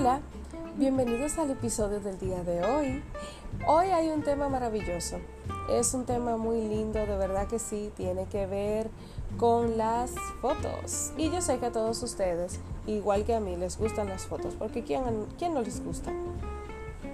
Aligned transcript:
Hola, 0.00 0.22
bienvenidos 0.78 1.36
al 1.36 1.50
episodio 1.50 2.00
del 2.00 2.18
día 2.18 2.42
de 2.42 2.64
hoy. 2.64 3.02
Hoy 3.66 3.88
hay 3.88 4.08
un 4.08 4.22
tema 4.22 4.48
maravilloso. 4.48 5.18
Es 5.70 5.92
un 5.92 6.06
tema 6.06 6.38
muy 6.38 6.62
lindo, 6.62 7.00
de 7.00 7.18
verdad 7.18 7.46
que 7.46 7.58
sí, 7.58 7.92
tiene 7.98 8.24
que 8.24 8.46
ver 8.46 8.88
con 9.36 9.76
las 9.76 10.12
fotos. 10.40 11.12
Y 11.18 11.28
yo 11.30 11.42
sé 11.42 11.58
que 11.58 11.66
a 11.66 11.70
todos 11.70 12.02
ustedes, 12.02 12.60
igual 12.86 13.26
que 13.26 13.34
a 13.34 13.40
mí, 13.40 13.56
les 13.56 13.76
gustan 13.76 14.08
las 14.08 14.24
fotos, 14.24 14.54
porque 14.58 14.84
¿quién, 14.84 15.02
quién 15.38 15.52
no 15.52 15.60
les 15.60 15.84
gusta? 15.84 16.10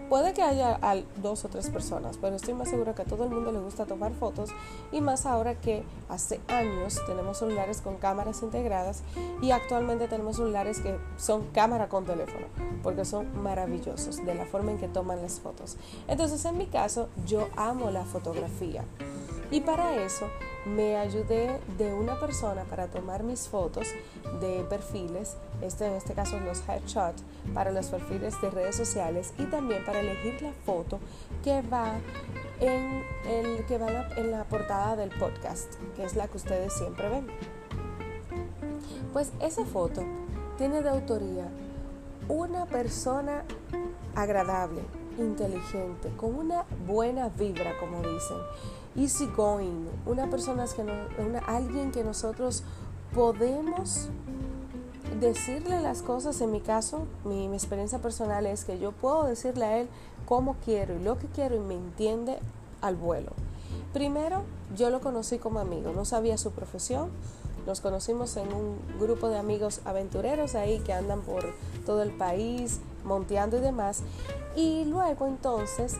Puede 0.09 0.35
que 0.35 0.43
haya 0.43 0.79
dos 1.21 1.45
o 1.45 1.49
tres 1.49 1.69
personas, 1.69 2.17
pero 2.21 2.37
estoy 2.37 2.55
más 2.55 2.69
segura 2.69 2.95
que 2.95 3.03
a 3.03 3.05
todo 3.05 3.25
el 3.25 3.31
mundo 3.31 3.51
le 3.51 3.59
gusta 3.59 3.87
tomar 3.87 4.13
fotos 4.13 4.51
y 4.93 5.01
más 5.01 5.27
ahora 5.27 5.57
que 5.57 5.83
hace 6.09 6.41
años 6.47 7.01
tenemos 7.07 7.39
celulares 7.39 7.81
con 7.81 7.97
cámaras 7.97 8.43
integradas 8.43 9.03
y 9.43 9.51
actualmente 9.51 10.07
tenemos 10.07 10.37
celulares 10.37 10.79
que 10.79 10.97
son 11.17 11.49
cámara 11.49 11.89
con 11.89 12.05
teléfono, 12.05 12.47
porque 12.85 13.05
son 13.05 13.43
maravillosos 13.43 14.25
de 14.25 14.35
la 14.37 14.47
forma 14.47 14.71
en 14.71 14.79
que 14.79 14.87
toman 14.87 15.23
las 15.23 15.41
fotos. 15.41 15.77
Entonces, 16.07 16.45
en 16.45 16.57
mi 16.57 16.67
caso, 16.67 17.09
yo 17.27 17.49
amo 17.57 17.91
la 17.91 18.05
fotografía. 18.05 18.85
Y 19.51 19.61
para 19.61 19.97
eso 19.97 20.27
me 20.67 20.97
ayudé 20.97 21.61
de 21.79 21.95
una 21.95 22.19
persona 22.19 22.65
para 22.65 22.89
tomar 22.89 23.23
mis 23.23 23.49
fotos 23.49 23.87
de 24.41 24.65
perfiles, 24.69 25.37
este, 25.63 25.87
en 25.87 25.95
este 25.95 26.15
caso 26.15 26.39
los 26.41 26.63
headshots, 26.69 27.23
para 27.55 27.71
los 27.71 27.87
perfiles 27.87 28.41
de 28.41 28.51
redes 28.51 28.77
sociales 28.77 29.33
y 29.39 29.45
también 29.45 29.85
para 29.85 30.01
elegir 30.01 30.41
la 30.43 30.53
foto 30.65 30.99
que 31.43 31.63
va 31.63 31.95
en, 32.61 33.05
el, 33.29 33.65
que 33.67 33.79
va 33.79 33.91
la 33.91 34.45
portada 34.45 34.97
del 34.97 35.11
podcast, 35.11 35.75
que 35.95 36.05
es 36.05 36.17
la 36.17 36.29
que 36.29 36.37
ustedes 36.37 36.73
siempre 36.73 37.09
ven. 37.09 37.27
Pues 39.13 39.33
esa 39.41 39.65
foto 39.65 40.03
tiene 40.59 40.83
de 40.83 40.91
autoría 40.91 41.49
una 42.29 42.67
persona 42.67 43.45
agradable, 44.15 44.83
inteligente, 45.19 46.11
con 46.17 46.35
una 46.35 46.65
buena 46.87 47.29
vibra, 47.29 47.77
como 47.79 47.99
dicen 48.03 48.39
easy 48.97 49.27
going, 49.27 49.87
una 50.07 50.29
persona 50.29 50.65
que 50.67 50.83
alguien 51.47 51.93
que 51.93 52.03
nosotros 52.03 52.65
podemos 53.15 54.09
decirle 55.21 55.81
las 55.81 56.03
cosas, 56.03 56.41
en 56.41 56.53
mi 56.53 56.61
caso, 56.61 57.07
mi, 57.25 57.47
experiencia 57.47 57.99
personal 57.99 58.47
es 58.47 58.65
que 58.65 58.79
yo 58.79 58.93
puedo 58.93 59.25
decirle 59.25 59.65
a 59.65 59.79
él 59.79 59.89
cómo 60.27 60.57
quiero 60.65 60.95
y 60.95 61.03
lo 61.03 61.19
que 61.19 61.27
quiero 61.29 61.57
y 61.57 61.61
me 61.61 61.75
entiende 61.75 62.39
al 62.81 62.97
vuelo. 62.97 63.33
Primero, 63.93 64.43
yo 64.77 64.91
lo 64.91 65.01
conocí 65.01 65.39
como 65.39 65.59
amigo, 65.59 65.93
no 65.93 66.05
sabía 66.05 66.37
su 66.37 66.51
profesión, 66.51 67.11
nos 67.67 67.81
conocimos 67.81 68.37
en 68.37 68.53
un 68.53 68.79
grupo 69.01 69.29
de 69.29 69.39
amigos 69.39 69.81
aventureros 69.85 70.55
ahí 70.55 70.79
que 70.81 70.93
andan 70.93 71.23
por 71.23 71.45
todo 71.85 72.03
el 72.03 72.11
país, 72.11 72.81
monteando 73.05 73.57
y 73.57 73.61
demás, 73.61 74.03
y 74.55 74.85
luego 74.85 75.27
entonces 75.27 75.97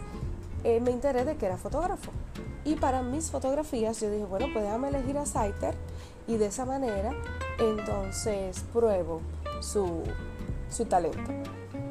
eh, 0.63 0.81
me 0.81 0.91
enteré 0.91 1.25
de 1.25 1.37
que 1.37 1.47
era 1.47 1.57
fotógrafo. 1.57 2.11
Y 2.65 2.75
para 2.75 3.03
mis 3.03 3.31
fotografías 3.31 4.01
yo 4.01 4.11
dije, 4.11 4.25
bueno, 4.25 4.47
pues 4.53 4.65
déjame 4.65 4.89
elegir 4.89 5.17
a 5.19 5.27
Saiter 5.27 5.75
y 6.27 6.37
de 6.37 6.47
esa 6.47 6.65
manera 6.65 7.13
entonces 7.59 8.65
pruebo 8.73 9.21
su, 9.61 10.03
su 10.71 10.85
talento. 10.87 11.33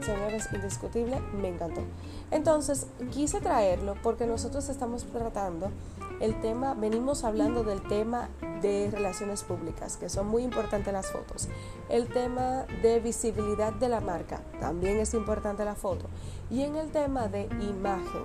Señores, 0.02 0.47
indiscutible, 0.53 1.19
me 1.41 1.50
encantó. 1.50 1.81
Entonces 2.30 2.88
quise 3.11 3.39
traerlo 3.39 3.95
porque 4.03 4.28
nosotros 4.28 4.69
estamos 4.69 5.03
tratando 5.06 5.72
el 6.19 6.39
tema, 6.39 6.73
venimos 6.73 7.23
hablando 7.23 7.63
del 7.63 7.81
tema 7.81 8.30
de 8.61 8.89
relaciones 8.91 9.44
públicas, 9.44 9.97
que 9.97 10.09
son 10.09 10.28
muy 10.28 10.44
importantes 10.44 10.94
las 10.94 11.11
fotos. 11.11 11.50
El 11.90 12.07
tema 12.07 12.66
de 12.81 13.00
visibilidad 13.00 13.74
de 13.74 13.90
la 13.90 14.00
marca, 14.00 14.41
también 14.59 14.97
es 14.97 15.13
importante 15.13 15.66
la 15.66 15.75
foto. 15.75 16.06
Y 16.50 16.62
en 16.62 16.75
el 16.75 16.91
tema 16.91 17.28
de 17.28 17.44
imagen, 17.62 18.24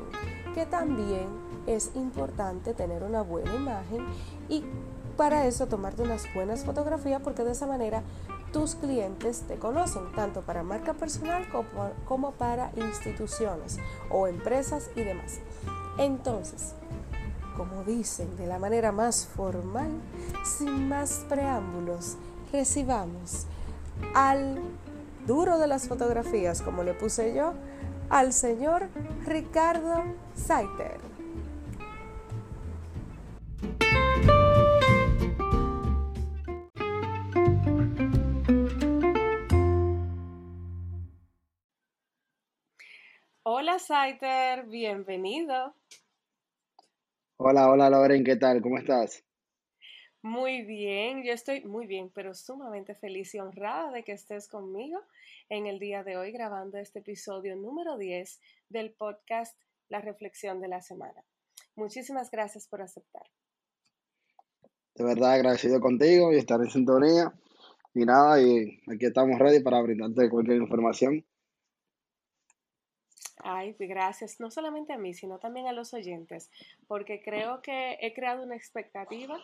que 0.55 0.67
también 0.67 1.29
es 1.67 1.91
importante 1.95 2.75
tener 2.75 3.03
una 3.03 3.23
buena 3.23 3.55
imagen 3.55 4.07
y 4.49 4.65
para 5.21 5.47
eso 5.47 5.67
tomarte 5.67 6.01
unas 6.01 6.33
buenas 6.33 6.65
fotografías 6.65 7.21
porque 7.21 7.45
de 7.45 7.53
esa 7.53 7.67
manera 7.67 8.03
tus 8.55 8.75
clientes 8.75 9.43
te 9.43 9.57
conocen, 9.57 10.11
tanto 10.17 10.41
para 10.41 10.63
marca 10.63 10.95
personal 10.95 11.47
como, 12.07 12.31
para 12.33 12.71
instituciones 12.75 13.77
o 14.09 14.29
empresas 14.29 14.89
y 14.97 15.03
demás. 15.03 15.41
Entonces, 15.99 16.73
como 17.55 17.85
dicen 17.85 18.35
de 18.39 18.47
la 18.47 18.59
manera 18.59 18.93
más 18.93 19.27
formal, 19.27 19.91
sin 20.43 20.89
más 20.89 21.27
preámbulos, 21.29 22.17
recibamos 22.51 23.45
al 24.15 24.59
duro 25.27 25.59
de 25.59 25.67
las 25.67 25.87
fotografías, 25.87 26.63
como 26.63 26.83
le 26.83 26.95
puse 26.95 27.35
yo, 27.35 27.53
al 28.09 28.33
señor 28.33 28.89
Ricardo 29.27 30.03
Saiter. 30.35 31.10
Hola 43.53 43.81
Saiter, 43.81 44.65
bienvenido. 44.67 45.75
Hola, 47.37 47.69
hola 47.69 47.91
Loren, 47.91 48.23
¿qué 48.23 48.37
tal? 48.37 48.63
¿Cómo 48.63 48.79
estás? 48.79 49.25
Muy 50.23 50.63
bien, 50.63 51.25
yo 51.25 51.33
estoy 51.33 51.65
muy 51.65 51.89
bien, 51.89 52.13
pero 52.15 52.33
sumamente 52.33 52.95
feliz 52.95 53.35
y 53.35 53.41
honrada 53.41 53.91
de 53.91 54.05
que 54.05 54.13
estés 54.13 54.47
conmigo 54.47 55.01
en 55.49 55.67
el 55.67 55.81
día 55.81 56.05
de 56.05 56.17
hoy 56.17 56.31
grabando 56.31 56.79
este 56.79 57.01
episodio 57.01 57.57
número 57.57 57.99
10 57.99 58.39
del 58.69 58.93
podcast 58.93 59.61
La 59.89 60.01
Reflexión 60.01 60.61
de 60.61 60.69
la 60.69 60.81
Semana. 60.81 61.25
Muchísimas 61.75 62.31
gracias 62.31 62.69
por 62.69 62.83
aceptar. 62.83 63.25
De 64.95 65.03
verdad 65.03 65.33
agradecido 65.33 65.81
contigo 65.81 66.33
y 66.33 66.37
estar 66.37 66.61
en 66.61 66.71
sintonía. 66.71 67.33
Y 67.95 68.05
nada, 68.05 68.41
y 68.41 68.81
aquí 68.87 69.07
estamos 69.07 69.41
ready 69.41 69.59
para 69.59 69.83
brindarte 69.83 70.31
cualquier 70.31 70.59
información 70.59 71.25
Ay, 73.43 73.73
pues, 73.75 73.89
gracias, 73.89 74.41
no 74.41 74.51
solamente 74.51 74.93
a 74.93 74.99
mí, 74.99 75.15
sino 75.15 75.39
también 75.39 75.67
a 75.67 75.73
los 75.73 75.95
oyentes, 75.95 76.51
porque 76.87 77.23
creo 77.23 77.63
que 77.63 77.97
he 78.01 78.13
creado 78.13 78.43
una 78.43 78.57
expectativa 78.57 79.39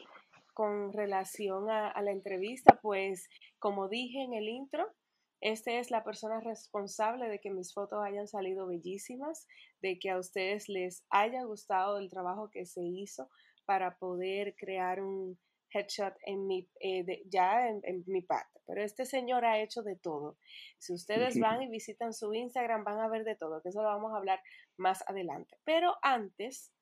con 0.55 0.93
relación 0.93 1.71
a, 1.71 2.01
la 2.01 2.13
entrevista, 2.13 2.79
pues 2.81 3.29
como 3.59 3.89
dije 3.89 4.23
en 4.23 4.33
el 4.33 4.49
intro, 4.49 4.91
esta 5.43 5.73
es 5.73 5.91
la 5.91 6.03
persona 6.03 6.41
responsable 6.41 7.29
de 7.29 7.41
que 7.41 7.51
mis 7.51 7.75
fotos 7.75 8.03
hayan 8.03 8.27
salido 8.27 8.67
bellísimas, 8.67 9.47
de 9.83 9.99
que 9.99 10.11
a 10.11 10.19
ustedes 10.19 10.69
les 10.69 11.05
haya 11.11 11.45
gustado 11.45 11.99
el 11.99 12.09
trabajo 12.09 12.51
que 12.51 12.65
se 12.65 12.83
hizo 12.83 13.29
para 13.67 13.99
poder 13.99 14.55
crear 14.57 15.03
un, 15.03 15.39
headshot 15.73 16.15
en 16.25 16.47
mi, 16.47 16.69
eh, 16.81 17.23
ya 17.27 17.69
en, 17.69 18.05
mi 18.07 18.23
parte. 18.23 18.61
Pero 18.67 18.83
este 18.83 19.07
señor 19.07 19.45
ha 19.45 19.61
hecho 19.61 19.83
de 19.83 19.97
todo. 19.97 20.39
Si 20.79 20.93
ustedes 20.93 21.39
van 21.39 21.63
y 21.63 21.69
visitan 21.69 22.13
su 22.13 22.35
Instagram, 22.35 22.85
van 22.85 23.01
a 23.01 23.09
ver 23.09 23.25
de 23.25 23.37
todo, 23.37 23.63
que 23.63 23.69
eso 23.69 23.83
lo 23.83 23.89
vamos 23.89 24.13
a 24.13 24.17
hablar 24.17 24.41
más 24.77 25.05
adelante. 25.09 25.57
Pero 25.65 25.97
antes, 26.03 26.73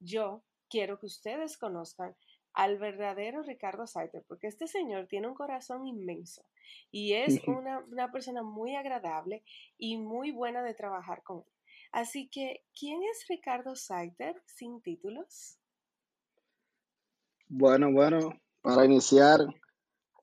yo 0.00 0.42
quiero 0.68 0.98
que 0.98 1.06
ustedes 1.06 1.56
conozcan 1.56 2.16
al 2.54 2.78
verdadero 2.78 3.42
Ricardo 3.42 3.86
Saiter, 3.86 4.24
porque 4.26 4.48
este 4.48 4.66
señor 4.66 5.06
tiene 5.06 5.28
un 5.28 5.34
corazón 5.34 5.86
inmenso 5.86 6.42
y 6.90 7.12
es 7.12 7.40
una, 7.46 7.78
una 7.80 8.10
persona 8.10 8.42
muy 8.42 8.74
agradable 8.74 9.44
y 9.76 9.96
muy 9.96 10.32
buena 10.32 10.62
de 10.62 10.74
trabajar 10.74 11.22
con 11.22 11.38
él. 11.38 11.52
Así 11.92 12.28
que, 12.28 12.64
¿quién 12.78 13.00
es 13.02 13.26
Ricardo 13.28 13.76
Saiter 13.76 14.42
sin 14.46 14.82
títulos? 14.82 15.57
Bueno, 17.50 17.90
bueno, 17.90 18.38
para 18.60 18.84
iniciar, 18.84 19.40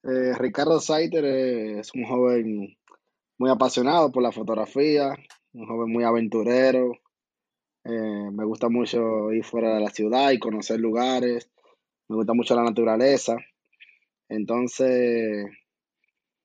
eh, 0.04 0.34
Ricardo 0.38 0.80
Saiter 0.80 1.26
es 1.26 1.92
un 1.96 2.06
joven 2.06 2.78
muy 3.40 3.50
apasionado 3.50 4.12
por 4.12 4.22
la 4.22 4.32
fotografía, 4.32 5.16
un 5.54 5.66
joven 5.66 5.92
muy 5.92 6.04
aventurero. 6.04 6.92
Eh, 7.84 8.30
me 8.32 8.46
gusta 8.46 8.70
mucho 8.70 9.32
ir 9.32 9.44
fuera 9.44 9.74
de 9.74 9.82
la 9.82 9.90
ciudad 9.90 10.32
y 10.32 10.40
conocer 10.40 10.80
lugares. 10.80 11.50
Me 12.08 12.16
gusta 12.16 12.34
mucho 12.34 12.56
la 12.56 12.64
naturaleza. 12.64 13.38
Entonces, 14.30 15.48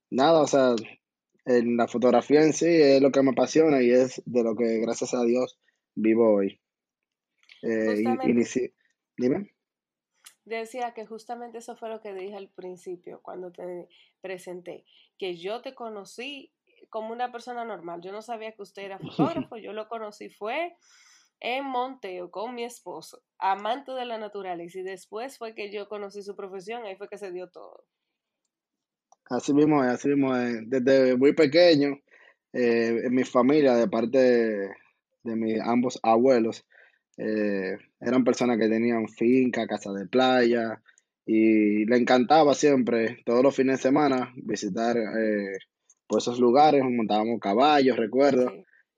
nada, 0.09 0.41
o 0.41 0.47
sea, 0.47 0.75
en 1.45 1.77
la 1.77 1.89
fotografía 1.89 2.43
en 2.43 2.55
sí 2.55 2.69
es 2.69 3.03
lo 3.03 3.11
que 3.11 3.23
me 3.23 3.33
apasiona 3.33 3.83
y 3.83 3.91
es 3.91 4.23
de 4.25 4.43
lo 4.43 4.57
que, 4.57 4.79
gracias 4.79 5.13
a 5.13 5.25
Dios, 5.25 5.59
vivo 5.95 6.37
hoy. 6.37 6.59
Eh, 7.63 8.03
Dime 9.19 9.60
decía 10.57 10.93
que 10.93 11.07
justamente 11.07 11.59
eso 11.59 11.77
fue 11.77 11.89
lo 11.89 12.01
que 12.01 12.15
dije 12.15 12.37
al 12.37 12.49
principio 12.49 13.21
cuando 13.23 13.51
te 13.53 13.89
presenté, 14.21 14.85
que 15.19 15.37
yo 15.37 15.63
te 15.63 15.75
conocí 15.75 16.53
como 16.89 17.13
una 17.13 17.33
persona 17.33 17.65
normal. 17.65 18.01
Yo 18.03 18.13
no 18.13 18.23
sabía 18.23 18.53
que 18.53 18.63
usted 18.63 18.83
era 18.83 18.99
fotógrafo, 18.99 19.57
yo 19.57 19.73
lo 19.73 19.89
conocí 19.89 20.29
fue 20.31 20.77
en 21.41 21.65
Monteo 21.65 22.31
con 22.31 22.55
mi 22.55 22.65
esposo, 22.65 23.23
amante 23.39 23.93
de 23.93 24.05
la 24.05 24.19
naturaleza, 24.19 24.79
y 24.79 24.83
después 24.83 25.39
fue 25.39 25.55
que 25.55 25.73
yo 25.73 25.89
conocí 25.89 26.23
su 26.23 26.37
profesión, 26.37 26.85
ahí 26.85 26.97
fue 26.97 27.09
que 27.09 27.17
se 27.17 27.33
dio 27.33 27.49
todo. 27.49 27.85
Así 29.31 29.55
mismo 29.55 29.81
así 29.81 30.09
mismo 30.09 30.35
Desde 30.35 31.17
muy 31.17 31.33
pequeño 31.33 31.99
eh, 32.53 33.05
en 33.05 33.15
mi 33.15 33.25
familia, 33.25 33.75
de 33.75 33.89
parte 33.89 34.19
de, 34.19 34.69
de 35.23 35.37
mis 35.37 35.61
ambos 35.63 35.99
abuelos, 36.03 36.67
eh, 37.21 37.77
eran 38.01 38.25
personas 38.25 38.59
que 38.59 38.69
tenían 38.69 39.09
finca, 39.09 39.67
casa 39.67 39.93
de 39.93 40.07
playa, 40.07 40.81
y 41.27 41.85
le 41.85 41.97
encantaba 41.97 42.55
siempre, 42.55 43.19
todos 43.25 43.43
los 43.43 43.55
fines 43.55 43.77
de 43.79 43.83
semana, 43.83 44.33
visitar 44.37 44.97
eh, 44.97 45.59
por 46.09 46.19
esos 46.19 46.41
lugares, 46.41 46.83
montábamos 46.85 47.39
caballos, 47.41 47.97
recuerdo, 47.97 48.51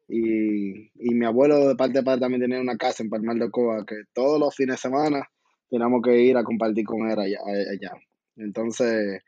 y, 0.09 0.91
y 0.95 1.15
mi 1.15 1.27
abuelo 1.27 1.69
de 1.69 1.75
parte 1.77 1.99
de 1.99 2.05
padre 2.05 2.21
también 2.21 2.43
tenía 2.43 2.61
una 2.61 2.77
casa 2.77 3.03
en 3.03 3.11
Palmar 3.11 3.37
de 3.37 3.51
Coa 3.51 3.85
que 3.87 3.97
todos 4.13 4.39
los 4.39 4.55
fines 4.55 4.77
de 4.77 4.81
semana 4.89 5.29
teníamos 5.71 6.03
que 6.03 6.21
ir 6.21 6.37
a 6.37 6.45
compartir 6.45 6.85
con 6.85 7.11
él 7.11 7.19
allá. 7.19 7.39
allá. 7.47 7.93
Entonces, 8.37 9.23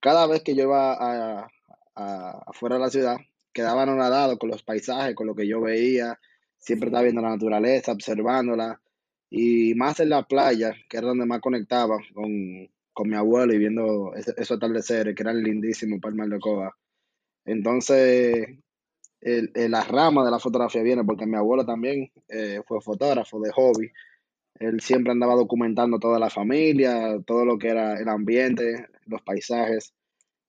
cada 0.00 0.26
vez 0.26 0.42
que 0.42 0.54
yo 0.54 0.64
iba 0.64 0.92
a, 0.94 1.48
a- 1.96 2.42
afuera 2.46 2.76
de 2.76 2.80
la 2.82 2.90
ciudad, 2.90 3.16
quedaba 3.52 3.82
anonadado 3.84 4.38
con 4.38 4.50
los 4.50 4.62
paisajes, 4.62 5.14
con 5.14 5.26
lo 5.26 5.34
que 5.34 5.48
yo 5.48 5.60
veía, 5.60 6.18
siempre 6.58 6.88
estaba 6.88 7.04
viendo 7.04 7.22
la 7.22 7.30
naturaleza, 7.30 7.92
observándola, 7.92 8.80
y 9.30 9.74
más 9.74 10.00
en 10.00 10.10
la 10.10 10.22
playa, 10.24 10.74
que 10.88 10.98
era 10.98 11.08
donde 11.08 11.26
más 11.26 11.40
conectaba 11.40 11.98
con, 12.14 12.30
con 12.92 13.08
mi 13.08 13.16
abuelo 13.16 13.52
y 13.54 13.58
viendo 13.58 14.14
esos 14.14 14.52
atardeceres 14.52 15.14
que 15.14 15.22
eran 15.22 15.42
lindísimos 15.42 16.00
Palmar 16.00 16.28
de 16.28 16.38
Coa. 16.40 16.76
Entonces, 17.44 18.48
el, 19.20 19.50
el- 19.54 19.70
la 19.70 19.84
rama 19.84 20.24
de 20.24 20.30
la 20.30 20.38
fotografía 20.38 20.82
viene 20.82 21.04
porque 21.04 21.26
mi 21.26 21.36
abuelo 21.36 21.64
también 21.66 22.10
eh, 22.28 22.60
fue 22.66 22.80
fotógrafo 22.80 23.40
de 23.40 23.52
hobby. 23.52 23.90
Él 24.58 24.80
siempre 24.80 25.12
andaba 25.12 25.34
documentando 25.34 25.98
toda 25.98 26.18
la 26.18 26.30
familia, 26.30 27.18
todo 27.26 27.44
lo 27.44 27.58
que 27.58 27.68
era 27.68 27.98
el 28.00 28.08
ambiente, 28.08 28.86
los 29.06 29.22
paisajes. 29.22 29.94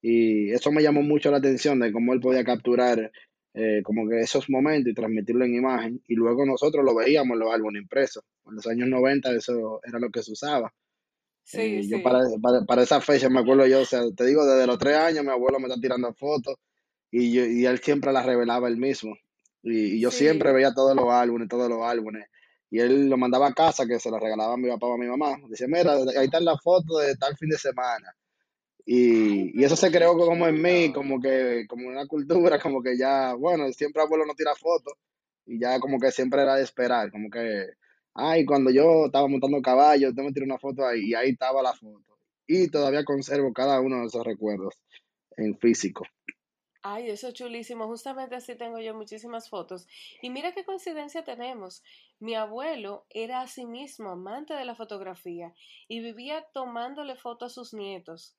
Y 0.02 0.52
eso 0.52 0.72
me 0.72 0.84
llamó 0.84 1.02
mucho 1.04 1.32
la 1.32 1.38
atención 1.38 1.80
de 1.80 1.92
cómo 1.94 2.14
él 2.14 2.22
podía 2.22 2.44
capturar 2.46 3.12
eh, 3.60 3.82
como 3.84 4.08
que 4.08 4.20
esos 4.20 4.50
momentos 4.52 4.92
y 4.92 4.94
transmitirlo 4.94 5.44
en 5.44 5.56
imagen. 5.56 6.04
Y 6.08 6.14
luego 6.14 6.46
nosotros 6.46 6.86
lo 6.86 6.94
veíamos 6.94 7.34
en 7.34 7.40
los 7.40 7.54
álbumes 7.54 7.82
impresos. 7.82 8.24
En 8.46 8.56
los 8.56 8.68
años 8.68 8.88
90 8.88 9.32
eso 9.32 9.82
era 9.84 10.00
lo 10.00 10.12
que 10.12 10.22
se 10.22 10.32
usaba. 10.32 10.72
sí, 11.44 11.58
Eh, 11.60 11.88
yo 11.88 12.04
para, 12.04 12.20
para, 12.42 12.66
para 12.66 12.84
esa 12.84 13.02
fecha 13.02 13.30
me 13.30 13.40
acuerdo 13.40 13.66
yo, 13.66 13.82
o 13.82 13.86
sea, 13.86 14.02
te 14.16 14.26
digo, 14.26 14.46
desde 14.46 14.68
los 14.68 14.78
tres 14.78 14.96
años 14.98 15.24
mi 15.26 15.32
abuelo 15.32 15.60
me 15.60 15.68
está 15.68 15.82
tirando 15.82 16.14
fotos 16.14 16.56
y, 17.10 17.34
yo, 17.34 17.46
y 17.46 17.66
él 17.66 17.80
siempre 17.80 18.14
las 18.14 18.26
revelaba 18.26 18.68
él 18.68 18.78
mismo. 18.78 19.16
Y, 19.64 19.96
y 19.98 20.00
yo 20.00 20.12
siempre 20.12 20.54
veía 20.54 20.74
todos 20.74 20.96
los 20.96 21.10
álbumes, 21.12 21.50
todos 21.50 21.68
los 21.68 21.82
álbumes. 21.84 22.28
Y 22.70 22.80
él 22.80 23.10
lo 23.10 23.18
mandaba 23.18 23.48
a 23.48 23.54
casa, 23.54 23.88
que 23.88 24.00
se 24.00 24.12
las 24.12 24.22
regalaba 24.22 24.54
a 24.54 24.58
mi 24.58 24.70
papá 24.70 24.88
o 24.88 24.94
a 24.94 24.98
mi 24.98 25.08
mamá. 25.08 25.38
Decía, 25.50 25.68
mira, 25.68 25.94
ahí 25.94 26.26
están 26.26 26.46
las 26.46 26.62
fotos 26.62 27.02
de 27.06 27.16
tal 27.16 27.36
fin 27.38 27.50
de 27.50 27.58
semana. 27.58 28.14
Y, 28.90 29.60
y 29.60 29.66
eso 29.66 29.76
se 29.76 29.92
creó 29.92 30.18
como 30.18 30.48
en 30.48 30.62
mí, 30.62 30.94
como 30.94 31.20
que, 31.20 31.66
como 31.68 31.90
una 31.90 32.08
cultura, 32.08 32.58
como 32.58 32.82
que 32.82 32.98
ya, 32.98 33.34
bueno, 33.34 33.70
siempre 33.74 34.02
abuelo 34.02 34.26
no 34.26 34.34
tira 34.34 34.56
fotos. 34.56 34.94
Y 35.46 35.60
ya 35.60 35.78
como 35.82 36.00
que 36.00 36.10
siempre 36.10 36.42
era 36.42 36.56
de 36.56 36.64
esperar, 36.64 37.12
como 37.12 37.30
que, 37.30 37.66
ay, 38.14 38.46
cuando 38.46 38.72
yo 38.72 39.08
estaba 39.08 39.28
montando 39.28 39.62
caballo, 39.62 40.14
tengo 40.16 40.30
que 40.30 40.36
tirar 40.36 40.48
una 40.48 40.58
foto 40.58 40.86
ahí, 40.86 41.10
y 41.10 41.16
ahí 41.16 41.32
estaba 41.32 41.62
la 41.62 41.74
foto. 41.74 42.18
Y 42.48 42.70
todavía 42.70 43.04
conservo 43.04 43.52
cada 43.52 43.82
uno 43.82 44.00
de 44.00 44.06
esos 44.06 44.26
recuerdos 44.26 44.76
en 45.36 45.58
físico. 45.58 46.06
Ay, 46.82 47.10
eso 47.10 47.28
es 47.28 47.34
chulísimo. 47.34 47.88
Justamente 47.88 48.36
así 48.36 48.56
tengo 48.56 48.80
yo 48.80 48.94
muchísimas 48.94 49.50
fotos. 49.50 49.86
Y 50.22 50.30
mira 50.30 50.54
qué 50.54 50.64
coincidencia 50.64 51.26
tenemos. 51.26 51.84
Mi 52.20 52.36
abuelo 52.36 53.06
era 53.10 53.42
asimismo 53.42 54.12
amante 54.12 54.54
de 54.54 54.64
la 54.64 54.76
fotografía 54.76 55.54
y 55.90 56.00
vivía 56.00 56.46
tomándole 56.54 57.18
fotos 57.18 57.52
a 57.52 57.56
sus 57.56 57.74
nietos. 57.74 58.38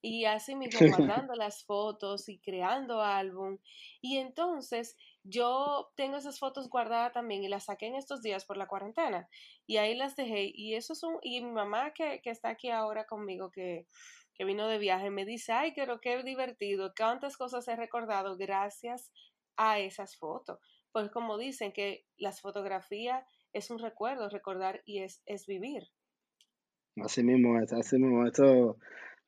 Y 0.00 0.24
así 0.24 0.54
mismo 0.56 0.78
guardando 0.88 1.34
las 1.34 1.64
fotos 1.64 2.28
y 2.28 2.38
creando 2.38 3.00
álbum. 3.00 3.58
Y 4.00 4.18
entonces 4.18 4.96
yo 5.22 5.90
tengo 5.96 6.16
esas 6.16 6.38
fotos 6.38 6.68
guardadas 6.68 7.12
también 7.12 7.42
y 7.44 7.48
las 7.48 7.64
saqué 7.64 7.86
en 7.86 7.96
estos 7.96 8.22
días 8.22 8.44
por 8.44 8.56
la 8.56 8.66
cuarentena. 8.66 9.28
Y 9.66 9.76
ahí 9.76 9.94
las 9.94 10.16
dejé. 10.16 10.50
Y 10.54 10.74
eso 10.74 10.92
es 10.92 11.02
un, 11.02 11.18
y 11.22 11.40
mi 11.40 11.50
mamá 11.50 11.92
que, 11.92 12.20
que 12.22 12.30
está 12.30 12.50
aquí 12.50 12.70
ahora 12.70 13.06
conmigo, 13.06 13.50
que, 13.50 13.86
que 14.38 14.44
vino 14.44 14.68
de 14.68 14.78
viaje, 14.78 15.10
me 15.10 15.24
dice, 15.24 15.52
ay, 15.52 15.72
pero 15.74 16.00
qué 16.00 16.22
divertido, 16.22 16.92
cuántas 16.96 17.36
cosas 17.36 17.66
he 17.66 17.74
recordado 17.74 18.36
gracias 18.36 19.12
a 19.56 19.80
esas 19.80 20.16
fotos. 20.16 20.58
Pues 20.92 21.10
como 21.10 21.36
dicen 21.36 21.72
que 21.72 22.06
las 22.16 22.40
fotografías 22.40 23.24
es 23.52 23.70
un 23.70 23.80
recuerdo, 23.80 24.28
recordar 24.28 24.80
y 24.84 25.02
es, 25.02 25.22
es 25.26 25.46
vivir. 25.46 25.88
Así 27.02 27.22
mismo 27.22 27.60
es, 27.60 27.72
así 27.72 27.98
mismo. 27.98 28.26
Esto 28.26 28.78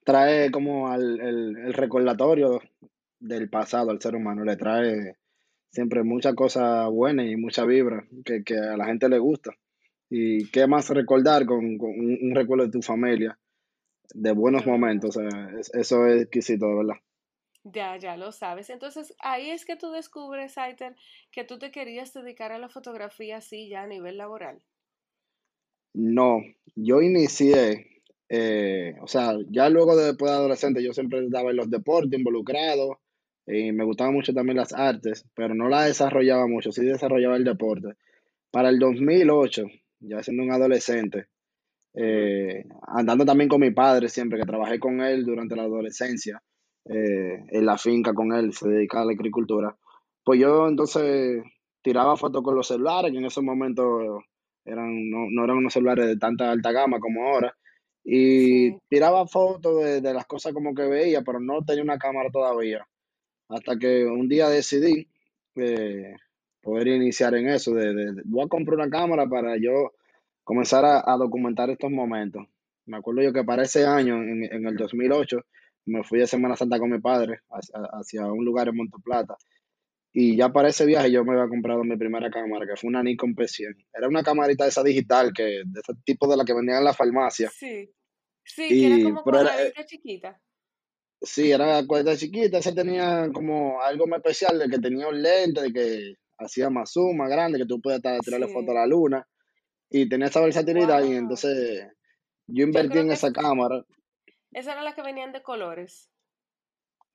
trae 0.04 0.50
como 0.50 0.88
al, 0.88 1.20
el, 1.20 1.56
el 1.58 1.74
recordatorio 1.74 2.60
del 3.20 3.50
pasado 3.50 3.90
al 3.90 4.00
ser 4.00 4.16
humano, 4.16 4.44
le 4.44 4.56
trae 4.56 5.16
siempre 5.70 6.02
muchas 6.04 6.34
cosas 6.34 6.88
buenas 6.90 7.26
y 7.26 7.36
mucha 7.36 7.64
vibra 7.64 8.06
que, 8.24 8.44
que 8.44 8.56
a 8.58 8.76
la 8.76 8.86
gente 8.86 9.08
le 9.08 9.18
gusta. 9.18 9.52
Y 10.10 10.50
qué 10.50 10.66
más 10.66 10.90
recordar 10.90 11.46
con, 11.46 11.78
con 11.78 11.90
un, 11.90 12.18
un 12.22 12.34
recuerdo 12.34 12.66
de 12.66 12.72
tu 12.72 12.82
familia, 12.82 13.38
de 14.14 14.32
buenos 14.32 14.66
momentos, 14.66 15.16
o 15.16 15.20
sea, 15.20 15.50
es- 15.58 15.72
eso 15.74 16.06
es 16.06 16.22
exquisito, 16.22 16.66
de 16.68 16.76
verdad. 16.76 16.96
Ya, 17.64 17.96
ya 17.96 18.18
lo 18.18 18.32
sabes. 18.32 18.68
Entonces, 18.68 19.14
ahí 19.18 19.48
es 19.50 19.64
que 19.64 19.74
tú 19.76 19.90
descubres, 19.92 20.58
Aiter, 20.58 20.94
que 21.30 21.42
tú 21.42 21.58
te 21.58 21.70
querías 21.70 22.12
dedicar 22.12 22.52
a 22.52 22.58
la 22.58 22.68
fotografía 22.68 23.38
así 23.38 23.66
ya 23.70 23.82
a 23.82 23.86
nivel 23.86 24.18
laboral. 24.18 24.62
No, 26.16 26.42
yo 26.74 27.00
inicié, 27.00 27.86
eh, 28.32 28.94
o 29.02 29.08
sea, 29.08 29.34
ya 29.50 29.68
luego 29.68 29.96
de 29.96 30.06
después 30.06 30.30
de 30.30 30.36
adolescente, 30.36 30.84
yo 30.84 30.92
siempre 30.92 31.24
estaba 31.24 31.50
en 31.50 31.56
los 31.56 31.68
deportes 31.68 32.16
involucrados 32.16 32.96
y 33.44 33.72
me 33.72 33.84
gustaban 33.84 34.14
mucho 34.14 34.32
también 34.32 34.56
las 34.56 34.72
artes, 34.72 35.26
pero 35.34 35.52
no 35.52 35.68
la 35.68 35.84
desarrollaba 35.84 36.46
mucho, 36.46 36.70
sí 36.70 36.84
desarrollaba 36.84 37.36
el 37.36 37.42
deporte. 37.42 37.88
Para 38.52 38.68
el 38.68 38.78
2008, 38.78 39.64
ya 39.98 40.22
siendo 40.22 40.44
un 40.44 40.52
adolescente, 40.52 41.26
eh, 41.94 42.66
andando 42.86 43.24
también 43.24 43.48
con 43.48 43.60
mi 43.60 43.72
padre 43.72 44.08
siempre, 44.08 44.38
que 44.38 44.46
trabajé 44.46 44.78
con 44.78 45.00
él 45.00 45.24
durante 45.24 45.56
la 45.56 45.64
adolescencia, 45.64 46.40
eh, 46.84 47.44
en 47.48 47.66
la 47.66 47.78
finca 47.78 48.14
con 48.14 48.32
él, 48.32 48.52
se 48.52 48.68
dedicaba 48.68 49.02
a 49.02 49.06
la 49.06 49.12
agricultura, 49.12 49.76
pues 50.22 50.38
yo 50.38 50.68
entonces 50.68 51.42
tiraba 51.82 52.16
fotos 52.16 52.44
con 52.44 52.54
los 52.54 52.68
celulares, 52.68 53.10
que 53.10 53.18
en 53.18 53.24
esos 53.24 53.42
momentos 53.42 54.22
eran, 54.64 55.10
no, 55.10 55.26
no 55.30 55.44
eran 55.44 55.56
unos 55.56 55.72
celulares 55.72 56.06
de 56.06 56.16
tanta 56.16 56.52
alta 56.52 56.70
gama 56.70 57.00
como 57.00 57.26
ahora, 57.26 57.56
y 58.04 58.72
Sí. 58.72 58.78
tiraba 58.88 59.26
fotos 59.26 59.82
de, 59.84 60.00
de 60.00 60.14
las 60.14 60.26
cosas 60.26 60.52
como 60.52 60.74
que 60.74 60.82
veía, 60.86 61.22
pero 61.22 61.40
no 61.40 61.64
tenía 61.64 61.82
una 61.82 61.98
cámara 61.98 62.30
todavía. 62.30 62.86
Hasta 63.48 63.76
que 63.78 64.04
un 64.06 64.28
día 64.28 64.48
decidí 64.48 65.08
eh, 65.56 66.14
poder 66.62 66.88
iniciar 66.88 67.34
en 67.34 67.48
eso, 67.48 67.74
de, 67.74 68.22
voy 68.24 68.44
a 68.44 68.48
comprar 68.48 68.76
una 68.78 68.90
cámara 68.90 69.26
para 69.26 69.56
yo 69.58 69.92
comenzar 70.44 70.84
a, 70.84 71.02
a 71.04 71.16
documentar 71.16 71.70
estos 71.70 71.90
momentos. 71.90 72.46
Me 72.86 72.96
acuerdo 72.98 73.22
yo 73.22 73.32
que 73.32 73.44
para 73.44 73.62
ese 73.64 73.86
año, 73.86 74.16
en, 74.22 74.44
en 74.44 74.66
el 74.66 74.76
2008, 74.76 75.40
me 75.86 76.02
fui 76.04 76.18
de 76.20 76.26
Semana 76.26 76.56
Santa 76.56 76.78
con 76.78 76.90
mi 76.90 77.00
padre 77.00 77.40
hacia, 77.50 77.80
hacia 77.92 78.26
un 78.32 78.44
lugar 78.44 78.68
en 78.68 78.76
Monte 78.76 78.98
Plata. 79.04 79.36
Y 80.12 80.36
ya 80.36 80.48
para 80.48 80.68
ese 80.68 80.86
viaje 80.86 81.10
yo 81.12 81.24
me 81.24 81.32
había 81.32 81.48
comprado 81.48 81.84
mi 81.84 81.96
primera 81.96 82.30
cámara, 82.30 82.66
que 82.66 82.76
fue 82.76 82.88
una 82.88 83.02
Nikon 83.02 83.34
P100. 83.34 83.86
Era 83.92 84.08
una 84.08 84.22
camarita 84.24 84.66
esa 84.66 84.82
digital, 84.82 85.32
que, 85.32 85.42
de 85.64 85.80
ese 85.80 85.92
tipo 86.04 86.28
de 86.28 86.36
la 86.36 86.44
que 86.44 86.52
vendían 86.52 86.78
en 86.78 86.84
la 86.84 86.94
farmacia. 86.94 87.48
Sí. 87.50 87.88
Sí, 88.42 88.68
que 88.68 88.86
era 88.86 88.96
como 88.96 89.08
era, 89.10 89.22
cuadradita 89.22 89.84
chiquita. 89.84 90.40
Sí, 91.22 91.52
era 91.52 91.86
cuesta 91.86 92.16
chiquita, 92.16 92.58
ese 92.58 92.72
tenía 92.72 93.28
como 93.32 93.80
algo 93.82 94.06
más 94.06 94.18
especial 94.18 94.58
de 94.58 94.68
que 94.68 94.78
tenía 94.78 95.06
un 95.06 95.20
lente, 95.22 95.60
de 95.60 95.72
que 95.72 96.14
hacía 96.38 96.70
más 96.70 96.90
zoom, 96.92 97.18
más 97.18 97.28
grande, 97.30 97.58
que 97.58 97.66
tú 97.66 97.80
ta- 97.80 98.18
tirarle 98.18 98.48
foto 98.48 98.70
a 98.70 98.74
la 98.74 98.86
luna 98.86 99.28
y 99.90 100.08
tenía 100.08 100.28
esa 100.28 100.40
versatilidad 100.40 101.04
y 101.04 101.12
entonces 101.12 101.86
yo 102.46 102.64
invertí 102.64 102.98
en 102.98 103.12
esa 103.12 103.30
cámara. 103.32 103.84
esas 104.52 104.72
eran 104.72 104.84
las 104.84 104.94
que 104.94 105.02
venían 105.02 105.32
de 105.32 105.42
colores. 105.42 106.10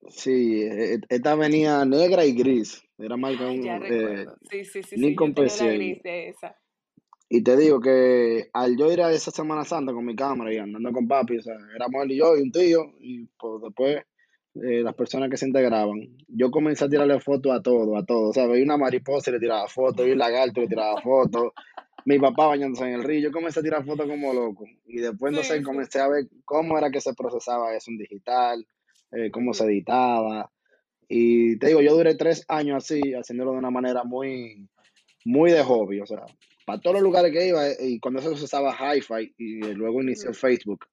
Sí, 0.08 0.62
e- 0.62 1.00
esta 1.08 1.34
venía 1.34 1.84
negra 1.84 2.24
y 2.24 2.32
gris, 2.32 2.82
era 2.98 3.16
marca 3.16 3.48
un, 3.48 3.66
eh. 3.66 4.26
Sí, 4.50 4.64
sí, 4.64 4.82
sí, 4.82 4.96
sí. 4.96 4.96
Yo 5.00 5.08
Nikon 5.08 5.34
tenía 5.34 5.52
una 5.54 5.64
P100. 5.64 5.74
gris 5.74 6.02
de 6.02 6.28
esa. 6.28 6.56
Y 7.28 7.42
te 7.42 7.56
digo 7.56 7.80
que 7.80 8.48
al 8.52 8.76
yo 8.76 8.92
ir 8.92 9.02
a 9.02 9.10
esa 9.10 9.32
Semana 9.32 9.64
Santa 9.64 9.92
con 9.92 10.04
mi 10.04 10.14
cámara 10.14 10.52
y 10.54 10.58
andando 10.58 10.92
con 10.92 11.08
papi, 11.08 11.38
o 11.38 11.42
sea, 11.42 11.54
éramos 11.74 12.04
él 12.04 12.12
y 12.12 12.18
yo 12.18 12.36
y 12.36 12.42
un 12.42 12.52
tío, 12.52 12.84
y 13.00 13.26
pues 13.36 13.62
después 13.62 13.96
eh, 14.54 14.80
las 14.82 14.94
personas 14.94 15.28
que 15.28 15.36
se 15.36 15.46
integraban, 15.48 16.16
yo 16.28 16.50
comencé 16.52 16.84
a 16.84 16.88
tirarle 16.88 17.18
fotos 17.18 17.52
a 17.52 17.60
todo, 17.60 17.96
a 17.96 18.04
todo. 18.06 18.28
O 18.28 18.32
sea, 18.32 18.46
veía 18.46 18.62
una 18.64 18.76
mariposa 18.76 19.30
y 19.30 19.34
le 19.34 19.40
tiraba 19.40 19.66
fotos, 19.66 19.96
veía 20.04 20.12
un 20.12 20.20
lagarto 20.20 20.60
y 20.60 20.62
le 20.64 20.68
tiraba 20.68 21.00
fotos, 21.02 21.52
mi 22.04 22.20
papá 22.20 22.46
bañándose 22.46 22.84
en 22.84 22.92
el 22.94 23.02
río, 23.02 23.20
yo 23.28 23.32
comencé 23.32 23.58
a 23.58 23.62
tirar 23.64 23.84
fotos 23.84 24.06
como 24.06 24.32
loco. 24.32 24.64
Y 24.86 24.98
después 25.00 25.30
entonces 25.32 25.52
Sí, 25.54 25.58
sí. 25.58 25.64
comencé 25.64 25.98
a 26.00 26.06
ver 26.08 26.26
cómo 26.44 26.78
era 26.78 26.92
que 26.92 27.00
se 27.00 27.12
procesaba 27.12 27.74
eso 27.74 27.90
en 27.90 27.98
digital, 27.98 28.64
eh, 29.12 29.30
cómo 29.30 29.54
se 29.54 29.64
editaba. 29.64 30.50
Y 31.08 31.58
te 31.58 31.68
digo, 31.68 31.80
yo 31.80 31.94
duré 31.94 32.14
tres 32.16 32.44
años 32.48 32.84
así, 32.84 33.14
haciéndolo 33.14 33.52
de 33.52 33.58
una 33.58 33.70
manera 33.70 34.04
muy 34.04 34.68
muy 35.26 35.50
de 35.50 35.62
hobby, 35.64 36.00
o 36.00 36.06
sea, 36.06 36.24
para 36.64 36.80
todos 36.80 36.94
los 36.94 37.02
lugares 37.02 37.32
que 37.32 37.48
iba, 37.48 37.68
eh, 37.68 37.76
y 37.80 37.98
cuando 37.98 38.20
eso 38.20 38.36
se 38.36 38.44
usaba 38.44 38.72
Hi-Fi, 38.72 39.34
y 39.36 39.66
eh, 39.66 39.74
luego 39.74 40.00
inició 40.00 40.32
Facebook, 40.32 40.86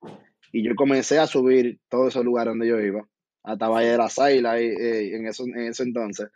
y 0.51 0.63
yo 0.63 0.75
comencé 0.75 1.19
a 1.19 1.27
subir 1.27 1.79
todos 1.87 2.09
esos 2.09 2.25
lugares 2.25 2.51
donde 2.51 2.67
yo 2.67 2.79
iba, 2.79 3.07
hasta 3.43 3.69
Valle 3.69 3.89
de 3.89 3.97
la 3.97 4.09
Saila, 4.09 4.59
y, 4.59 4.65
eh, 4.65 5.15
en, 5.15 5.27
eso, 5.27 5.43
en 5.43 5.67
ese 5.67 5.83
entonces, 5.83 6.29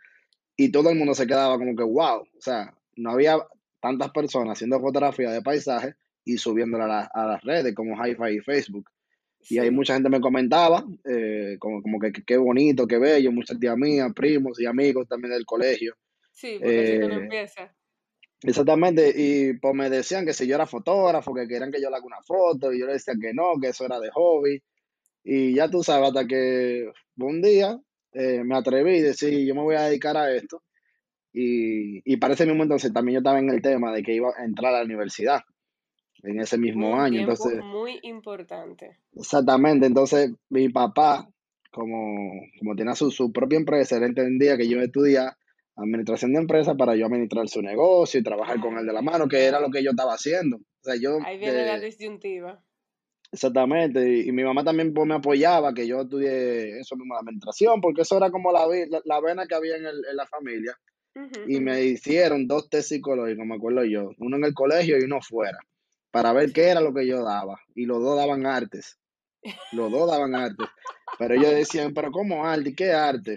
y 0.56 0.70
todo 0.70 0.90
el 0.90 0.96
mundo 0.96 1.12
se 1.12 1.26
quedaba 1.26 1.58
como 1.58 1.74
que, 1.74 1.82
wow, 1.82 2.20
o 2.20 2.40
sea, 2.40 2.72
no 2.94 3.10
había 3.10 3.36
tantas 3.80 4.10
personas 4.10 4.56
haciendo 4.56 4.80
fotografías 4.80 5.32
de 5.32 5.42
paisajes 5.42 5.96
y 6.24 6.38
subiéndolas 6.38 7.08
a, 7.12 7.26
las 7.26 7.42
redes 7.42 7.74
como 7.74 7.96
Hi-Fi 7.96 8.36
y 8.36 8.40
Facebook. 8.40 8.88
Y 9.48 9.58
ahí 9.58 9.70
mucha 9.70 9.94
gente 9.94 10.08
me 10.08 10.20
comentaba, 10.20 10.84
eh, 11.04 11.56
como, 11.58 11.80
como 11.82 11.98
que 11.98 12.12
qué 12.12 12.36
bonito, 12.36 12.86
qué 12.86 12.98
bello, 12.98 13.32
muchas 13.32 13.58
tías 13.58 13.76
mías, 13.76 14.12
primos 14.14 14.60
y 14.60 14.66
amigos 14.66 15.06
también 15.08 15.32
del 15.32 15.46
colegio. 15.46 15.94
Sí, 16.32 16.56
porque 16.58 16.94
Eh, 16.96 16.98
no 17.08 17.20
empieza. 17.20 17.74
Exactamente, 18.42 19.12
y 19.16 19.54
pues 19.54 19.74
me 19.74 19.90
decían 19.90 20.24
que 20.24 20.32
si 20.32 20.46
yo 20.46 20.54
era 20.54 20.66
fotógrafo, 20.66 21.34
que 21.34 21.48
querían 21.48 21.72
que 21.72 21.80
yo 21.82 21.90
le 21.90 21.96
haga 21.96 22.06
una 22.06 22.22
foto, 22.22 22.72
y 22.72 22.78
yo 22.78 22.86
le 22.86 22.92
decía 22.92 23.14
que 23.20 23.32
no, 23.32 23.54
que 23.60 23.68
eso 23.68 23.84
era 23.84 23.98
de 23.98 24.10
hobby. 24.10 24.62
Y 25.24 25.54
ya 25.54 25.68
tú 25.68 25.82
sabes, 25.82 26.08
hasta 26.08 26.26
que 26.26 26.90
un 27.16 27.42
día 27.42 27.80
eh, 28.12 28.42
me 28.44 28.56
atreví 28.56 28.98
y 28.98 29.02
decir, 29.02 29.44
yo 29.46 29.54
me 29.54 29.62
voy 29.62 29.74
a 29.74 29.82
dedicar 29.82 30.16
a 30.16 30.32
esto. 30.32 30.62
Y, 31.32 32.00
y 32.10 32.16
para 32.18 32.34
ese 32.34 32.46
mismo 32.46 32.62
entonces 32.62 32.92
también 32.92 33.14
yo 33.14 33.18
estaba 33.20 33.38
en 33.38 33.50
el 33.50 33.60
tema 33.60 33.92
de 33.92 34.02
que 34.02 34.14
iba 34.14 34.30
a 34.36 34.44
entrar 34.44 34.74
a 34.74 34.78
la 34.78 34.84
universidad 34.84 35.40
en 36.22 36.40
ese 36.40 36.58
mismo 36.58 36.92
Un 36.94 37.00
año. 37.00 37.20
Entonces, 37.20 37.62
muy 37.64 37.98
importante. 38.02 38.98
exactamente, 39.14 39.86
entonces 39.86 40.30
mi 40.48 40.68
papá, 40.68 41.28
como, 41.70 42.32
como 42.58 42.74
tenía 42.76 42.94
su, 42.94 43.10
su 43.10 43.32
propia 43.32 43.58
empresa, 43.58 43.96
él 43.96 44.04
entendía 44.04 44.56
que 44.56 44.66
yo 44.66 44.72
iba 44.72 44.82
a 44.82 44.86
estudiar 44.86 45.36
administración 45.76 46.32
de 46.32 46.40
empresas 46.40 46.74
para 46.76 46.96
yo 46.96 47.06
administrar 47.06 47.48
su 47.48 47.62
negocio 47.62 48.18
y 48.18 48.22
trabajar 48.24 48.58
con 48.60 48.76
él 48.78 48.86
de 48.86 48.92
la 48.92 49.02
mano, 49.02 49.28
que 49.28 49.44
era 49.44 49.60
lo 49.60 49.70
que 49.70 49.82
yo 49.82 49.90
estaba 49.90 50.14
haciendo. 50.14 50.56
O 50.56 50.82
sea, 50.82 50.96
yo 50.96 51.18
Ahí 51.24 51.38
viene 51.38 51.64
la 51.64 51.78
disyuntiva. 51.78 52.60
Exactamente, 53.30 54.08
y, 54.10 54.28
y 54.28 54.32
mi 54.32 54.42
mamá 54.42 54.64
también 54.64 54.94
pues, 54.94 55.06
me 55.06 55.14
apoyaba 55.14 55.74
que 55.74 55.86
yo 55.86 56.00
estudié 56.00 56.80
eso 56.80 56.96
mismo, 56.96 57.12
la 57.14 57.20
administración, 57.20 57.80
porque 57.82 58.00
eso 58.02 58.16
era 58.16 58.30
como 58.30 58.50
la, 58.52 58.66
vi- 58.66 58.88
la, 58.88 59.02
la 59.04 59.20
vena 59.20 59.46
que 59.46 59.54
había 59.54 59.76
en, 59.76 59.84
el- 59.86 60.04
en 60.10 60.16
la 60.16 60.26
familia. 60.26 60.74
Y 61.46 61.60
me 61.60 61.82
hicieron 61.84 62.46
dos 62.46 62.70
test 62.70 62.88
psicológicos, 62.88 63.44
me 63.44 63.56
acuerdo 63.56 63.84
yo, 63.84 64.12
uno 64.18 64.36
en 64.38 64.44
el 64.44 64.54
colegio 64.54 64.98
y 64.98 65.04
uno 65.04 65.20
fuera, 65.20 65.58
para 66.18 66.32
ver 66.32 66.52
qué 66.52 66.64
era 66.68 66.80
lo 66.80 66.92
que 66.92 67.06
yo 67.06 67.22
daba. 67.22 67.60
Y 67.76 67.86
los 67.86 68.02
dos 68.02 68.16
daban 68.16 68.44
artes, 68.44 68.98
los 69.70 69.90
dos 69.92 70.10
daban 70.10 70.34
artes. 70.34 70.66
Pero 71.16 71.34
ellos 71.34 71.50
decían, 71.50 71.94
pero 71.94 72.10
¿cómo 72.10 72.44
arte? 72.44 72.74
¿Qué 72.74 72.90
arte? 72.90 73.34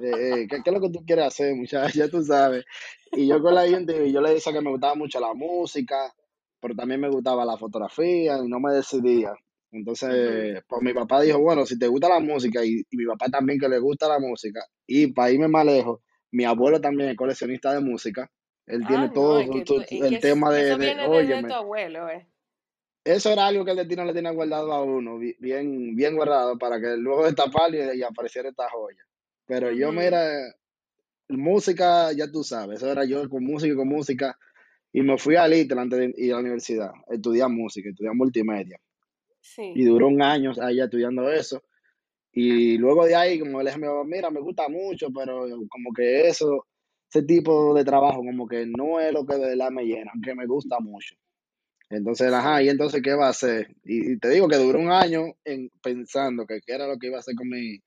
Eh, 0.00 0.12
eh, 0.12 0.46
¿qué, 0.48 0.62
qué 0.64 0.70
es 0.70 0.72
lo 0.72 0.80
que 0.80 0.88
tú 0.88 1.04
quieres 1.04 1.26
hacer, 1.26 1.54
muchacha? 1.54 1.92
Ya 1.94 2.08
tú 2.08 2.22
sabes. 2.22 2.64
Y 3.12 3.26
yo 3.26 3.42
con 3.42 3.54
la 3.54 3.68
gente, 3.68 4.10
yo 4.10 4.22
le 4.22 4.30
decía 4.30 4.52
que 4.54 4.62
me 4.62 4.70
gustaba 4.70 4.94
mucho 4.94 5.20
la 5.20 5.34
música, 5.34 6.10
pero 6.58 6.74
también 6.74 7.02
me 7.02 7.10
gustaba 7.10 7.44
la 7.44 7.58
fotografía 7.58 8.38
y 8.42 8.48
no 8.48 8.60
me 8.60 8.72
decidía. 8.72 9.34
Entonces, 9.70 10.62
pues 10.66 10.80
mi 10.80 10.94
papá 10.94 11.20
dijo, 11.20 11.38
bueno, 11.38 11.66
si 11.66 11.78
te 11.78 11.86
gusta 11.86 12.08
la 12.08 12.20
música 12.20 12.64
y, 12.64 12.82
y 12.90 12.96
mi 12.96 13.04
papá 13.04 13.28
también 13.28 13.58
que 13.58 13.68
le 13.68 13.78
gusta 13.78 14.08
la 14.08 14.18
música, 14.18 14.64
y 14.86 15.08
para 15.08 15.32
irme 15.32 15.48
más 15.48 15.66
lejos, 15.66 16.00
mi 16.30 16.44
abuelo 16.44 16.80
también 16.80 17.10
es 17.10 17.16
coleccionista 17.16 17.74
de 17.74 17.80
música. 17.80 18.30
Él 18.66 18.82
Ah, 18.84 18.88
tiene 18.88 19.06
no, 19.08 19.12
todo 19.12 19.38
es 19.40 19.50
que 19.50 19.58
es 19.60 20.00
el 20.02 20.20
tema 20.20 20.50
de, 20.50 20.68
eso 20.68 20.78
de, 20.78 20.86
viene 20.86 21.08
óyeme, 21.08 21.48
tu 21.48 21.54
abuelo, 21.54 22.08
eh. 22.08 22.26
eso 23.04 23.30
era 23.30 23.46
algo 23.46 23.64
que 23.64 23.72
el 23.72 23.76
destino 23.76 24.04
le 24.04 24.14
tenía 24.14 24.30
guardado 24.30 24.72
a 24.72 24.82
uno, 24.82 25.18
bi- 25.18 25.36
bien, 25.38 25.94
bien 25.94 26.16
guardado, 26.16 26.56
para 26.58 26.80
que 26.80 26.96
luego 26.96 27.24
destaparlo 27.24 27.76
y, 27.94 27.98
y 27.98 28.02
apareciera 28.02 28.48
esta 28.48 28.68
joya. 28.70 29.04
Pero 29.46 29.70
yo, 29.70 29.88
Ujú. 29.90 29.98
mira, 29.98 30.30
música, 31.28 32.12
ya 32.12 32.30
tú 32.30 32.42
sabes, 32.42 32.78
eso 32.78 32.90
era 32.90 33.04
yo 33.04 33.28
con 33.28 33.44
música 33.44 33.72
y 33.72 33.76
con 33.76 33.88
música. 33.88 34.38
Y 34.92 35.02
me 35.02 35.18
fui 35.18 35.36
a 35.36 35.48
Little 35.48 35.80
antes 35.80 35.98
de 35.98 36.14
ir 36.16 36.32
a 36.32 36.36
la 36.36 36.40
universidad, 36.42 36.90
estudiar 37.10 37.50
música, 37.50 37.88
estudiar 37.90 38.14
multimedia. 38.14 38.78
Y 38.78 39.40
Sí. 39.40 39.84
duró 39.84 40.06
un 40.08 40.22
año 40.22 40.52
ahí 40.62 40.80
estudiando 40.80 41.30
eso. 41.30 41.62
Y 42.32 42.78
luego 42.78 43.04
de 43.04 43.14
ahí, 43.14 43.38
como 43.38 43.58
le 43.62 43.70
dije 43.70 43.74
a 43.74 43.78
mi 43.78 43.86
papá, 43.86 44.04
mira, 44.04 44.30
me 44.30 44.40
gusta 44.40 44.68
mucho, 44.68 45.08
pero 45.14 45.46
como 45.68 45.92
que 45.94 46.28
eso, 46.28 46.66
ese 47.08 47.22
tipo 47.22 47.74
de 47.74 47.84
trabajo, 47.84 48.18
como 48.18 48.46
que 48.46 48.66
no 48.66 49.00
es 49.00 49.12
lo 49.12 49.24
que 49.24 49.34
de 49.34 49.48
verdad 49.50 49.70
me 49.70 49.84
llena, 49.84 50.10
aunque 50.12 50.34
me 50.34 50.46
gusta 50.46 50.80
mucho. 50.80 51.14
Entonces, 51.90 52.32
ajá, 52.32 52.62
y 52.62 52.68
entonces, 52.68 53.02
¿qué 53.02 53.14
va 53.14 53.26
a 53.26 53.30
hacer? 53.30 53.74
Y, 53.84 54.18
te 54.18 54.30
digo 54.30 54.48
que 54.48 54.56
duró 54.56 54.80
un 54.80 54.90
año 54.90 55.34
en, 55.44 55.70
pensando 55.82 56.46
que 56.46 56.60
qué 56.66 56.74
era 56.74 56.86
lo 56.86 56.98
que 56.98 57.08
iba 57.08 57.16
a 57.16 57.20
hacer 57.20 57.34
con 57.36 57.48
mi, 57.48 57.78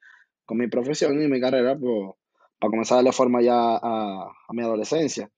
con 0.46 0.58
mi 0.58 0.68
profesión 0.68 1.22
y 1.22 1.28
mi 1.28 1.42
carrera, 1.42 1.78
pues, 1.78 2.12
para 2.60 2.72
comenzar 2.72 2.96
a 2.96 2.98
darle 3.00 3.12
forma 3.12 3.42
ya 3.42 3.56
a, 3.56 4.32
mi 4.54 4.62
adolescencia. 4.64 5.30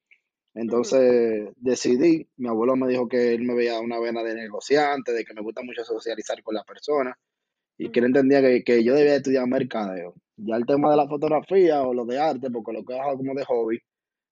Entonces 0.54 1.50
decidí, 1.58 2.28
mi 2.38 2.50
abuelo 2.50 2.76
me 2.76 2.88
dijo 2.88 3.08
que 3.08 3.34
él 3.34 3.44
me 3.44 3.56
veía 3.56 3.80
una 3.80 4.00
vena 4.00 4.24
de 4.24 4.36
negociante, 4.36 5.14
de 5.14 5.24
que 5.24 5.34
me 5.34 5.42
gusta 5.42 5.62
mucho 5.64 5.84
socializar 5.84 6.42
con 6.44 6.56
las 6.56 6.66
personas 6.66 7.16
y 7.78 7.90
que 7.92 8.00
él 8.00 8.08
entendía 8.08 8.42
que, 8.42 8.64
que 8.64 8.84
yo 8.84 8.94
debía 8.96 9.16
estudiar 9.16 9.48
mercadeo. 9.48 10.16
Ya 10.42 10.56
el 10.56 10.66
tema 10.66 10.90
de 10.92 10.98
la 10.98 11.08
fotografía 11.08 11.82
o 11.84 11.94
lo 11.94 12.06
de 12.06 12.20
arte, 12.20 12.50
porque 12.50 12.72
lo 12.74 12.84
que 12.86 12.98
hago 12.98 13.18
como 13.18 13.34
de 13.34 13.46
hobby, 13.46 13.80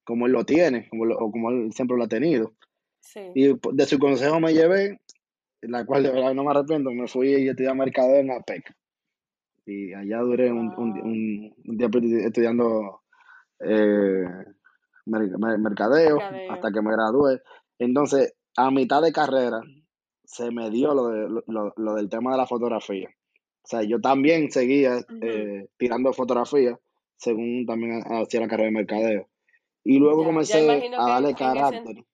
como 0.05 0.25
él 0.25 0.31
lo 0.31 0.45
tiene, 0.45 0.87
como 0.89 1.05
lo- 1.05 1.17
o 1.17 1.31
como 1.31 1.49
él 1.51 1.71
siempre 1.73 1.97
lo 1.97 2.03
ha 2.03 2.07
tenido. 2.07 2.53
Sí. 2.99 3.19
Y 3.35 3.47
de 3.73 3.85
su 3.85 3.99
consejo 3.99 4.39
me 4.39 4.53
llevé, 4.53 4.99
la 5.61 5.85
cual 5.85 6.03
de 6.03 6.11
verdad 6.11 6.33
no 6.33 6.43
me 6.43 6.51
arrepiento, 6.51 6.91
me 6.91 7.07
fui 7.07 7.29
y 7.35 7.49
estudié 7.49 7.73
mercadeo 7.73 8.21
en 8.21 8.31
APEC. 8.31 8.73
Y 9.65 9.93
allá 9.93 10.19
duré 10.19 10.49
un, 10.51 10.73
un, 10.77 10.91
un, 11.01 11.55
un 11.65 11.77
tiempo 11.77 11.99
estudiando 11.99 13.01
eh, 13.59 14.23
mer- 15.05 15.37
mer- 15.37 15.59
mercadeo 15.59 16.19
hasta 16.53 16.71
que 16.71 16.81
me 16.81 16.91
gradué. 16.93 17.41
Entonces, 17.79 18.33
a 18.55 18.71
mitad 18.71 19.01
de 19.01 19.11
carrera, 19.11 19.59
se 20.23 20.51
me 20.51 20.69
dio 20.69 20.93
lo, 20.93 21.07
de, 21.09 21.41
lo- 21.47 21.73
lo 21.75 21.93
del 21.95 22.09
tema 22.09 22.31
de 22.31 22.37
la 22.37 22.47
fotografía. 22.47 23.09
O 23.67 23.69
sea, 23.69 23.83
yo 23.83 23.99
también 23.99 24.49
seguía 24.49 25.05
eh, 25.21 25.67
tirando 25.77 26.13
fotografía, 26.13 26.79
según 27.17 27.65
también 27.65 28.01
hacía 28.05 28.39
la 28.39 28.47
carrera 28.47 28.67
de 28.69 28.71
mercadeo. 28.75 29.27
Y 29.83 29.99
luego 29.99 30.21
Ya, 30.21 30.27
comencé 30.27 30.59
a 30.97 31.07
darle 31.09 31.29
ese, 31.31 31.37
carácter. 31.37 32.05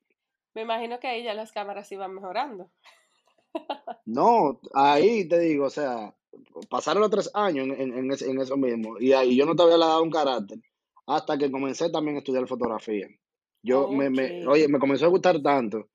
me 0.55 0.61
imagino 0.63 0.99
que 0.99 1.07
ahí 1.07 1.23
ya 1.23 1.35
las 1.35 1.51
cámaras 1.51 1.91
iban 1.91 2.15
mejorando. 2.15 2.69
No, 4.05 4.59
ahí 4.73 5.27
te 5.27 5.39
digo, 5.39 5.65
o 5.65 5.69
sea, 5.69 6.13
pasaron 6.69 7.01
los 7.01 7.11
tres 7.11 7.29
años 7.33 7.67
en, 7.67 7.79
en, 7.79 7.97
en 7.99 8.11
ese- 8.11 8.29
en 8.29 8.39
eso 8.41 8.57
mismo. 8.57 8.99
Y 8.99 9.13
ahí 9.13 9.35
yo 9.35 9.45
no 9.45 9.55
te 9.55 9.63
había 9.63 9.77
dado 9.77 10.03
un 10.03 10.09
carácter 10.11 10.57
hasta 11.05 11.37
que 11.37 11.51
comencé 11.51 11.89
también 11.89 12.15
a 12.15 12.19
estudiar 12.19 12.47
fotografía. 12.47 13.07
Yo 13.61 13.89
me, 13.89 14.09
me, 14.09 14.45
oye, 14.47 14.67
me 14.67 14.79
comenzó 14.79 15.05
a 15.05 15.09
gustar 15.09 15.41
tanto 15.41 15.87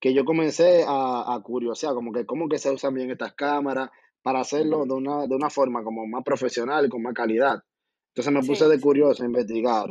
que 0.00 0.12
yo 0.12 0.24
comencé 0.26 0.84
a, 0.86 1.32
a 1.34 1.40
curiosear, 1.42 1.94
como 1.94 2.12
que 2.12 2.26
cómo 2.26 2.48
que 2.48 2.58
se 2.58 2.70
usan 2.70 2.92
bien 2.94 3.10
estas 3.10 3.32
cámaras 3.34 3.88
para 4.26 4.40
hacerlo 4.40 4.86
de 4.86 4.92
una, 4.92 5.24
de 5.28 5.36
una 5.36 5.48
forma 5.48 5.84
como 5.84 6.04
más 6.04 6.24
profesional 6.24 6.88
con 6.88 7.00
más 7.00 7.14
calidad. 7.14 7.62
Entonces 8.08 8.34
me 8.34 8.42
puse 8.42 8.64
Sí, 8.64 8.70
de 8.72 8.80
curioso 8.80 9.22
a 9.22 9.26
investigar 9.26 9.88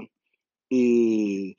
y, 0.68 1.56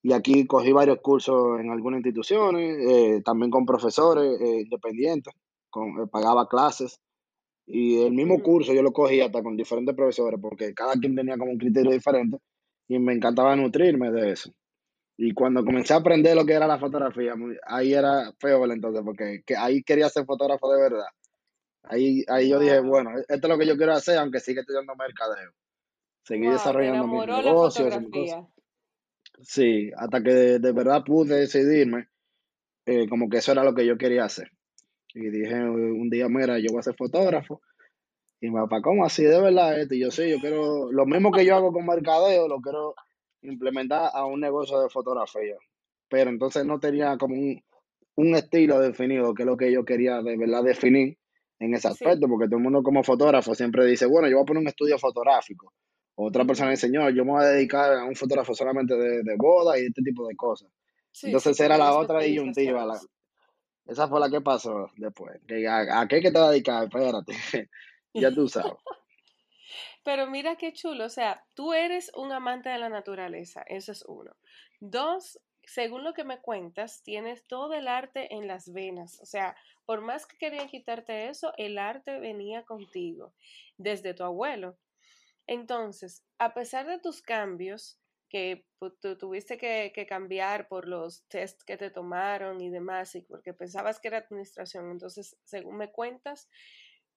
y 0.00 0.12
aquí 0.12 0.46
cogí 0.46 0.70
varios 0.70 1.00
cursos 1.00 1.58
en 1.58 1.72
algunas 1.72 1.98
instituciones, 1.98 2.78
eh, 2.88 3.22
también 3.24 3.50
con 3.50 3.66
profesores 3.66 4.40
eh, 4.40 4.60
independientes, 4.60 5.34
con, 5.68 5.88
eh, 5.88 6.06
pagaba 6.08 6.46
clases 6.48 7.00
y 7.66 8.00
el 8.02 8.12
mismo 8.12 8.40
curso 8.44 8.72
yo 8.72 8.82
lo 8.84 8.92
cogí 8.92 9.20
hasta 9.20 9.42
con 9.42 9.56
diferentes 9.56 9.96
profesores 9.96 10.38
porque 10.40 10.72
cada 10.72 10.94
quien 10.94 11.16
tenía 11.16 11.36
como 11.36 11.50
un 11.50 11.58
criterio 11.58 11.90
diferente 11.90 12.38
y 12.86 12.96
me 13.00 13.14
encantaba 13.14 13.56
nutrirme 13.56 14.12
de 14.12 14.30
eso. 14.30 14.52
Y 15.16 15.32
cuando 15.34 15.64
comencé 15.64 15.94
a 15.94 15.96
aprender 15.96 16.36
lo 16.36 16.46
que 16.46 16.52
era 16.52 16.68
la 16.68 16.78
fotografía, 16.78 17.34
ahí 17.66 17.92
era 17.92 18.32
peor 18.40 18.70
entonces, 18.70 19.02
porque 19.04 19.42
que 19.44 19.56
ahí 19.56 19.82
quería 19.82 20.08
ser 20.08 20.24
fotógrafo 20.26 20.72
de 20.72 20.80
verdad. 20.80 21.06
Ahí, 21.84 22.24
ahí 22.28 22.48
yo 22.48 22.58
dije, 22.58 22.80
bueno, 22.80 23.10
esto 23.18 23.34
es 23.34 23.48
lo 23.48 23.58
que 23.58 23.66
yo 23.66 23.76
quiero 23.76 23.92
hacer, 23.92 24.18
aunque 24.18 24.40
siga 24.40 24.62
estudiando 24.62 24.94
mercadeo. 24.96 25.52
Seguí 26.22 26.44
Wow, 26.44 26.52
desarrollando 26.52 27.06
mis 27.06 27.26
negocios 27.26 28.00
mis 28.00 28.10
cosas. 28.10 28.44
Sí, 29.42 29.90
hasta 29.96 30.22
que 30.22 30.30
de, 30.30 30.58
de 30.58 30.72
verdad 30.72 31.04
pude 31.04 31.36
decidirme, 31.36 32.08
eh, 32.86 33.08
como 33.08 33.28
que 33.28 33.38
eso 33.38 33.52
era 33.52 33.64
lo 33.64 33.74
que 33.74 33.84
yo 33.84 33.98
quería 33.98 34.24
hacer. 34.24 34.50
Y 35.14 35.28
dije 35.28 35.54
un 35.54 36.08
día, 36.08 36.28
mira, 36.28 36.58
yo 36.58 36.68
voy 36.70 36.80
a 36.80 36.82
ser 36.82 36.96
fotógrafo. 36.96 37.60
Y 38.40 38.48
mi 38.48 38.56
papá, 38.56 38.80
¿cómo 38.82 39.04
así? 39.04 39.22
¿De 39.22 39.40
verdad 39.40 39.78
esto? 39.78 39.94
Y 39.94 40.00
yo, 40.00 40.10
sí, 40.10 40.28
yo 40.30 40.38
quiero, 40.38 40.90
lo 40.90 41.06
mismo 41.06 41.30
que 41.30 41.44
yo 41.44 41.56
hago 41.56 41.72
con 41.72 41.86
mercadeo, 41.86 42.48
lo 42.48 42.60
quiero 42.60 42.94
implementar 43.42 44.10
a 44.12 44.24
un 44.26 44.40
negocio 44.40 44.80
de 44.80 44.88
fotografía. 44.88 45.56
Pero 46.08 46.30
entonces 46.30 46.64
no 46.64 46.80
tenía 46.80 47.16
como 47.18 47.34
un, 47.34 47.62
un 48.16 48.34
estilo 48.34 48.80
definido, 48.80 49.34
que 49.34 49.42
es 49.42 49.46
lo 49.46 49.56
que 49.56 49.72
yo 49.72 49.84
quería 49.84 50.22
de 50.22 50.36
verdad 50.36 50.62
definir 50.62 51.16
en 51.58 51.74
ese 51.74 51.88
Sí. 51.88 51.94
aspecto, 51.94 52.28
porque 52.28 52.46
todo 52.46 52.56
el 52.56 52.62
mundo 52.64 52.82
como 52.82 53.02
fotógrafo 53.02 53.54
siempre 53.54 53.86
dice, 53.86 54.06
bueno, 54.06 54.28
yo 54.28 54.36
voy 54.36 54.42
a 54.42 54.46
poner 54.46 54.60
un 54.62 54.68
estudio 54.68 54.98
fotográfico. 54.98 55.72
Otra 56.16 56.44
persona 56.44 56.70
dice, 56.70 56.88
no, 56.88 57.10
yo 57.10 57.24
me 57.24 57.32
voy 57.32 57.44
a 57.44 57.48
dedicar 57.48 57.92
a 57.92 58.04
un 58.04 58.14
fotógrafo 58.14 58.54
solamente 58.54 58.94
de, 58.96 59.22
de 59.22 59.36
boda 59.36 59.78
y 59.78 59.86
este 59.86 60.02
tipo 60.02 60.26
de 60.26 60.36
cosas. 60.36 60.68
Sí, 61.10 61.20
sí, 61.22 61.26
Entonces 61.26 61.58
era 61.60 61.76
la 61.78 61.96
otra 61.96 62.20
disyuntiva, 62.20 62.84
la- 62.86 63.00
esa 63.86 64.08
fue 64.08 64.18
la 64.20 64.30
que 64.30 64.40
pasó 64.40 64.90
después. 64.96 65.40
Que 65.46 65.66
a, 65.68 66.00
¿A 66.00 66.08
qué 66.08 66.20
que 66.20 66.30
te 66.30 66.38
vas 66.38 66.48
a 66.48 66.52
dedicar? 66.52 66.84
Espérate, 66.84 67.32
ya 68.14 68.32
tú 68.34 68.48
sabes. 68.48 68.72
Pero 70.04 70.26
mira 70.26 70.56
qué 70.56 70.72
chulo, 70.72 71.06
o 71.06 71.08
sea, 71.08 71.44
tú 71.54 71.72
eres 71.72 72.10
un 72.14 72.30
amante 72.32 72.68
de 72.68 72.78
la 72.78 72.88
naturaleza, 72.88 73.62
eso 73.66 73.92
es 73.92 74.04
uno. 74.06 74.36
Dos, 74.80 75.40
según 75.62 76.04
lo 76.04 76.12
que 76.12 76.24
me 76.24 76.40
cuentas, 76.40 77.02
tienes 77.02 77.46
todo 77.46 77.72
el 77.74 77.88
arte 77.88 78.34
en 78.34 78.46
las 78.46 78.70
venas, 78.72 79.18
o 79.20 79.26
sea, 79.26 79.56
por 79.86 80.00
más 80.00 80.26
que 80.26 80.36
querían 80.38 80.68
quitarte 80.68 81.28
eso, 81.28 81.52
el 81.56 81.78
arte 81.78 82.18
venía 82.18 82.64
contigo, 82.64 83.34
desde 83.76 84.14
tu 84.14 84.24
abuelo. 84.24 84.78
Entonces, 85.46 86.24
a 86.38 86.54
pesar 86.54 86.86
de 86.86 86.98
tus 86.98 87.22
cambios, 87.22 88.00
que 88.34 88.66
tú 89.00 89.16
tuviste 89.16 89.58
que, 89.58 90.06
cambiar 90.08 90.66
por 90.66 90.88
los 90.88 91.24
test 91.28 91.62
que 91.64 91.76
te 91.76 91.90
tomaron 91.90 92.60
y 92.60 92.68
demás, 92.68 93.14
y 93.14 93.20
porque 93.20 93.54
pensabas 93.54 94.00
que 94.00 94.08
era 94.08 94.18
administración, 94.18 94.90
entonces, 94.90 95.36
según 95.44 95.76
me 95.76 95.92
cuentas, 95.92 96.48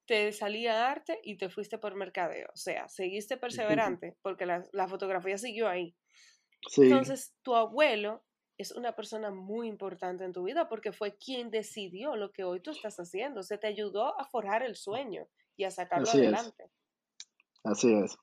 te 0.06 0.32
salía 0.32 0.92
arte 0.92 1.20
y 1.24 1.38
te 1.38 1.50
fuiste 1.50 1.80
por 1.80 1.96
mercadeo. 1.96 2.48
O 2.54 2.58
sea, 2.58 2.88
seguiste 2.88 3.36
perseverante 3.38 4.16
porque 4.22 4.46
la, 4.46 4.88
fotografía 4.88 5.40
siguió 5.40 5.68
ahí. 5.68 5.96
Entonces, 6.78 7.34
tu 7.42 7.56
abuelo 7.56 8.24
es 8.58 8.72
una 8.72 8.94
persona 8.94 9.30
muy 9.30 9.68
importante 9.68 10.24
en 10.26 10.34
tu 10.34 10.44
vida 10.44 10.68
porque 10.68 10.92
fue 10.92 11.16
quien 11.18 11.52
decidió 11.52 12.16
lo 12.16 12.32
que 12.32 12.44
hoy 12.44 12.60
tú 12.60 12.72
estás 12.72 12.98
haciendo. 12.98 13.44
Se 13.44 13.58
te 13.58 13.68
ayudó 13.68 14.20
a 14.20 14.26
forjar 14.26 14.64
el 14.64 14.76
sueño 14.76 15.28
y 15.56 15.64
a 15.66 15.72
sacarlo 15.72 16.10
adelante. 16.10 16.72
Así 17.64 17.94
es. 17.94 18.18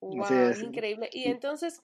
Wow, 0.00 0.50
es. 0.50 0.62
increíble. 0.62 1.08
Y 1.12 1.28
entonces, 1.28 1.82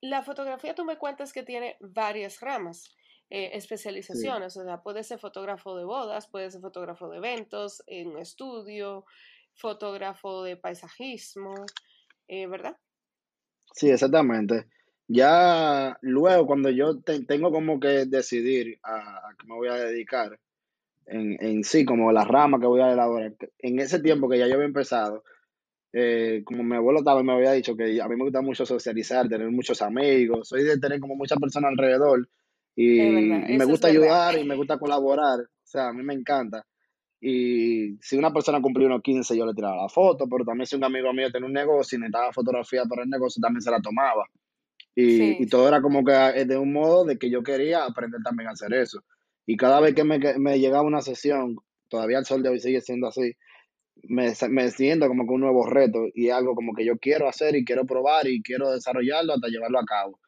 la 0.00 0.22
fotografía 0.22 0.74
tú 0.74 0.84
me 0.84 0.98
cuentas 0.98 1.32
que 1.32 1.42
tiene 1.42 1.76
varias 1.80 2.40
ramas, 2.40 2.94
eh, 3.30 3.50
especializaciones, 3.54 4.56
o 4.56 4.64
sea, 4.64 4.82
puede 4.82 5.04
ser 5.04 5.18
fotógrafo 5.18 5.76
de 5.76 5.84
bodas, 5.84 6.28
puede 6.28 6.50
ser 6.50 6.60
fotógrafo 6.60 7.08
de 7.08 7.18
eventos, 7.18 7.82
en 7.86 8.18
estudio, 8.18 9.06
fotógrafo 9.54 10.42
de 10.42 10.56
paisajismo, 10.56 11.54
eh, 12.28 12.46
¿verdad? 12.46 12.76
Sí, 13.72 13.90
exactamente. 13.90 14.66
Ya 15.06 15.98
luego, 16.00 16.46
cuando 16.46 16.70
yo 16.70 17.00
tengo 17.00 17.52
como 17.52 17.78
que 17.78 18.06
decidir 18.06 18.78
a, 18.82 19.28
a 19.28 19.34
qué 19.38 19.46
me 19.46 19.54
voy 19.54 19.68
a 19.68 19.74
dedicar, 19.74 20.38
en, 21.06 21.36
en 21.44 21.64
sí, 21.64 21.84
como 21.84 22.12
la 22.12 22.24
rama 22.24 22.58
que 22.58 22.66
voy 22.66 22.80
a 22.80 22.92
elaborar, 22.92 23.34
en 23.58 23.78
ese 23.78 24.00
tiempo 24.00 24.28
que 24.28 24.38
ya 24.38 24.46
yo 24.46 24.54
había 24.54 24.66
empezado, 24.66 25.22
eh, 25.92 26.42
como 26.44 26.64
mi 26.64 26.74
abuelo 26.74 27.04
también 27.04 27.26
me 27.26 27.32
había 27.34 27.52
dicho 27.52 27.76
que 27.76 28.00
a 28.00 28.08
mí 28.08 28.16
me 28.16 28.24
gusta 28.24 28.42
mucho 28.42 28.66
socializar, 28.66 29.28
tener 29.28 29.50
muchos 29.50 29.80
amigos, 29.82 30.48
soy 30.48 30.64
de 30.64 30.78
tener 30.78 30.98
como 30.98 31.14
muchas 31.14 31.38
personas 31.38 31.70
alrededor 31.70 32.28
y, 32.74 33.00
me 33.00 33.64
gusta 33.64 33.88
ayudar 33.88 34.36
y 34.38 34.44
me 34.44 34.56
gusta 34.56 34.78
colaborar, 34.78 35.40
o 35.40 35.66
sea, 35.66 35.88
a 35.88 35.92
mí 35.92 36.02
me 36.02 36.14
encanta. 36.14 36.66
Y 37.20 37.96
si 38.02 38.16
una 38.16 38.32
persona 38.32 38.60
cumplió 38.60 38.86
unos 38.86 39.02
15, 39.02 39.36
yo 39.36 39.46
le 39.46 39.54
tiraba 39.54 39.82
la 39.82 39.88
foto, 39.88 40.26
pero 40.28 40.44
también 40.44 40.66
si 40.66 40.76
un 40.76 40.84
amigo 40.84 41.12
mío 41.12 41.30
tenía 41.30 41.46
un 41.46 41.52
negocio 41.52 41.96
y 41.96 42.00
necesitaba 42.00 42.32
fotografía 42.32 42.84
para 42.86 43.04
el 43.04 43.08
negocio, 43.08 43.40
también 43.40 43.62
se 43.62 43.70
la 43.70 43.80
tomaba. 43.80 44.26
Y, 44.96 45.42
y 45.42 45.46
todo 45.46 45.66
era 45.66 45.82
como 45.82 46.04
que 46.04 46.12
eh, 46.12 46.44
de 46.44 46.56
un 46.56 46.72
modo 46.72 47.04
de 47.04 47.18
que 47.18 47.28
yo 47.28 47.42
quería 47.42 47.84
aprender 47.84 48.20
también 48.22 48.48
a 48.48 48.52
hacer 48.52 48.72
eso. 48.74 49.02
Y 49.44 49.56
cada 49.56 49.80
vez 49.80 49.94
que 49.94 50.04
me, 50.04 50.18
me 50.38 50.58
llegaba 50.58 50.82
una 50.82 51.00
sesión, 51.00 51.56
todavía 51.88 52.18
el 52.18 52.24
sol 52.24 52.42
de 52.42 52.50
hoy 52.50 52.60
sigue 52.60 52.80
siendo 52.80 53.08
así, 53.08 53.36
me, 54.04 54.32
me 54.50 54.70
siento 54.70 55.08
como 55.08 55.26
que 55.26 55.32
un 55.32 55.40
nuevo 55.40 55.66
reto 55.66 56.04
y 56.14 56.30
algo 56.30 56.54
como 56.54 56.74
que 56.74 56.84
yo 56.84 56.98
quiero 56.98 57.28
hacer 57.28 57.56
y 57.56 57.64
quiero 57.64 57.86
probar 57.86 58.26
y 58.26 58.42
quiero 58.42 58.70
desarrollarlo 58.70 59.34
hasta 59.34 59.48
llevarlo 59.48 59.80
a 59.80 59.84
cabo. 59.84 60.20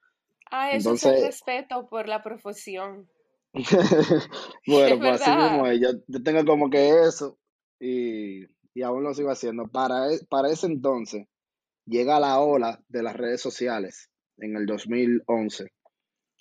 Ah, 0.50 0.70
eso 0.72 0.94
es 0.94 1.04
el 1.04 1.24
respeto 1.24 1.88
por 1.88 2.08
la 2.08 2.22
profesión. 2.22 3.08
bueno, 4.66 4.98
pues 4.98 5.22
así 5.22 5.30
mismo 5.30 5.72
Yo, 5.72 5.98
yo, 6.06 6.22
tengo 6.22 6.44
como 6.44 6.68
que 6.68 7.06
eso 7.06 7.38
y, 7.80 8.44
y 8.74 8.82
aún 8.82 9.02
lo 9.02 9.14
sigo 9.14 9.30
haciendo. 9.30 9.68
Para, 9.68 10.12
e, 10.12 10.20
para 10.28 10.50
ese 10.50 10.66
entonces 10.66 11.26
llega 11.84 12.20
la 12.20 12.40
ola 12.40 12.80
de 12.88 13.02
las 13.02 13.16
redes 13.16 13.40
sociales 13.40 14.10
en 14.38 14.56
el 14.56 14.66
2011. 14.66 15.72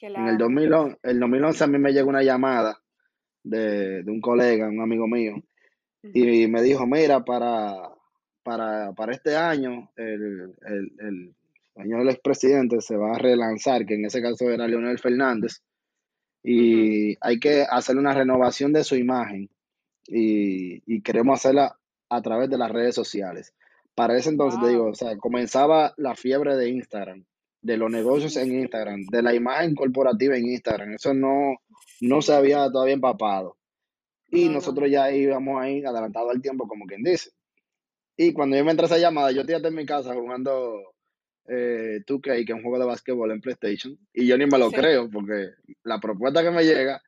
En 0.02 0.28
el 0.28 0.38
2011, 0.38 0.98
el 1.04 1.20
2011 1.20 1.64
a 1.64 1.68
mí 1.68 1.78
me 1.80 1.94
llegó 1.94 2.10
una 2.10 2.24
llamada 2.24 2.82
de, 3.44 4.04
de 4.04 4.12
un 4.12 4.22
colega, 4.22 4.68
un 4.68 4.82
amigo 4.82 5.08
mío, 5.08 5.36
y 6.04 6.48
me 6.48 6.62
dijo, 6.62 6.86
mira, 6.86 7.24
para, 7.24 7.90
para, 8.44 8.94
para 8.94 9.14
este 9.14 9.36
año 9.36 9.90
el, 9.96 10.54
el, 10.68 10.92
el 11.00 11.36
señor 11.76 12.08
expresidente 12.10 12.82
se 12.82 12.98
va 12.98 13.16
a 13.16 13.20
relanzar, 13.20 13.86
que 13.86 13.96
en 13.96 14.06
ese 14.06 14.22
caso 14.22 14.50
era 14.50 14.68
Leonel 14.68 15.00
Fernández, 15.00 15.62
y 16.44 17.18
hay 17.22 17.40
que 17.40 17.66
hacer 17.68 17.98
una 17.98 18.14
renovación 18.14 18.72
de 18.72 18.84
su 18.84 18.96
imagen 18.96 19.50
y, 20.08 20.84
y, 20.86 21.02
queremos 21.02 21.40
hacerla 21.40 21.76
a 22.10 22.22
través 22.22 22.50
de 22.52 22.60
las 22.60 22.72
redes 22.72 22.94
sociales. 22.94 23.56
Para 23.96 24.16
ese 24.16 24.30
entonces, 24.30 24.62
te 24.62 24.68
digo, 24.68 24.86
o 24.86 24.94
sea, 24.94 25.18
comenzaba 25.18 25.96
la 25.98 26.16
fiebre 26.16 26.56
de 26.56 26.70
Instagram, 26.70 27.26
de 27.66 27.78
los 27.78 27.90
negocios 27.90 28.38
en 28.38 28.60
Instagram, 28.60 29.06
de 29.10 29.24
la 29.24 29.34
imagen 29.34 29.74
corporativa 29.74 30.38
en 30.38 30.46
Instagram. 30.46 30.94
Eso 30.94 31.16
no, 31.16 31.56
no 32.00 32.22
se 32.22 32.34
había 32.34 32.70
todavía 32.70 32.94
empapado. 32.94 33.58
Y 34.28 34.50
nosotros 34.50 34.90
ya 34.90 35.12
íbamos 35.12 35.60
ahí 35.60 35.84
adelantado 35.84 36.30
al 36.30 36.42
tiempo, 36.42 36.68
como 36.68 36.86
quien 36.86 37.02
dice. 37.02 37.32
Y 38.16 38.34
cuando 38.34 38.56
yo 38.56 38.64
me 38.64 38.72
entré 38.72 38.86
esa 38.86 39.00
llamada, 39.00 39.32
yo 39.32 39.42
estoy 39.42 39.56
en 39.56 39.74
mi 39.74 39.86
casa 39.86 40.14
jugando 40.14 40.80
eh, 41.48 42.02
2K, 42.06 42.46
que 42.46 42.52
es 42.52 42.56
un 42.56 42.62
juego 42.62 42.78
de 42.78 42.86
básquetbol 42.86 43.32
en 43.32 43.42
PlayStation, 43.42 43.98
y 44.14 44.28
yo 44.28 44.38
ni 44.38 44.46
me 44.46 44.60
lo 44.60 44.70
creo, 44.70 45.10
porque 45.10 45.50
la 45.84 46.00
propuesta 46.00 46.44
que 46.44 46.52
me 46.52 46.64
llega 46.64 47.02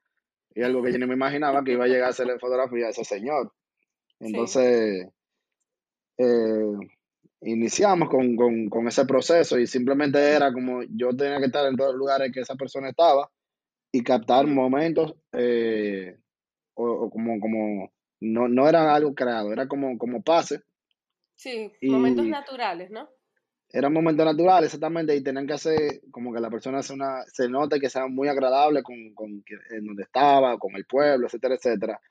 es 0.56 0.66
algo 0.66 0.82
que 0.82 0.92
yo 0.92 0.98
ni 0.98 1.06
me 1.06 1.14
imaginaba 1.14 1.64
que 1.64 1.74
iba 1.74 1.86
a 1.86 1.88
llegar 1.88 2.08
a 2.08 2.10
hacerle 2.10 2.40
fotografía 2.40 2.88
a 2.88 2.90
ese 2.90 3.04
señor. 3.04 3.54
Entonces, 4.20 5.08
eh, 6.18 6.74
iniciamos 7.42 8.10
con, 8.10 8.36
con, 8.36 8.70
con, 8.70 8.88
ese 8.88 9.06
proceso 9.06 9.60
y 9.60 9.68
simplemente 9.68 10.20
era 10.20 10.52
como 10.52 10.82
yo 10.90 11.16
tenía 11.16 11.40
que 11.40 11.46
estar 11.46 11.66
en 11.68 11.76
todos 11.76 11.92
los 11.92 12.00
lugares 12.00 12.32
que 12.32 12.42
esa 12.42 12.56
persona 12.56 12.90
estaba 12.90 13.30
y 13.92 14.04
captar 14.04 14.48
momentos 14.48 15.16
eh, 15.34 16.18
o, 16.74 17.10
como, 17.10 17.40
como 17.40 17.92
no, 18.22 18.48
no 18.48 18.68
era 18.68 18.94
algo 18.94 19.14
creado, 19.14 19.52
era 19.52 19.68
como, 19.68 19.98
como 19.98 20.22
pase. 20.22 20.62
Sí, 21.36 21.72
momentos 21.84 22.26
naturales, 22.26 22.90
¿no? 22.90 23.10
Eran 23.70 23.94
momentos 23.94 24.26
naturales, 24.26 24.68
exactamente, 24.68 25.16
y 25.16 25.22
tenían 25.22 25.46
que 25.46 25.54
hacer 25.54 26.02
como 26.10 26.34
que 26.34 26.40
la 26.40 26.50
persona 26.50 26.82
se, 26.82 26.94
una, 26.94 27.24
se 27.26 27.50
note 27.50 27.80
que 27.80 27.90
sea 27.90 28.08
muy 28.08 28.28
agradable 28.30 28.82
con, 28.82 29.14
con 29.14 29.44
en 29.70 29.86
donde 29.86 30.04
estaba, 30.04 30.58
con 30.58 30.76
el 30.76 30.86
pueblo, 30.86 31.28
etcétera, 31.28 31.56
etcétera. 31.56 32.02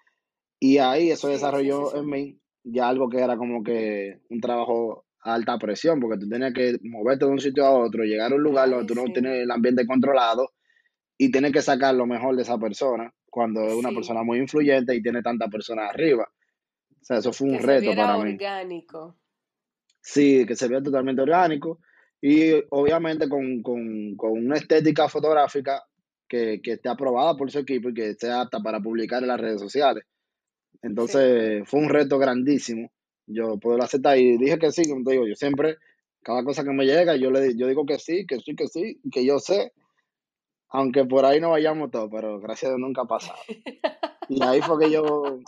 Y 0.60 0.78
ahí 0.78 1.10
eso 1.10 1.28
desarrolló 1.28 1.96
en 1.96 2.06
mí 2.06 2.40
ya 2.62 2.88
algo 2.88 3.08
que 3.08 3.20
era 3.20 3.36
como 3.36 3.62
que 3.62 4.20
un 4.28 4.40
trabajo 4.40 5.05
alta 5.26 5.58
presión, 5.58 6.00
porque 6.00 6.18
tú 6.18 6.28
tenías 6.28 6.52
que 6.52 6.78
moverte 6.82 7.24
de 7.24 7.30
un 7.30 7.40
sitio 7.40 7.64
a 7.66 7.70
otro, 7.70 8.04
llegar 8.04 8.32
a 8.32 8.34
un 8.36 8.42
lugar 8.42 8.70
donde 8.70 8.86
tú 8.86 8.94
no 8.94 9.04
tienes 9.12 9.42
el 9.42 9.50
ambiente 9.50 9.86
controlado 9.86 10.52
y 11.18 11.30
tienes 11.30 11.52
que 11.52 11.62
sacar 11.62 11.94
lo 11.94 12.06
mejor 12.06 12.36
de 12.36 12.42
esa 12.42 12.58
persona 12.58 13.12
cuando 13.36 13.66
es 13.66 13.74
una 13.74 13.90
persona 13.90 14.22
muy 14.22 14.38
influyente 14.38 14.94
y 14.94 15.02
tiene 15.02 15.22
tantas 15.22 15.50
personas 15.50 15.90
arriba. 15.90 16.26
O 17.00 17.04
sea, 17.04 17.18
eso 17.18 17.32
fue 17.32 17.48
un 17.48 17.58
reto 17.58 17.94
para 17.94 18.16
mí. 18.18 18.32
orgánico. 18.32 19.18
Sí, 20.00 20.46
que 20.46 20.56
se 20.56 20.68
vea 20.68 20.82
totalmente 20.82 21.22
orgánico 21.22 21.80
y 22.20 22.52
obviamente 22.70 23.28
con, 23.28 23.62
con, 23.62 24.16
con 24.16 24.32
una 24.32 24.56
estética 24.56 25.08
fotográfica 25.08 25.84
que, 26.26 26.60
que, 26.62 26.72
esté 26.72 26.88
aprobada 26.88 27.36
por 27.36 27.50
su 27.50 27.58
equipo 27.58 27.90
y 27.90 27.94
que 27.94 28.10
esté 28.10 28.30
apta 28.30 28.60
para 28.60 28.80
publicar 28.80 29.22
en 29.22 29.28
las 29.28 29.40
redes 29.40 29.60
sociales. 29.60 30.04
Entonces 30.82 31.68
fue 31.68 31.80
un 31.80 31.88
reto 31.88 32.18
grandísimo. 32.18 32.90
Yo 33.26 33.58
puedo 33.58 33.82
aceptar 33.82 34.18
y 34.18 34.36
dije 34.38 34.58
que 34.58 34.72
sí, 34.72 34.88
como 34.88 35.04
te 35.04 35.12
digo, 35.12 35.26
yo 35.26 35.34
siempre, 35.34 35.76
cada 36.22 36.44
cosa 36.44 36.64
que 36.64 36.70
me 36.70 36.84
llega, 36.84 37.16
yo 37.16 37.30
le 37.30 37.56
yo 37.56 37.66
digo 37.66 37.84
que 37.86 37.98
sí, 37.98 38.26
que 38.26 38.40
sí, 38.40 38.54
que 38.54 38.68
sí, 38.68 39.00
que 39.10 39.24
yo 39.24 39.38
sé 39.38 39.72
aunque 40.68 41.04
por 41.04 41.24
ahí 41.24 41.40
no 41.40 41.50
vayamos 41.50 41.90
todos, 41.90 42.10
pero 42.12 42.40
gracias 42.40 42.70
a 42.70 42.74
Dios 42.74 42.80
nunca 42.80 43.02
ha 43.02 43.06
pasado. 43.06 43.38
Y 44.28 44.42
ahí 44.42 44.60
fue 44.60 44.76
que 44.80 44.90
yo, 44.90 45.04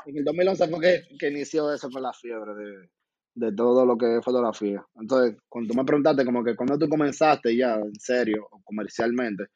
en 0.07 0.19
el 0.19 0.25
2011 0.25 0.69
fue 0.69 0.81
que, 0.81 1.17
que 1.19 1.31
inició 1.31 1.73
eso 1.73 1.91
fue 1.91 2.01
la 2.01 2.13
fiebre 2.13 2.55
de, 2.55 2.89
de 3.35 3.53
todo 3.53 3.85
lo 3.85 3.99
que 3.99 4.19
es 4.19 4.25
fotografía. 4.25 4.87
Entonces, 4.95 5.37
cuando 5.49 5.73
tú 5.73 5.77
me 5.77 5.85
preguntaste 5.85 6.25
como 6.25 6.45
que 6.45 6.55
cuando 6.55 6.79
tú 6.79 6.89
comenzaste 6.89 7.57
ya, 7.57 7.75
en 7.75 7.99
serio, 7.99 8.47
o 8.49 8.63
comercialmente, 8.63 9.47